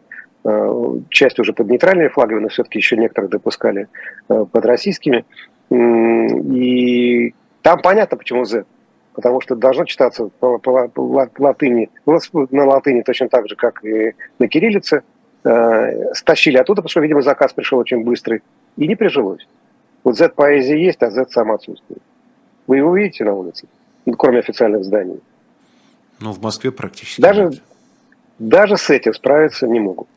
часть 1.11 1.38
уже 1.38 1.53
под 1.53 1.68
нейтральными 1.68 2.09
флагами, 2.09 2.41
но 2.41 2.49
все-таки 2.49 2.78
еще 2.78 2.97
некоторых 2.97 3.30
допускали 3.30 3.88
э, 4.28 4.47
под 4.51 4.64
российскими. 4.64 5.24
И 5.70 7.34
там 7.62 7.80
понятно, 7.82 8.16
почему 8.16 8.45
Z. 8.45 8.64
Потому 9.12 9.41
что 9.41 9.55
должно 9.55 9.84
читаться 9.84 10.30
по, 10.41 10.59
по, 10.59 10.88
по 10.88 11.30
латыни, 11.38 11.91
на 12.07 12.64
латыни 12.64 13.03
точно 13.03 13.28
так 13.28 13.49
же, 13.49 13.57
как 13.57 13.84
и 13.84 14.14
на 14.38 14.49
кириллице. 14.49 15.03
Э, 15.45 16.14
стащили 16.14 16.57
оттуда, 16.57 16.82
потому 16.82 16.91
что, 16.91 17.01
видимо, 17.01 17.22
заказ 17.22 17.53
пришел 17.53 17.78
очень 17.78 18.03
быстрый. 18.03 18.43
И 18.76 18.88
не 18.88 18.95
прижилось. 18.95 19.47
Вот 20.05 20.16
Z 20.16 20.30
поэзия 20.30 20.82
есть, 20.82 21.03
а 21.03 21.11
Z 21.11 21.26
сам 21.30 21.53
отсутствует. 21.53 22.03
Вы 22.66 22.78
его 22.78 22.97
видите 22.97 23.24
на 23.24 23.34
улице, 23.34 23.66
кроме 24.16 24.38
официальных 24.38 24.84
зданий? 24.84 25.20
Ну, 26.20 26.32
в 26.32 26.43
Москве 26.43 26.70
практически 26.70 27.20
Даже, 27.20 27.45
нет 27.45 27.62
даже 28.41 28.76
с 28.76 28.91
этим 28.91 29.14
справиться 29.14 29.68
не 29.68 29.78
могут. 29.78 30.09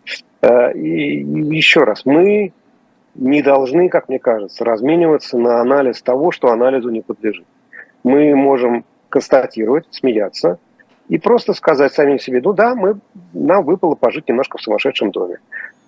Э, 0.42 0.74
и 0.74 1.20
еще 1.56 1.84
раз, 1.84 2.06
мы 2.06 2.54
не 3.16 3.42
должны, 3.44 3.90
как 3.90 4.10
мне 4.10 4.18
кажется, 4.18 4.64
размениваться 4.64 5.38
на 5.38 5.62
анализ 5.62 6.02
того, 6.02 6.32
что 6.32 6.50
анализу 6.50 6.90
не 6.90 7.02
подлежит. 7.02 7.46
Мы 8.04 8.34
можем 8.34 8.86
констатировать, 9.10 9.86
смеяться 9.92 10.58
и 11.10 11.20
просто 11.20 11.54
сказать 11.54 11.94
самим 11.94 12.18
себе, 12.18 12.42
ну 12.42 12.54
да, 12.54 12.76
мы, 12.76 12.96
нам 13.34 13.66
выпало 13.66 13.96
пожить 13.96 14.28
немножко 14.30 14.58
в 14.58 14.62
сумасшедшем 14.62 15.12
доме. 15.12 15.40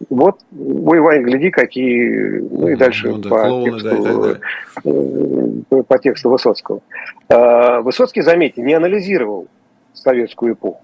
Вот, 0.09 0.41
ой, 0.51 0.99
Вань, 0.99 1.23
гляди, 1.23 1.51
какие... 1.51 2.39
Ну 2.39 2.67
и 2.67 2.75
дальше 2.75 3.09
ну, 3.09 3.17
да, 3.17 3.29
по, 3.29 3.43
клоуны, 3.43 3.79
тексту, 3.79 4.37
да, 4.83 5.77
э, 5.77 5.83
по 5.83 5.99
тексту 5.99 6.29
Высоцкого. 6.29 6.81
Э, 7.29 7.79
Высоцкий, 7.79 8.21
заметьте, 8.21 8.61
не 8.61 8.73
анализировал 8.73 9.47
советскую 9.93 10.53
эпоху. 10.53 10.83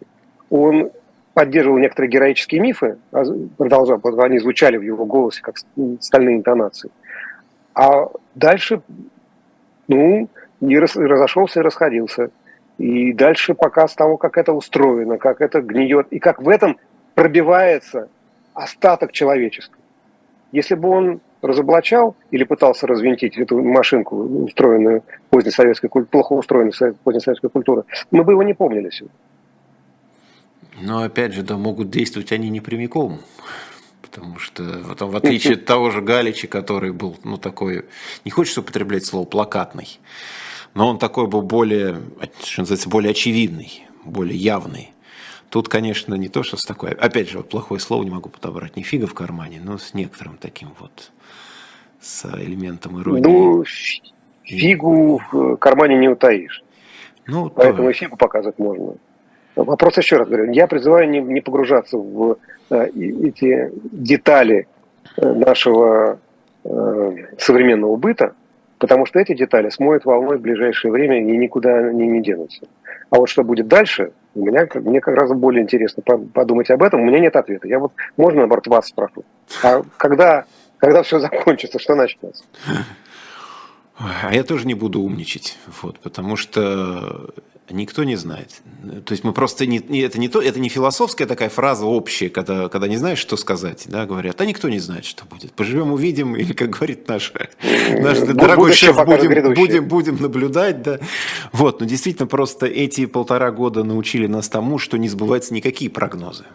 Он 0.49 0.91
поддерживал 1.33 1.77
некоторые 1.77 2.11
героические 2.11 2.61
мифы, 2.61 2.97
а 3.11 3.23
продолжал, 3.57 4.01
они 4.19 4.39
звучали 4.39 4.77
в 4.77 4.81
его 4.81 5.05
голосе 5.05 5.41
как 5.41 5.55
стальные 5.99 6.37
интонации. 6.37 6.91
А 7.73 8.09
дальше, 8.35 8.81
ну, 9.87 10.27
и 10.59 10.77
разошелся 10.77 11.59
и 11.59 11.63
расходился. 11.63 12.31
И 12.77 13.13
дальше 13.13 13.53
показ 13.53 13.93
того, 13.93 14.17
как 14.17 14.37
это 14.37 14.53
устроено, 14.53 15.17
как 15.17 15.41
это 15.41 15.61
гниет, 15.61 16.07
и 16.09 16.19
как 16.19 16.41
в 16.41 16.49
этом 16.49 16.77
пробивается 17.15 18.09
остаток 18.53 19.11
человечества. 19.11 19.77
Если 20.51 20.75
бы 20.75 20.89
он 20.89 21.21
разоблачал 21.41 22.15
или 22.29 22.43
пытался 22.43 22.87
развинтить 22.87 23.37
эту 23.37 23.61
машинку, 23.63 24.15
устроенную 24.15 25.03
позднесоветской, 25.29 25.89
плохо 25.89 26.33
устроенную 26.33 26.95
позднесоветской 27.03 27.49
культурой, 27.49 27.83
мы 28.11 28.23
бы 28.23 28.33
его 28.33 28.43
не 28.43 28.53
помнили 28.53 28.89
сегодня. 28.89 29.15
Но 30.79 31.03
опять 31.03 31.33
же, 31.33 31.43
да, 31.43 31.57
могут 31.57 31.89
действовать 31.89 32.31
они 32.31 32.49
не 32.49 32.61
прямиком. 32.61 33.19
Потому 34.01 34.39
что 34.39 34.63
вот, 34.63 35.01
в 35.01 35.15
отличие 35.15 35.53
от 35.53 35.65
того 35.65 35.89
же 35.89 36.01
Галича, 36.01 36.47
который 36.47 36.91
был, 36.91 37.17
ну, 37.23 37.37
такой, 37.37 37.85
не 38.25 38.31
хочется 38.31 38.59
употреблять 38.59 39.05
слово 39.05 39.25
плакатный, 39.25 39.99
но 40.73 40.89
он 40.89 40.99
такой 40.99 41.27
был 41.27 41.41
более, 41.41 42.01
что 42.43 42.61
называется, 42.61 42.89
более 42.89 43.11
очевидный, 43.11 43.87
более 44.03 44.37
явный. 44.37 44.91
Тут, 45.49 45.69
конечно, 45.69 46.15
не 46.15 46.27
то, 46.27 46.43
что 46.43 46.57
с 46.57 46.63
такой, 46.63 46.91
опять 46.91 47.29
же, 47.29 47.37
вот 47.37 47.49
плохое 47.49 47.79
слово 47.79 48.03
не 48.03 48.09
могу 48.09 48.29
подобрать, 48.29 48.75
не 48.75 48.83
фига 48.83 49.07
в 49.07 49.13
кармане, 49.13 49.61
но 49.63 49.77
с 49.77 49.93
некоторым 49.93 50.37
таким 50.37 50.69
вот, 50.79 51.11
с 52.01 52.25
элементом 52.25 53.01
иронии. 53.01 53.21
Ну, 53.21 53.63
фигу 54.43 55.21
в 55.31 55.55
кармане 55.57 55.97
не 55.97 56.09
утаишь. 56.09 56.63
Ну, 57.27 57.49
Поэтому 57.49 57.89
то... 57.89 57.93
фигу 57.93 58.17
показывать 58.17 58.59
можно. 58.59 58.95
Вопрос 59.55 59.97
еще 59.97 60.17
раз 60.17 60.27
говорю. 60.27 60.51
Я 60.51 60.67
призываю 60.67 61.09
не, 61.09 61.19
не 61.19 61.41
погружаться 61.41 61.97
в 61.97 62.37
э, 62.69 62.87
эти 62.87 63.71
детали 63.91 64.67
э, 65.17 65.33
нашего 65.33 66.19
э, 66.63 67.11
современного 67.37 67.95
быта, 67.97 68.33
потому 68.77 69.05
что 69.05 69.19
эти 69.19 69.33
детали 69.35 69.69
смоют 69.69 70.05
волной 70.05 70.37
в 70.37 70.41
ближайшее 70.41 70.91
время 70.91 71.19
и 71.19 71.37
никуда 71.37 71.77
они 71.77 72.07
не 72.07 72.21
денутся. 72.21 72.67
А 73.09 73.17
вот 73.17 73.29
что 73.29 73.43
будет 73.43 73.67
дальше, 73.67 74.11
у 74.35 74.45
меня, 74.45 74.67
мне 74.75 75.01
как 75.01 75.15
раз 75.15 75.31
более 75.33 75.63
интересно 75.63 76.01
подумать 76.01 76.69
об 76.71 76.81
этом. 76.81 77.01
У 77.01 77.05
меня 77.05 77.19
нет 77.19 77.35
ответа. 77.35 77.67
Я 77.67 77.79
вот, 77.79 77.91
можно, 78.15 78.39
наоборот, 78.39 78.67
вас 78.67 78.87
спрошу. 78.87 79.25
А 79.63 79.81
когда, 79.97 80.45
когда 80.77 81.03
все 81.03 81.19
закончится, 81.19 81.77
что 81.77 81.95
начнется? 81.95 82.43
А 83.97 84.33
я 84.33 84.43
тоже 84.43 84.65
не 84.65 84.73
буду 84.73 85.01
умничать, 85.01 85.59
вот, 85.81 85.99
потому 85.99 86.35
что 86.35 87.29
никто 87.69 88.03
не 88.03 88.15
знает. 88.15 88.61
То 89.05 89.13
есть 89.13 89.23
мы 89.23 89.33
просто 89.33 89.65
не, 89.65 89.79
это 90.01 90.19
не 90.19 90.27
то, 90.27 90.41
это 90.41 90.59
не 90.59 90.69
философская 90.69 91.27
такая 91.27 91.49
фраза 91.49 91.85
общая, 91.85 92.29
когда, 92.29 92.69
когда 92.69 92.87
не 92.87 92.97
знаешь, 92.97 93.19
что 93.19 93.37
сказать, 93.37 93.85
да, 93.87 94.05
говорят, 94.05 94.39
а 94.41 94.45
никто 94.45 94.69
не 94.69 94.79
знает, 94.79 95.05
что 95.05 95.25
будет. 95.25 95.53
Поживем, 95.53 95.91
увидим, 95.91 96.35
или 96.41 96.53
как 96.53 96.71
говорит 96.71 97.07
наш, 97.07 97.33
наш 97.99 98.19
дорогой 98.19 98.73
шеф, 98.73 98.97
будем, 99.05 99.53
будем, 99.53 99.87
будем 99.87 100.21
наблюдать, 100.21 100.81
да. 100.81 100.99
Вот, 101.51 101.79
но 101.79 101.85
действительно 101.85 102.27
просто 102.27 102.65
эти 102.65 103.05
полтора 103.05 103.51
года 103.51 103.83
научили 103.83 104.27
нас 104.27 104.49
тому, 104.49 104.77
что 104.77 104.97
не 104.97 105.09
сбываются 105.09 105.53
никакие 105.53 105.89
прогнозы. 105.89 106.45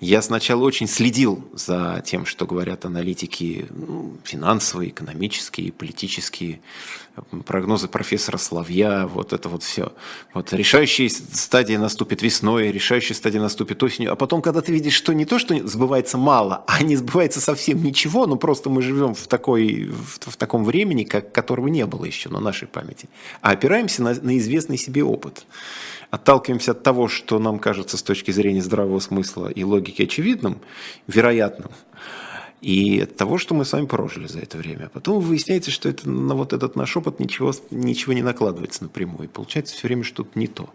Я 0.00 0.22
сначала 0.22 0.62
очень 0.62 0.86
следил 0.86 1.44
за 1.54 2.02
тем, 2.06 2.24
что 2.24 2.46
говорят 2.46 2.84
аналитики 2.84 3.66
ну, 3.70 4.16
финансовые, 4.22 4.90
экономические, 4.90 5.72
политические, 5.72 6.60
прогнозы 7.46 7.88
профессора 7.88 8.36
Славья, 8.38 9.06
вот 9.06 9.32
это 9.32 9.48
вот 9.48 9.64
все. 9.64 9.92
Вот 10.34 10.52
решающая 10.52 11.08
стадия 11.08 11.80
наступит 11.80 12.22
весной, 12.22 12.70
решающая 12.70 13.16
стадия 13.16 13.40
наступит 13.40 13.82
осенью. 13.82 14.12
А 14.12 14.16
потом, 14.16 14.40
когда 14.40 14.60
ты 14.60 14.72
видишь, 14.72 14.94
что 14.94 15.12
не 15.12 15.24
то, 15.24 15.40
что 15.40 15.66
сбывается 15.66 16.16
мало, 16.16 16.64
а 16.68 16.82
не 16.82 16.94
сбывается 16.94 17.40
совсем 17.40 17.82
ничего, 17.82 18.26
ну 18.26 18.36
просто 18.36 18.70
мы 18.70 18.82
живем 18.82 19.14
в, 19.14 19.26
такой, 19.26 19.86
в, 19.86 20.30
в 20.30 20.36
таком 20.36 20.64
времени, 20.64 21.02
как, 21.02 21.32
которого 21.32 21.66
не 21.66 21.84
было 21.86 22.04
еще 22.04 22.28
на 22.28 22.38
нашей 22.38 22.68
памяти, 22.68 23.08
а 23.40 23.50
опираемся 23.50 24.02
на, 24.02 24.14
на 24.14 24.38
известный 24.38 24.78
себе 24.78 25.02
опыт 25.02 25.44
отталкиваемся 26.10 26.72
от 26.72 26.82
того, 26.82 27.08
что 27.08 27.38
нам 27.38 27.58
кажется 27.58 27.96
с 27.96 28.02
точки 28.02 28.30
зрения 28.30 28.62
здравого 28.62 28.98
смысла 28.98 29.48
и 29.48 29.64
логики 29.64 30.02
очевидным, 30.02 30.58
вероятным, 31.06 31.70
и 32.60 33.00
от 33.02 33.16
того, 33.16 33.38
что 33.38 33.54
мы 33.54 33.64
с 33.64 33.72
вами 33.72 33.86
прожили 33.86 34.26
за 34.26 34.40
это 34.40 34.58
время. 34.58 34.90
Потом 34.92 35.20
выясняется, 35.20 35.70
что 35.70 35.88
это, 35.88 36.08
на 36.08 36.34
вот 36.34 36.52
этот 36.52 36.74
наш 36.74 36.96
опыт 36.96 37.20
ничего, 37.20 37.52
ничего 37.70 38.12
не 38.14 38.22
накладывается 38.22 38.82
напрямую. 38.82 39.24
И 39.24 39.28
получается 39.28 39.74
все 39.74 39.86
время 39.86 40.02
что-то 40.02 40.30
не 40.36 40.48
то. 40.48 40.68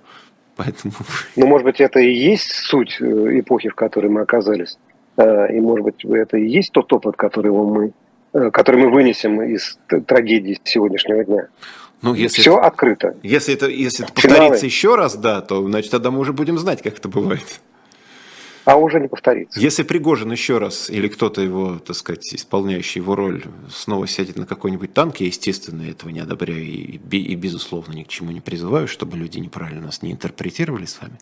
Поэтому... 0.55 0.93
Ну, 1.35 1.47
может 1.47 1.65
быть, 1.65 1.81
это 1.81 1.99
и 1.99 2.13
есть 2.13 2.51
суть 2.51 2.97
э, 3.01 3.39
эпохи, 3.39 3.69
в 3.69 3.75
которой 3.75 4.07
мы 4.07 4.21
оказались. 4.21 4.77
Э, 5.17 5.53
и, 5.53 5.59
может 5.59 5.83
быть, 5.83 6.05
это 6.05 6.37
и 6.37 6.47
есть 6.47 6.71
тот 6.71 6.91
опыт, 6.93 7.17
который 7.17 7.51
мы, 7.51 7.91
э, 8.33 8.49
который 8.51 8.81
мы 8.81 8.89
вынесем 8.89 9.41
из 9.41 9.77
трагедии 10.07 10.57
сегодняшнего 10.63 11.25
дня. 11.25 11.47
Ну, 12.03 12.13
если 12.13 12.41
Все 12.41 12.57
это, 12.57 12.67
открыто. 12.67 13.17
Если 13.23 13.53
это, 13.53 13.67
если 13.67 14.03
это 14.03 14.13
повторится 14.13 14.65
еще 14.65 14.95
раз, 14.95 15.15
да, 15.15 15.39
то 15.39 15.65
значит 15.65 15.89
тогда 15.89 16.11
мы 16.11 16.19
уже 16.19 16.33
будем 16.33 16.59
знать, 16.59 16.81
как 16.81 16.97
это 16.97 17.07
бывает. 17.07 17.61
а 18.65 18.75
уже 18.75 18.99
не 18.99 19.07
повторится. 19.07 19.57
Если 19.57 19.83
Пригожин 19.83 20.29
еще 20.29 20.57
раз, 20.57 20.89
или 20.89 21.07
кто-то 21.07 21.41
его, 21.41 21.79
так 21.79 21.95
сказать, 21.95 22.33
исполняющий 22.33 22.99
его 22.99 23.15
роль, 23.15 23.45
снова 23.69 24.05
сядет 24.05 24.35
на 24.35 24.45
какой-нибудь 24.45 24.93
танк, 24.93 25.17
я, 25.17 25.27
естественно, 25.27 25.81
этого 25.89 26.09
не 26.09 26.19
одобряю 26.19 26.65
и, 26.65 26.97
и, 26.97 27.35
безусловно, 27.35 27.93
ни 27.93 28.03
к 28.03 28.09
чему 28.09 28.31
не 28.31 28.41
призываю, 28.41 28.89
чтобы 28.89 29.15
люди 29.15 29.39
неправильно 29.39 29.83
нас 29.85 30.01
не 30.01 30.11
интерпретировали 30.11 30.85
с 30.85 30.99
вами. 31.01 31.17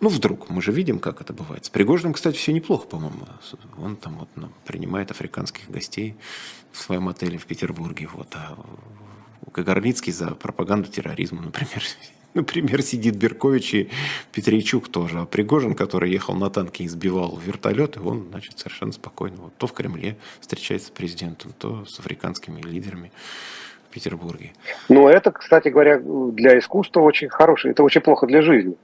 Ну, 0.00 0.10
вдруг, 0.10 0.50
мы 0.50 0.60
же 0.60 0.70
видим, 0.70 0.98
как 0.98 1.22
это 1.22 1.32
бывает. 1.32 1.64
С 1.64 1.70
Пригожиным, 1.70 2.12
кстати, 2.12 2.36
все 2.36 2.52
неплохо, 2.52 2.86
по-моему. 2.86 3.26
Он 3.82 3.96
там 3.96 4.18
вот 4.18 4.28
ну, 4.36 4.50
принимает 4.66 5.10
африканских 5.10 5.70
гостей 5.70 6.14
в 6.72 6.78
своем 6.82 7.08
отеле 7.08 7.38
в 7.38 7.46
Петербурге. 7.46 8.08
Вот. 8.12 8.28
А 8.34 8.58
Кагарлицкий 9.52 10.12
за 10.12 10.28
пропаганду 10.32 10.88
терроризма, 10.88 11.42
например, 11.42 11.82
Например, 12.34 12.82
сидит 12.82 13.16
Беркович 13.16 13.74
и 13.74 13.90
Петричук 14.30 14.88
тоже. 14.88 15.20
А 15.20 15.24
Пригожин, 15.24 15.74
который 15.74 16.10
ехал 16.10 16.34
на 16.34 16.50
танке 16.50 16.84
и 16.84 16.88
сбивал 16.88 17.40
вертолеты, 17.42 17.98
он, 18.00 18.26
значит, 18.28 18.58
совершенно 18.58 18.92
спокойно. 18.92 19.36
Вот 19.38 19.56
то 19.56 19.66
в 19.66 19.72
Кремле 19.72 20.18
встречается 20.38 20.88
с 20.88 20.90
президентом, 20.90 21.54
то 21.58 21.86
с 21.86 21.98
африканскими 21.98 22.60
лидерами 22.60 23.10
Петербурге. 23.96 24.52
Ну, 24.90 25.08
это, 25.08 25.32
кстати 25.32 25.68
говоря, 25.68 25.98
для 25.98 26.58
искусства 26.58 27.00
очень 27.00 27.30
хороший. 27.30 27.70
Это 27.70 27.82
очень 27.82 28.02
плохо 28.02 28.26
для 28.26 28.42
жизни. 28.42 28.74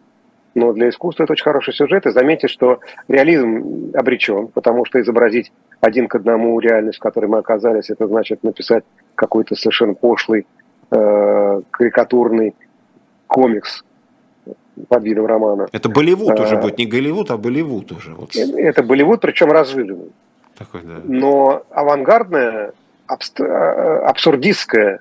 Но 0.54 0.72
для 0.72 0.88
искусства 0.88 1.24
это 1.24 1.32
очень 1.32 1.44
хороший 1.44 1.72
сюжет. 1.72 2.06
И 2.06 2.10
заметьте, 2.10 2.48
что 2.48 2.80
реализм 3.08 3.92
обречен, 3.94 4.48
потому 4.48 4.84
что 4.84 5.00
изобразить 5.00 5.52
один 5.80 6.08
к 6.08 6.14
одному 6.14 6.58
реальность, 6.60 6.98
в 6.98 7.02
которой 7.02 7.26
мы 7.26 7.38
оказались, 7.38 7.90
это 7.90 8.06
значит 8.06 8.42
написать 8.42 8.84
какой-то 9.14 9.54
совершенно 9.54 9.94
пошлый, 9.94 10.46
э, 10.90 11.60
карикатурный 11.70 12.54
комикс 13.26 13.82
под 14.88 15.04
видом 15.04 15.26
романа. 15.26 15.68
Это 15.72 15.88
Болливуд 15.88 16.38
а, 16.38 16.42
уже 16.42 16.56
будет, 16.56 16.78
не 16.78 16.86
Голливуд, 16.86 17.30
а 17.30 17.36
Болливуд 17.36 17.92
уже. 17.92 18.12
Вот. 18.12 18.34
Это 18.36 18.82
Болливуд, 18.82 19.20
причем 19.20 19.50
разжиренный. 19.50 20.12
Такой, 20.56 20.82
да. 20.82 21.00
Но 21.04 21.62
авангардное, 21.70 22.72
абсурдистское 23.06 25.00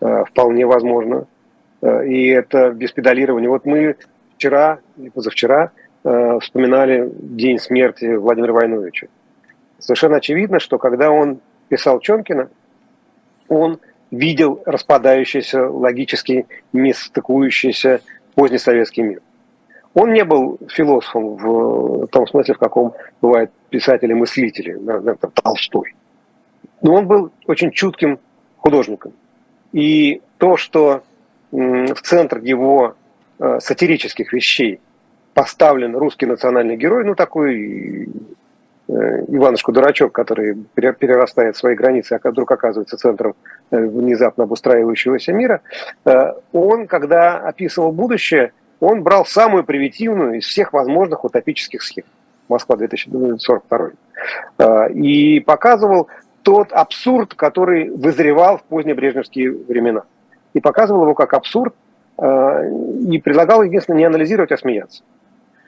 э, 0.00 0.24
вполне 0.28 0.66
возможно. 0.66 1.26
Э, 1.82 2.06
и 2.06 2.28
это 2.28 2.70
без 2.70 2.92
педалирования. 2.92 3.48
Вот 3.48 3.64
мы 3.64 3.96
вчера 4.42 4.80
или 4.96 5.08
позавчера 5.08 5.70
э, 6.02 6.38
вспоминали 6.40 7.08
день 7.14 7.58
смерти 7.58 8.16
Владимира 8.16 8.52
Войновича. 8.52 9.06
Совершенно 9.78 10.16
очевидно, 10.16 10.58
что 10.58 10.78
когда 10.78 11.10
он 11.12 11.38
писал 11.68 12.00
Чонкина, 12.00 12.50
он 13.48 13.78
видел 14.10 14.60
распадающийся, 14.66 15.68
логически 15.68 16.46
не 16.72 16.92
позднесоветский 18.34 19.04
мир. 19.04 19.22
Он 19.94 20.12
не 20.12 20.24
был 20.24 20.58
философом 20.68 21.36
в 21.36 22.06
том 22.08 22.26
смысле, 22.26 22.54
в 22.54 22.58
каком 22.58 22.94
бывают 23.20 23.52
писатели-мыслители, 23.70 24.72
например, 24.72 25.18
Толстой. 25.34 25.94
Но 26.80 26.94
он 26.94 27.06
был 27.06 27.30
очень 27.46 27.70
чутким 27.70 28.18
художником. 28.56 29.12
И 29.72 30.20
то, 30.38 30.56
что 30.56 31.02
в 31.52 32.00
центр 32.02 32.38
его 32.38 32.96
э, 33.42 33.60
сатирических 33.60 34.32
вещей 34.32 34.80
поставлен 35.34 35.96
русский 35.96 36.26
национальный 36.26 36.76
герой, 36.76 37.04
ну 37.04 37.14
такой 37.14 38.08
Э, 38.92 39.24
Иванушку-дурачок, 39.28 40.12
который 40.12 40.54
перерастает 40.74 41.56
свои 41.56 41.74
границы, 41.74 42.18
а 42.22 42.30
вдруг 42.30 42.50
оказывается 42.50 42.96
центром 42.96 43.34
э, 43.70 43.78
внезапно 43.78 44.44
обустраивающегося 44.44 45.32
мира, 45.32 45.62
э, 46.04 46.32
он, 46.52 46.86
когда 46.86 47.38
описывал 47.38 47.92
будущее, 47.92 48.52
он 48.80 49.02
брал 49.02 49.24
самую 49.24 49.64
примитивную 49.64 50.38
из 50.38 50.46
всех 50.46 50.72
возможных 50.72 51.24
утопических 51.24 51.82
схем. 51.82 52.04
Москва 52.48 52.76
2042. 52.76 53.90
И 54.90 55.40
показывал 55.40 56.08
тот 56.42 56.72
абсурд, 56.72 57.34
который 57.34 57.88
вызревал 57.88 58.58
в 58.58 58.64
позднебрежневские 58.64 59.52
времена. 59.52 60.02
И 60.52 60.60
показывал 60.60 61.02
его 61.04 61.14
как 61.14 61.32
абсурд, 61.32 61.74
и 62.22 63.18
предлагал, 63.18 63.62
единственное, 63.62 63.98
не 63.98 64.04
анализировать, 64.04 64.52
а 64.52 64.56
смеяться. 64.56 65.02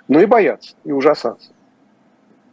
Ну 0.06 0.20
и 0.20 0.26
бояться, 0.26 0.76
и 0.84 0.92
ужасаться 0.92 1.50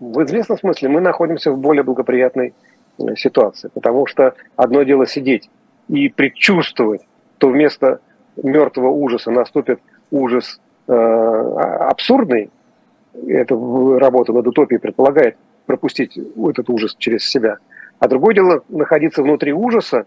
в 0.02 0.24
известном 0.24 0.58
смысле 0.58 0.90
мы 0.90 1.00
находимся 1.00 1.52
в 1.52 1.60
более 1.60 1.84
благоприятной 1.84 2.54
э, 2.98 3.16
ситуации, 3.16 3.70
потому 3.74 4.08
что 4.08 4.34
одно 4.56 4.82
дело 4.84 5.06
сидеть 5.06 5.50
и 5.88 6.10
предчувствовать, 6.10 7.02
то 7.38 7.50
вместо 7.50 8.02
мертвого 8.36 8.90
ужаса 8.90 9.30
наступит 9.30 9.80
ужас 10.10 10.60
э, 10.88 10.92
а, 10.94 11.90
абсурдный, 11.90 12.50
эта 13.28 13.56
работа 14.00 14.34
над 14.34 14.48
утопией 14.48 14.80
предполагает 14.80 15.38
пропустить 15.68 16.18
этот 16.18 16.70
ужас 16.70 16.96
через 16.98 17.30
себя. 17.30 17.58
А 18.00 18.08
другое 18.08 18.34
дело 18.34 18.64
находиться 18.70 19.22
внутри 19.22 19.54
ужаса 19.54 20.06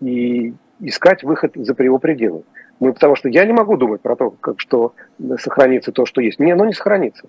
и 0.00 0.52
искать 0.80 1.22
выход 1.22 1.52
за 1.54 1.74
его 1.78 1.98
пределы. 1.98 2.42
Мы, 2.80 2.92
потому 2.92 3.16
что 3.16 3.28
я 3.28 3.44
не 3.44 3.52
могу 3.52 3.76
думать 3.76 4.00
про 4.00 4.16
то, 4.16 4.30
как, 4.30 4.60
что 4.60 4.92
сохранится 5.38 5.92
то, 5.92 6.04
что 6.04 6.20
есть. 6.20 6.38
Не, 6.38 6.52
оно 6.52 6.66
не 6.66 6.74
сохранится. 6.74 7.26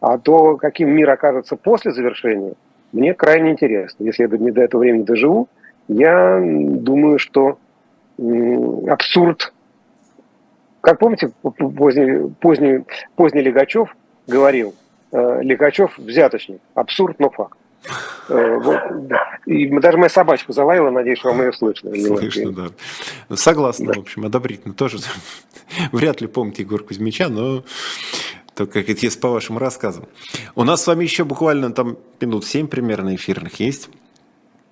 А 0.00 0.18
то, 0.18 0.56
каким 0.56 0.90
мир 0.90 1.10
окажется 1.10 1.56
после 1.56 1.92
завершения, 1.92 2.54
мне 2.92 3.14
крайне 3.14 3.50
интересно. 3.50 4.04
Если 4.04 4.22
я 4.22 4.28
до 4.28 4.62
этого 4.62 4.80
времени 4.80 5.02
доживу, 5.02 5.48
я 5.88 6.40
думаю, 6.42 7.18
что 7.18 7.58
абсурд, 8.88 9.52
как 10.80 10.98
помните, 10.98 11.30
поздний, 11.42 12.30
поздний, 12.40 12.84
поздний 13.14 13.42
Легачев 13.42 13.94
говорил, 14.26 14.74
э, 15.12 15.42
Легачев 15.42 15.98
взяточник, 15.98 16.60
абсурд, 16.74 17.18
но 17.18 17.30
факт. 17.30 17.58
Э, 18.28 18.58
вот, 18.58 19.08
да. 19.08 19.38
И 19.46 19.68
даже 19.78 19.98
моя 19.98 20.10
собачка 20.10 20.52
залаяла, 20.52 20.90
надеюсь, 20.90 21.22
вам 21.22 21.40
ее 21.40 21.52
слышно. 21.52 21.94
Слышно, 21.94 22.52
да. 22.52 23.36
Согласна, 23.36 23.92
да. 23.92 24.00
в 24.00 24.02
общем, 24.02 24.24
одобрительно 24.24 24.74
тоже. 24.74 24.98
Вряд 25.92 26.20
ли 26.20 26.26
помните 26.26 26.62
Егор 26.62 26.82
Кузьмича, 26.82 27.28
но 27.28 27.64
то 28.54 28.66
как 28.66 28.88
это 28.88 29.04
есть 29.04 29.20
по 29.20 29.28
вашим 29.28 29.58
рассказам. 29.58 30.06
У 30.54 30.64
нас 30.64 30.82
с 30.82 30.86
вами 30.86 31.04
еще 31.04 31.24
буквально 31.24 31.72
там 31.72 31.98
минут 32.20 32.44
семь 32.46 32.66
примерно 32.66 33.14
эфирных 33.14 33.60
есть. 33.60 33.90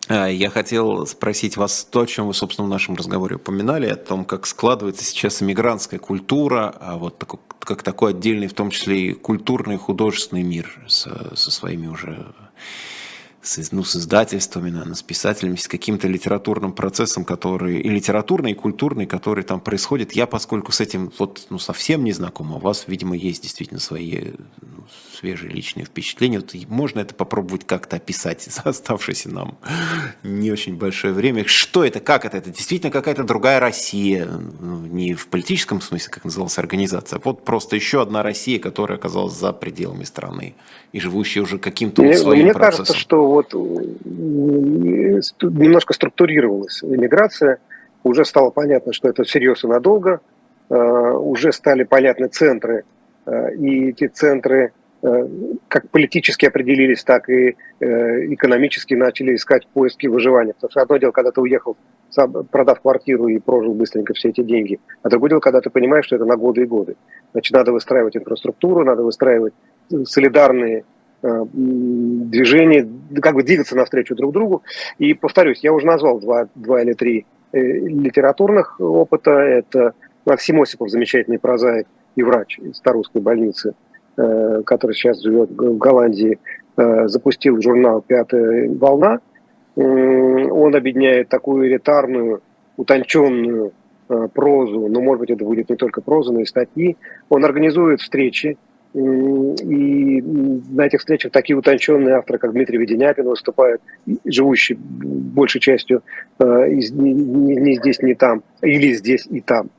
А, 0.09 0.27
я 0.27 0.51
хотел 0.51 1.07
спросить 1.07 1.57
вас 1.57 1.87
то, 1.91 2.01
о 2.01 2.07
чем 2.07 2.27
вы, 2.27 2.35
собственно, 2.35 2.67
в 2.67 2.71
нашем 2.71 2.95
разговоре 2.95 3.37
упоминали, 3.37 3.87
о 3.87 3.97
том, 3.97 4.25
как 4.25 4.47
складывается 4.47 5.05
сейчас 5.05 5.43
иммигрантская 5.43 6.01
культура, 6.01 6.75
а 6.81 6.97
вот 6.97 7.19
такой, 7.19 7.41
как 7.61 7.83
такой 7.83 8.11
отдельный, 8.11 8.47
в 8.47 8.55
том 8.55 8.71
числе 8.71 9.09
и 9.09 9.13
культурный, 9.13 9.77
художественный 9.77 10.43
мир 10.43 10.79
со, 10.87 11.35
со 11.37 11.51
своими 11.51 11.87
уже 11.87 12.27
с, 13.45 13.73
ну, 13.73 13.85
с 13.85 13.95
издательствами, 13.97 14.71
наверное, 14.71 14.95
с 14.95 15.03
писателями, 15.03 15.57
с 15.57 15.69
каким-то 15.69 16.09
литературным 16.09 16.73
процессом, 16.73 17.25
который 17.25 17.81
и 17.81 17.89
литературный, 17.89 18.53
и 18.53 18.55
культурный, 18.55 19.07
который 19.07 19.45
там 19.45 19.61
происходит. 19.61 20.13
Я, 20.13 20.27
поскольку 20.27 20.73
с 20.73 20.81
этим 20.81 21.13
вот, 21.19 21.47
ну, 21.51 21.59
совсем 21.59 22.05
не 22.05 22.13
знаком, 22.13 22.53
а 22.53 22.57
у 22.57 22.61
вас, 22.61 22.85
видимо, 22.87 23.17
есть 23.17 23.43
действительно 23.43 23.81
свои 23.81 24.33
ну, 24.63 24.85
свежие 25.15 25.53
личные 25.53 25.87
впечатления. 25.87 26.41
Вот 26.41 26.55
можно 26.69 27.01
это 27.01 27.15
попробовать 27.15 27.65
как-то 27.67 27.97
описать 27.97 28.43
за 28.43 28.63
оставшееся 28.63 29.31
нам 29.31 29.59
не 30.23 30.51
очень 30.51 30.77
большое 30.77 31.13
время. 31.13 31.45
Что 31.47 31.85
это, 31.85 32.01
как 32.01 32.25
это? 32.25 32.37
Это 32.37 32.51
действительно 32.51 32.91
какая-то 32.93 33.25
другая 33.25 33.61
Россия, 33.61 34.29
не 34.61 35.15
в 35.15 35.29
политическом 35.29 35.81
смысле, 35.81 36.11
как 36.13 36.25
называлась 36.25 36.59
организация, 36.59 37.19
а 37.19 37.21
вот 37.25 37.45
просто 37.45 37.77
еще 37.77 38.03
одна 38.03 38.23
Россия, 38.23 38.59
которая 38.59 38.99
оказалась 38.99 39.35
за 39.35 39.53
пределами 39.53 40.05
страны 40.05 40.55
и 40.93 41.01
живущая 41.01 41.43
уже 41.43 41.59
каким-то 41.59 42.03
мне, 42.03 42.17
своим 42.17 42.45
мне 42.45 42.53
процессом. 42.53 42.85
кажется, 42.85 42.99
что 42.99 43.27
вот 43.27 43.53
немножко 45.43 45.93
структурировалась 45.93 46.83
иммиграция, 46.83 47.59
уже 48.05 48.25
стало 48.25 48.51
понятно, 48.51 48.93
что 48.93 49.09
это 49.09 49.25
всерьез 49.25 49.65
и 49.65 49.67
надолго, 49.67 50.21
э, 50.69 50.75
уже 50.75 51.53
стали 51.53 51.83
понятны 51.85 52.29
центры, 52.29 52.85
э, 53.27 53.55
и 53.57 53.89
эти 53.89 54.07
центры 54.07 54.67
э, 54.67 54.71
как 55.69 55.91
политически 55.91 56.47
определились, 56.47 57.05
так 57.05 57.29
и 57.29 57.57
экономически 57.81 58.95
начали 58.95 59.35
искать 59.35 59.67
поиски 59.69 60.07
выживания. 60.07 60.55
Потому 60.55 60.71
что 60.71 60.81
одно 60.81 60.97
дело, 60.97 61.11
когда 61.11 61.31
ты 61.31 61.41
уехал, 61.43 61.77
продав 62.51 62.81
квартиру 62.81 63.29
и 63.29 63.39
прожил 63.39 63.75
быстренько 63.75 64.15
все 64.15 64.29
эти 64.29 64.43
деньги, 64.43 64.79
а 65.03 65.09
другое 65.09 65.31
дело, 65.31 65.41
когда 65.41 65.61
ты 65.61 65.71
понимаешь, 65.71 66.07
что 66.07 66.17
это 66.17 66.25
на 66.25 66.37
годы 66.37 66.63
и 66.63 66.67
годы. 66.67 66.97
Значит, 67.33 67.53
надо 67.55 67.73
выстраивать 67.73 68.17
инфраструктуру, 68.17 68.85
надо 68.85 69.03
выстраивать 69.03 69.55
солидарные 70.05 70.85
э, 71.23 71.45
движения, 71.53 72.89
как 73.21 73.35
бы 73.35 73.43
двигаться 73.43 73.77
навстречу 73.77 74.15
друг 74.15 74.33
другу. 74.33 74.63
И 74.99 75.15
повторюсь, 75.15 75.61
я 75.63 75.73
уже 75.73 75.87
назвал 75.87 76.21
два, 76.21 76.49
два 76.55 76.83
или 76.83 76.93
три 76.93 77.27
э, 77.53 77.61
литературных 77.61 78.81
опыта. 78.81 79.33
Это 79.33 79.95
Максим 80.25 80.63
Осипов, 80.63 80.91
замечательный 80.91 81.39
прозаик 81.39 81.87
и 82.17 82.23
врач 82.23 82.59
из 82.59 82.77
Старусской 82.77 83.21
больницы, 83.21 83.71
э, 83.71 83.75
который 84.17 84.93
сейчас 84.93 85.21
живет 85.23 85.51
в 85.51 85.77
Голландии, 85.77 86.39
запустил 86.77 87.61
журнал 87.61 88.03
«Пятая 88.07 88.71
волна». 88.71 89.21
Он 89.77 90.75
объединяет 90.75 91.29
такую 91.29 91.69
элитарную, 91.69 92.43
утонченную 92.77 93.73
прозу, 94.35 94.89
но, 94.89 95.01
может 95.01 95.21
быть, 95.21 95.31
это 95.31 95.45
будет 95.45 95.69
не 95.69 95.77
только 95.77 96.01
проза, 96.01 96.33
но 96.33 96.41
и 96.41 96.45
статьи. 96.45 96.97
Он 97.29 97.45
организует 97.45 98.01
встречи 98.01 98.57
И 98.95 100.23
на 100.23 100.87
этих 100.87 101.01
встречах 101.01 101.33
такие 101.33 101.57
утонченные 101.57 102.15
авторы, 102.15 102.39
как 102.39 102.53
Дмитрий 102.53 102.79
Веденяпин, 102.79 103.25
выступают, 103.25 103.83
живущий 104.25 104.75
большей 104.75 105.61
частью 105.61 106.03
э, 106.39 106.69
не 106.71 107.77
здесь, 107.77 108.01
не 108.03 108.15
там, 108.15 108.45
или 108.63 108.93
здесь 108.93 109.27
и 109.27 109.41
там. 109.41 109.71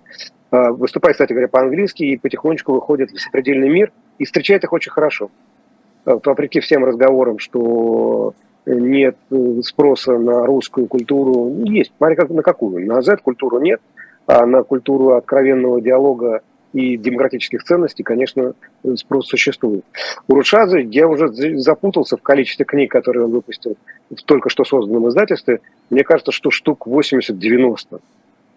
Э, 0.51 0.71
выступает, 0.71 1.13
кстати 1.15 1.31
говоря, 1.31 1.47
по-английски 1.47 2.03
и 2.03 2.17
потихонечку 2.17 2.73
выходит 2.73 3.11
в 3.11 3.21
сопредельный 3.21 3.69
мир 3.69 3.93
и 4.17 4.25
встречает 4.25 4.63
их 4.63 4.73
очень 4.73 4.91
хорошо. 4.91 5.29
Э, 6.05 6.17
вопреки 6.23 6.59
всем 6.59 6.85
разговорам, 6.85 7.39
что 7.39 8.33
нет 8.65 9.15
спроса 9.63 10.17
на 10.17 10.45
русскую 10.45 10.87
культуру, 10.87 11.63
есть, 11.65 11.91
смотри, 11.97 12.15
как, 12.15 12.29
на 12.29 12.41
какую. 12.41 12.85
На 12.85 13.01
Z-культуру 13.01 13.59
нет, 13.59 13.79
а 14.25 14.45
на 14.45 14.63
культуру 14.63 15.13
откровенного 15.13 15.81
диалога 15.81 16.41
и 16.73 16.97
демократических 16.97 17.63
ценностей, 17.63 18.03
конечно, 18.03 18.53
спрос 18.95 19.27
существует. 19.27 19.85
У 20.27 20.35
Рушадзе 20.35 20.81
я 20.81 21.07
уже 21.07 21.29
запутался 21.57 22.17
в 22.17 22.21
количестве 22.21 22.65
книг, 22.65 22.91
которые 22.91 23.25
он 23.25 23.31
выпустил 23.31 23.77
в 24.09 24.21
только 24.23 24.49
что 24.49 24.65
созданном 24.65 25.07
издательстве. 25.09 25.61
Мне 25.89 26.03
кажется, 26.03 26.31
что 26.31 26.51
штук 26.51 26.85
80-90. 26.85 28.01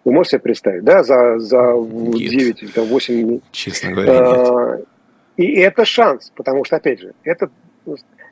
Вы 0.05 0.11
можете 0.11 0.31
себе 0.31 0.41
представить, 0.41 0.83
да, 0.83 1.03
за, 1.03 1.39
за 1.39 1.73
9 1.77 2.63
или 2.63 2.71
8... 2.75 3.39
Честно 3.51 3.91
говоря, 3.91 4.75
нет. 4.75 4.85
И 5.39 5.53
это 5.53 5.85
шанс, 5.85 6.33
потому 6.35 6.65
что, 6.65 6.75
опять 6.75 6.99
же, 6.99 7.13
это 7.23 7.49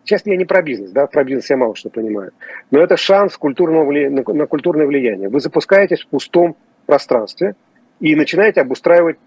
Сейчас 0.03 0.21
я 0.25 0.35
не 0.35 0.43
про 0.43 0.61
бизнес, 0.61 0.91
да, 0.91 1.07
про 1.07 1.23
бизнес 1.23 1.49
я 1.49 1.57
мало 1.57 1.73
что 1.75 1.89
понимаю. 1.89 2.31
Но 2.69 2.79
это 2.79 2.95
шанс 2.97 3.37
культурного 3.37 3.85
вли... 3.85 4.09
на, 4.09 4.23
культурное 4.23 4.85
влияние. 4.85 5.29
Вы 5.29 5.39
запускаетесь 5.39 6.01
в 6.01 6.07
пустом 6.07 6.55
пространстве 6.85 7.55
и 8.01 8.13
начинаете 8.15 8.61
обустраивать 8.61 9.17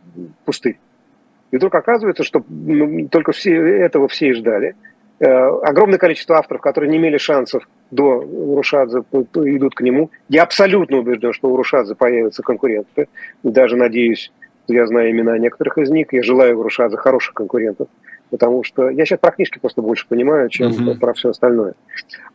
пустырь. 0.44 0.78
И 1.50 1.56
вдруг 1.56 1.74
оказывается, 1.74 2.22
что 2.22 2.44
ну, 2.48 3.08
только 3.08 3.32
все, 3.32 3.54
этого 3.54 4.08
все 4.08 4.28
и 4.28 4.32
ждали. 4.32 4.76
Э, 5.18 5.26
огромное 5.62 5.98
количество 5.98 6.36
авторов, 6.36 6.62
которые 6.62 6.90
не 6.90 6.98
имели 6.98 7.16
шансов 7.18 7.66
до 7.90 8.20
Рушадзе, 8.20 9.00
идут 9.00 9.74
к 9.74 9.80
нему. 9.80 10.10
Я 10.28 10.44
абсолютно 10.44 10.98
убежден, 10.98 11.32
что 11.32 11.48
у 11.48 11.56
Рушадзе 11.56 11.94
появятся 11.94 12.42
конкуренты. 12.42 13.08
Даже 13.42 13.76
надеюсь, 13.76 14.32
я 14.72 14.86
знаю 14.86 15.10
имена 15.10 15.38
некоторых 15.38 15.78
из 15.78 15.90
них. 15.90 16.12
Я 16.12 16.22
желаю 16.22 16.62
Рушадзе 16.62 16.96
хороших 16.96 17.34
конкурентов. 17.34 17.88
Потому 18.30 18.62
что 18.62 18.88
я 18.90 19.04
сейчас 19.04 19.18
про 19.18 19.32
книжки 19.32 19.58
просто 19.58 19.82
больше 19.82 20.06
понимаю, 20.08 20.48
чем 20.48 20.70
uh-huh. 20.70 20.98
про 20.98 21.14
все 21.14 21.30
остальное. 21.30 21.74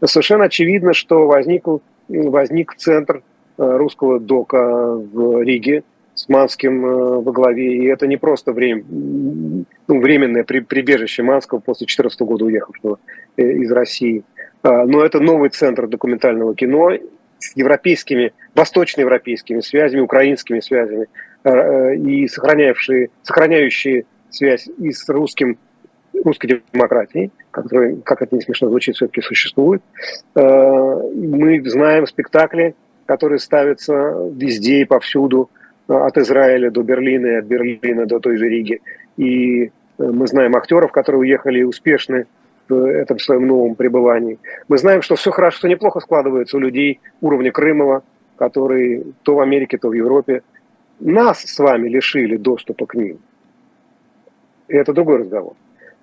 Совершенно 0.03 0.45
очевидно, 0.45 0.93
что 0.93 1.25
возник, 1.25 1.65
возник 2.09 2.75
центр 2.75 3.23
э, 3.57 3.77
русского 3.77 4.19
дока 4.19 4.95
в 4.95 5.41
Риге, 5.41 5.83
с 6.15 6.29
Манским 6.29 6.85
э, 6.85 7.21
во 7.21 7.31
главе. 7.31 7.77
И 7.77 7.85
это 7.85 8.07
не 8.07 8.17
просто 8.17 8.51
время, 8.51 8.83
ну, 8.89 9.65
временное 10.01 10.43
прибежище 10.43 11.23
Манского 11.23 11.59
после 11.59 11.85
2014 11.85 12.21
года 12.21 12.45
уехавшего 12.45 12.99
э, 13.37 13.43
из 13.43 13.71
России. 13.71 14.23
А, 14.63 14.85
но 14.85 15.03
это 15.03 15.19
новый 15.19 15.49
центр 15.49 15.87
документального 15.87 16.55
кино 16.55 16.91
с 17.39 17.55
европейскими, 17.55 18.33
восточноевропейскими 18.55 19.61
связями, 19.61 20.01
украинскими 20.01 20.59
связями 20.59 21.07
э, 21.43 21.95
и 21.95 22.27
сохраняющие, 22.27 23.09
сохраняющие 23.23 24.05
связь 24.29 24.67
и 24.79 24.91
с 24.91 25.07
русским, 25.09 25.57
русской 26.23 26.61
демократией, 26.73 27.31
которая, 27.51 27.97
как 27.97 28.21
это 28.21 28.35
не 28.35 28.41
смешно 28.41 28.69
звучит, 28.69 28.95
все-таки 28.95 29.21
существует. 29.21 29.81
Мы 30.33 31.61
знаем 31.65 32.07
спектакли, 32.07 32.75
которые 33.05 33.39
ставятся 33.39 33.93
везде 34.33 34.81
и 34.81 34.85
повсюду– 34.85 35.49
от 35.87 36.17
Израиля 36.17 36.71
до 36.71 36.83
Берлина 36.83 37.27
и 37.27 37.35
от 37.35 37.45
Берлина 37.45 38.05
до 38.05 38.19
той 38.19 38.37
же 38.37 38.49
Риги. 38.49 38.81
И 39.17 39.65
э, 39.65 39.69
мы 39.97 40.27
знаем 40.27 40.55
актеров, 40.55 40.91
которые 40.91 41.21
уехали 41.21 41.63
успешны 41.63 42.23
в 42.23 42.27
этом 42.73 43.19
своем 43.19 43.47
новом 43.47 43.75
пребывании. 43.75 44.39
Мы 44.67 44.77
знаем, 44.77 45.01
что 45.01 45.15
все 45.15 45.31
хорошо, 45.31 45.57
что 45.57 45.67
неплохо 45.67 45.99
складывается 45.99 46.57
у 46.57 46.59
людей 46.59 46.99
уровня 47.21 47.51
Крымова, 47.51 48.03
которые 48.37 49.03
то 49.23 49.35
в 49.35 49.39
Америке, 49.39 49.77
то 49.77 49.89
в 49.89 49.93
Европе. 49.93 50.43
Нас 50.99 51.41
с 51.41 51.59
вами 51.59 51.89
лишили 51.89 52.37
доступа 52.37 52.85
к 52.85 52.95
ним. 52.95 53.19
И 54.67 54.75
это 54.75 54.93
другой 54.93 55.19
разговор. 55.19 55.53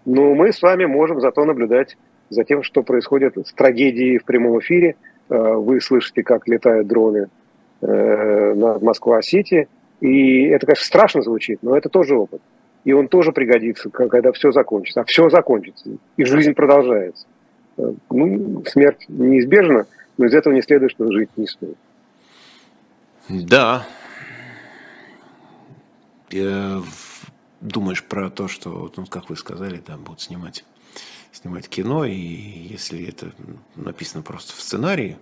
Но 0.04 0.34
мы 0.34 0.52
с 0.52 0.62
вами 0.62 0.84
можем 0.84 1.20
зато 1.20 1.44
наблюдать 1.44 1.96
за 2.30 2.44
тем, 2.44 2.62
что 2.62 2.82
происходит 2.82 3.36
с 3.36 3.52
трагедией 3.52 4.18
в 4.18 4.24
прямом 4.24 4.58
эфире. 4.60 4.96
Э, 5.28 5.54
вы 5.54 5.80
слышите, 5.80 6.22
как 6.22 6.46
летают 6.46 6.86
дроны 6.86 7.28
Э, 7.84 8.54
на 8.54 8.78
Москва-Сити. 8.78 9.66
И 10.00 10.44
это, 10.44 10.66
конечно, 10.66 10.84
страшно 10.84 11.22
звучит, 11.22 11.58
но 11.62 11.76
это 11.76 11.88
тоже 11.88 12.14
опыт. 12.14 12.40
И 12.84 12.92
он 12.92 13.08
тоже 13.08 13.32
пригодится, 13.32 13.90
когда 13.90 14.32
все 14.32 14.50
закончится. 14.50 15.02
А 15.02 15.04
все 15.04 15.28
закончится, 15.30 15.90
и 16.16 16.24
жизнь 16.24 16.54
продолжается. 16.54 17.26
Э, 17.76 17.92
ну, 18.10 18.64
смерть 18.66 19.04
неизбежна, 19.08 19.86
но 20.18 20.26
из 20.26 20.34
этого 20.34 20.52
не 20.52 20.62
следует, 20.62 20.92
что 20.92 21.10
жить 21.12 21.30
не 21.36 21.46
стоит. 21.46 21.76
Да. 23.28 23.86
Думаешь 27.60 28.02
про 28.02 28.30
то, 28.30 28.48
что, 28.48 28.92
ну, 28.96 29.06
как 29.06 29.30
вы 29.30 29.36
сказали, 29.36 29.78
там 29.78 30.02
будут 30.02 30.20
снимать, 30.20 30.64
снимать 31.30 31.68
кино, 31.68 32.04
и 32.04 32.12
если 32.12 33.06
это 33.06 33.32
написано 33.76 34.22
просто 34.22 34.52
в 34.52 34.60
сценарии, 34.60 35.16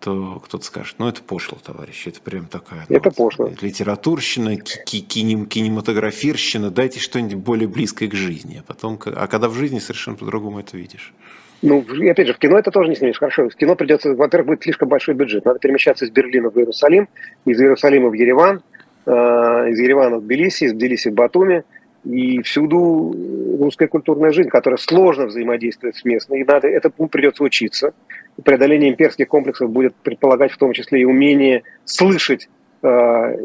то 0.00 0.40
кто-то 0.44 0.64
скажет, 0.64 0.96
ну 0.98 1.08
это 1.08 1.22
пошло, 1.22 1.58
товарищ, 1.62 2.06
это 2.06 2.20
прям 2.20 2.46
такая 2.46 2.86
ну, 2.88 2.96
это 2.96 3.10
пошло. 3.10 3.50
литературщина, 3.60 4.56
кинем, 4.56 5.46
кинематографирщина, 5.46 6.70
дайте 6.70 7.00
что-нибудь 7.00 7.36
более 7.36 7.68
близкое 7.68 8.08
к 8.08 8.14
жизни, 8.14 8.58
а 8.60 8.62
потом, 8.62 8.98
а 9.04 9.26
когда 9.26 9.48
в 9.48 9.54
жизни 9.54 9.78
совершенно 9.78 10.16
по-другому 10.16 10.60
это 10.60 10.76
видишь. 10.76 11.12
Ну, 11.60 11.84
опять 12.10 12.28
же, 12.28 12.34
в 12.34 12.38
кино 12.38 12.58
это 12.58 12.70
тоже 12.70 12.88
не 12.88 12.94
снимешь. 12.94 13.18
Хорошо, 13.18 13.48
в 13.48 13.56
кино 13.56 13.74
придется, 13.74 14.14
во-первых, 14.14 14.46
будет 14.46 14.62
слишком 14.62 14.88
большой 14.88 15.14
бюджет. 15.14 15.44
Надо 15.44 15.58
перемещаться 15.58 16.04
из 16.04 16.10
Берлина 16.10 16.50
в 16.50 16.56
Иерусалим, 16.56 17.08
из 17.44 17.60
Иерусалима 17.60 18.10
в 18.10 18.12
Ереван, 18.12 18.62
э, 19.06 19.10
из 19.10 19.80
Еревана 19.80 20.18
в 20.18 20.22
Тбилиси, 20.22 20.64
из 20.64 20.72
Тбилиси 20.72 21.08
в 21.08 21.14
Батуми. 21.14 21.64
И 22.04 22.40
всюду 22.42 23.12
русская 23.58 23.88
культурная 23.88 24.30
жизнь, 24.30 24.48
которая 24.48 24.78
сложно 24.78 25.26
взаимодействует 25.26 25.96
с 25.96 26.04
местной. 26.04 26.42
И 26.42 26.44
надо, 26.44 26.68
это 26.68 26.90
придется 26.90 27.42
учиться 27.42 27.92
преодоление 28.44 28.90
имперских 28.90 29.28
комплексов 29.28 29.70
будет 29.70 29.94
предполагать 29.96 30.52
в 30.52 30.58
том 30.58 30.72
числе 30.72 31.02
и 31.02 31.04
умение 31.04 31.62
слышать 31.84 32.48
э, 32.82 33.36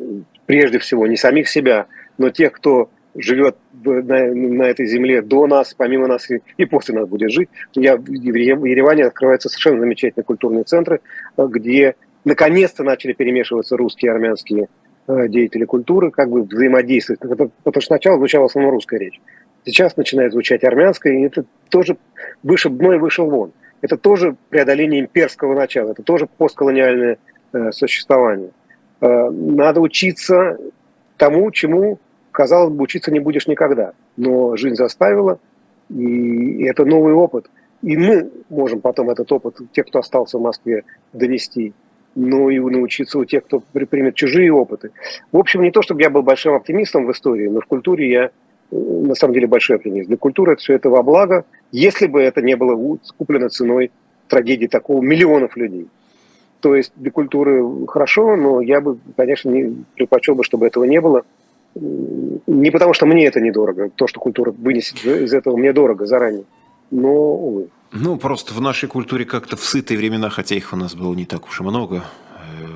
прежде 0.46 0.80
всего 0.80 1.08
не 1.08 1.18
самих 1.18 1.50
себя, 1.50 1.88
но 2.18 2.30
тех, 2.30 2.52
кто 2.52 2.90
живет 3.16 3.58
на, 3.84 4.26
на 4.26 4.64
этой 4.64 4.86
земле 4.86 5.22
до 5.22 5.46
нас, 5.48 5.74
помимо 5.74 6.08
нас 6.08 6.30
и, 6.32 6.42
и 6.58 6.66
после 6.66 6.96
нас 6.96 7.08
будет 7.08 7.32
жить. 7.32 7.50
Я, 7.74 7.96
в 7.98 8.10
Ереване 8.10 9.06
открываются 9.06 9.50
совершенно 9.50 9.80
замечательные 9.80 10.26
культурные 10.26 10.64
центры, 10.64 11.02
э, 11.38 11.48
где 11.50 11.96
наконец-то 12.26 12.84
начали 12.84 13.14
перемешиваться 13.14 13.78
русские 13.78 14.12
и 14.12 14.14
армянские 14.14 14.68
э, 15.08 15.28
деятели 15.28 15.66
культуры, 15.66 16.12
как 16.12 16.30
бы 16.30 16.44
взаимодействовать. 16.44 17.20
Потому 17.20 17.82
что 17.82 17.82
сначала 17.82 18.18
звучала 18.18 18.46
основно 18.46 18.72
русская 18.72 19.00
речь. 19.00 19.20
Сейчас 19.66 19.96
начинает 19.96 20.34
звучать 20.34 20.64
армянская, 20.64 21.14
и 21.14 21.24
это 21.24 21.46
тоже 21.70 21.98
выше 22.44 22.70
дно 22.70 22.94
и 22.94 22.98
вышел 22.98 23.30
вон 23.30 23.54
это 23.84 23.98
тоже 23.98 24.38
преодоление 24.50 25.02
имперского 25.02 25.54
начала, 25.54 25.92
это 25.92 26.04
тоже 26.04 26.26
постколониальное 26.38 27.18
э, 27.52 27.72
существование. 27.74 28.52
Э, 29.02 29.30
надо 29.30 29.82
учиться 29.82 30.58
тому, 31.18 31.52
чему, 31.52 32.00
казалось 32.32 32.74
бы, 32.74 32.82
учиться 32.82 33.12
не 33.12 33.20
будешь 33.20 33.46
никогда. 33.46 33.92
Но 34.16 34.56
жизнь 34.56 34.76
заставила, 34.76 35.38
и 35.90 36.64
это 36.64 36.86
новый 36.86 37.14
опыт. 37.14 37.50
И 37.82 37.98
мы 37.98 38.32
можем 38.50 38.80
потом 38.80 39.10
этот 39.10 39.30
опыт, 39.34 39.58
те, 39.74 39.84
кто 39.84 40.00
остался 40.00 40.38
в 40.38 40.42
Москве, 40.42 40.86
донести. 41.12 41.74
Ну 42.16 42.50
и 42.50 42.60
научиться 42.60 43.20
у 43.20 43.26
тех, 43.26 43.44
кто 43.44 43.60
примет 43.60 44.16
чужие 44.16 44.54
опыты. 44.54 44.92
В 45.34 45.38
общем, 45.38 45.62
не 45.62 45.72
то, 45.72 45.82
чтобы 45.82 46.02
я 46.02 46.10
был 46.10 46.22
большим 46.22 46.54
оптимистом 46.54 47.06
в 47.06 47.12
истории, 47.12 47.50
но 47.50 47.60
в 47.60 47.66
культуре 47.66 48.10
я 48.10 48.32
на 48.74 49.16
самом 49.16 49.34
деле 49.34 49.48
большой 49.48 49.78
оптимист. 49.78 50.08
Для 50.08 50.18
культуры 50.18 50.54
это 50.54 50.62
все 50.62 50.74
это 50.74 50.90
во 50.90 51.04
благо, 51.04 51.46
если 51.72 52.08
бы 52.08 52.22
это 52.22 52.42
не 52.42 52.56
было 52.56 52.98
скуплено 53.04 53.50
ценой 53.50 53.92
трагедии 54.28 54.68
такого 54.68 55.02
миллионов 55.02 55.56
людей. 55.58 55.88
То 56.62 56.76
есть 56.76 56.94
для 56.96 57.12
культуры 57.12 57.86
хорошо, 57.88 58.36
но 58.36 58.62
я 58.62 58.80
бы, 58.80 58.98
конечно, 59.18 59.50
не 59.50 59.84
предпочел 59.96 60.36
бы, 60.36 60.44
чтобы 60.44 60.66
этого 60.66 60.86
не 60.86 61.02
было. 61.02 61.24
Не 61.76 62.72
потому, 62.72 62.94
что 62.94 63.06
мне 63.06 63.26
это 63.26 63.42
недорого. 63.42 63.90
То, 63.96 64.08
что 64.08 64.20
культура 64.20 64.52
вынесет 64.52 65.04
из 65.06 65.34
этого, 65.34 65.58
мне 65.58 65.74
дорого 65.74 66.06
заранее. 66.06 66.46
Но, 66.90 67.12
увы. 67.12 67.68
Ну, 67.92 68.18
просто 68.18 68.54
в 68.54 68.62
нашей 68.62 68.88
культуре 68.88 69.26
как-то 69.26 69.58
в 69.58 69.64
сытые 69.64 69.98
времена, 69.98 70.30
хотя 70.30 70.56
их 70.56 70.72
у 70.72 70.76
нас 70.76 70.96
было 70.96 71.14
не 71.14 71.26
так 71.26 71.48
уж 71.48 71.60
и 71.60 71.64
много, 71.64 71.98
э, 71.98 72.00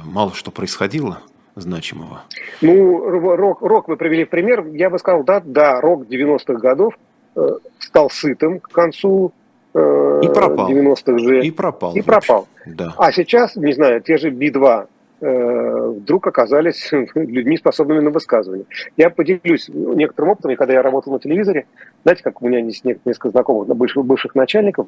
мало 0.04 0.34
что 0.34 0.52
происходило 0.52 1.22
значимого? 1.62 2.22
Ну, 2.62 3.36
рок, 3.36 3.62
рок 3.62 3.88
вы 3.88 3.98
привели 3.98 4.26
в 4.26 4.30
пример. 4.30 4.66
Я 4.68 4.90
бы 4.90 5.00
сказал, 5.00 5.24
да, 5.24 5.42
да, 5.44 5.82
рок 5.82 6.06
90-х 6.06 6.54
годов 6.56 6.98
э, 7.36 7.48
стал 7.80 8.10
сытым 8.10 8.60
к 8.60 8.70
концу 8.70 9.34
э, 9.74 10.22
и 10.24 10.28
пропал. 10.28 10.70
90-х 10.70 11.18
же. 11.20 11.46
И 11.46 11.52
пропал. 11.52 11.96
И 11.96 12.02
пропал. 12.02 12.48
Да. 12.66 12.94
А 12.98 13.12
сейчас, 13.12 13.56
не 13.56 13.74
знаю, 13.74 14.02
те 14.02 14.18
же 14.18 14.30
Би-2 14.30 14.88
э, 15.22 15.94
вдруг 15.98 16.28
оказались 16.28 16.92
людьми, 17.16 17.58
способными 17.58 18.00
на 18.00 18.10
высказывание. 18.10 18.66
Я 18.96 19.10
поделюсь 19.10 19.70
некоторым 19.70 20.32
опытом, 20.32 20.56
когда 20.56 20.74
я 20.74 20.82
работал 20.82 21.14
на 21.14 21.20
телевизоре, 21.20 21.66
знаете, 22.04 22.24
как 22.24 22.42
у 22.42 22.48
меня 22.48 22.60
есть 22.60 22.84
несколько 22.84 23.30
знакомых 23.30 23.68
бывших, 23.76 24.06
бывших 24.06 24.36
начальников, 24.36 24.88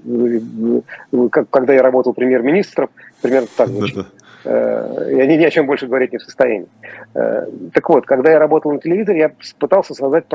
когда 1.49 1.73
я 1.73 1.83
работал 1.83 2.13
премьер-министром, 2.13 2.89
примерно 3.21 3.47
так 3.55 3.69
звучит. 3.69 3.97
Э, 3.97 4.03
и 4.45 5.19
они 5.19 5.37
ни 5.37 5.43
о 5.43 5.49
чем 5.49 5.65
больше 5.65 5.87
говорить 5.87 6.11
не 6.11 6.17
в 6.17 6.23
состоянии. 6.23 6.67
Э, 7.13 7.45
так 7.73 7.89
вот, 7.89 8.05
когда 8.05 8.31
я 8.31 8.39
работал 8.39 8.71
на 8.71 8.79
телевизоре, 8.79 9.19
я 9.19 9.31
пытался 9.57 9.93
создать, 9.93 10.25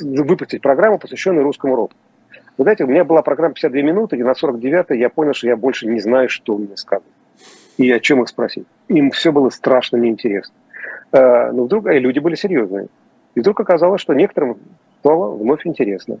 выпустить 0.00 0.62
программу, 0.62 0.98
посвященную 0.98 1.44
русскому 1.44 1.76
року. 1.76 1.94
Вы 2.56 2.64
знаете, 2.64 2.84
у 2.84 2.86
меня 2.86 3.04
была 3.04 3.22
программа 3.22 3.54
52 3.54 3.82
минуты, 3.82 4.16
и 4.16 4.22
на 4.22 4.34
49 4.34 4.98
я 4.98 5.08
понял, 5.08 5.34
что 5.34 5.46
я 5.46 5.56
больше 5.56 5.86
не 5.86 6.00
знаю, 6.00 6.28
что 6.28 6.56
мне 6.56 6.76
сказать. 6.76 7.04
И 7.76 7.90
о 7.90 8.00
чем 8.00 8.22
их 8.22 8.28
спросить. 8.28 8.66
Им 8.88 9.10
все 9.10 9.32
было 9.32 9.50
страшно 9.50 9.96
неинтересно. 9.96 10.54
Э, 11.12 11.50
но 11.52 11.64
вдруг, 11.64 11.86
люди 11.86 12.18
были 12.18 12.34
серьезные. 12.34 12.88
И 13.34 13.40
вдруг 13.40 13.60
оказалось, 13.60 14.00
что 14.00 14.14
некоторым 14.14 14.58
стало 15.00 15.36
вновь 15.36 15.66
интересно. 15.66 16.18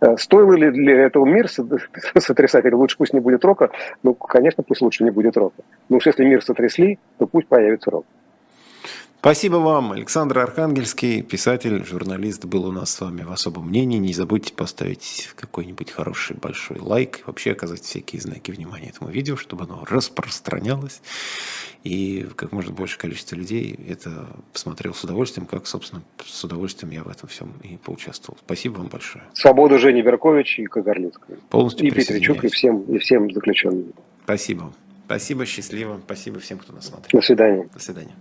Э, 0.00 0.16
стоило 0.16 0.54
ли 0.54 0.70
для 0.70 1.04
этого 1.04 1.26
мир 1.26 1.48
сотрясать, 2.18 2.64
или 2.64 2.74
лучше 2.74 2.96
пусть 2.96 3.12
не 3.12 3.20
будет 3.20 3.44
рока? 3.44 3.70
Ну, 4.02 4.14
конечно, 4.14 4.62
пусть 4.62 4.80
лучше 4.80 5.04
не 5.04 5.10
будет 5.10 5.36
рока. 5.36 5.62
Но 5.88 5.98
уж 5.98 6.06
если 6.06 6.24
мир 6.24 6.42
сотрясли, 6.42 6.98
то 7.18 7.26
пусть 7.26 7.48
появится 7.48 7.90
рок. 7.90 8.06
Спасибо 9.20 9.56
вам. 9.56 9.92
Александр 9.92 10.38
Архангельский, 10.38 11.20
писатель, 11.20 11.84
журналист, 11.84 12.46
был 12.46 12.64
у 12.64 12.72
нас 12.72 12.90
с 12.90 13.00
вами 13.02 13.20
в 13.20 13.30
особом 13.30 13.68
мнении. 13.68 13.98
Не 13.98 14.14
забудьте 14.14 14.54
поставить 14.54 15.28
какой-нибудь 15.36 15.90
хороший 15.90 16.36
большой 16.36 16.78
лайк. 16.78 17.20
Вообще 17.26 17.52
оказать 17.52 17.82
всякие 17.82 18.22
знаки 18.22 18.50
внимания 18.50 18.88
этому 18.88 19.10
видео, 19.10 19.36
чтобы 19.36 19.64
оно 19.64 19.84
распространялось. 19.84 21.02
И 21.84 22.26
как 22.34 22.52
можно 22.52 22.72
больше 22.72 22.96
количество 22.96 23.36
людей 23.36 23.78
это 23.86 24.26
посмотрел 24.54 24.94
с 24.94 25.04
удовольствием, 25.04 25.46
как, 25.46 25.66
собственно, 25.66 26.02
с 26.24 26.42
удовольствием 26.42 26.90
я 26.90 27.02
в 27.02 27.08
этом 27.08 27.28
всем 27.28 27.52
и 27.62 27.76
поучаствовал. 27.76 28.38
Спасибо 28.42 28.78
вам 28.78 28.86
большое. 28.86 29.24
Свободу 29.34 29.78
Жени 29.78 30.00
Беркович 30.00 30.60
и 30.60 30.64
Кагарлицкая. 30.64 31.36
Полностью 31.50 31.86
И 31.86 31.90
Петричук, 31.90 32.42
и 32.44 32.48
всем, 32.48 32.84
и 32.84 32.96
всем 32.96 33.30
заключенным. 33.30 33.92
Спасибо. 34.24 34.72
Спасибо, 35.04 35.44
счастливо. 35.44 36.00
Спасибо 36.06 36.40
всем, 36.40 36.56
кто 36.56 36.72
нас 36.72 36.86
смотрел. 36.86 37.20
До 37.20 37.26
свидания. 37.26 37.68
До 37.74 37.80
свидания. 37.80 38.14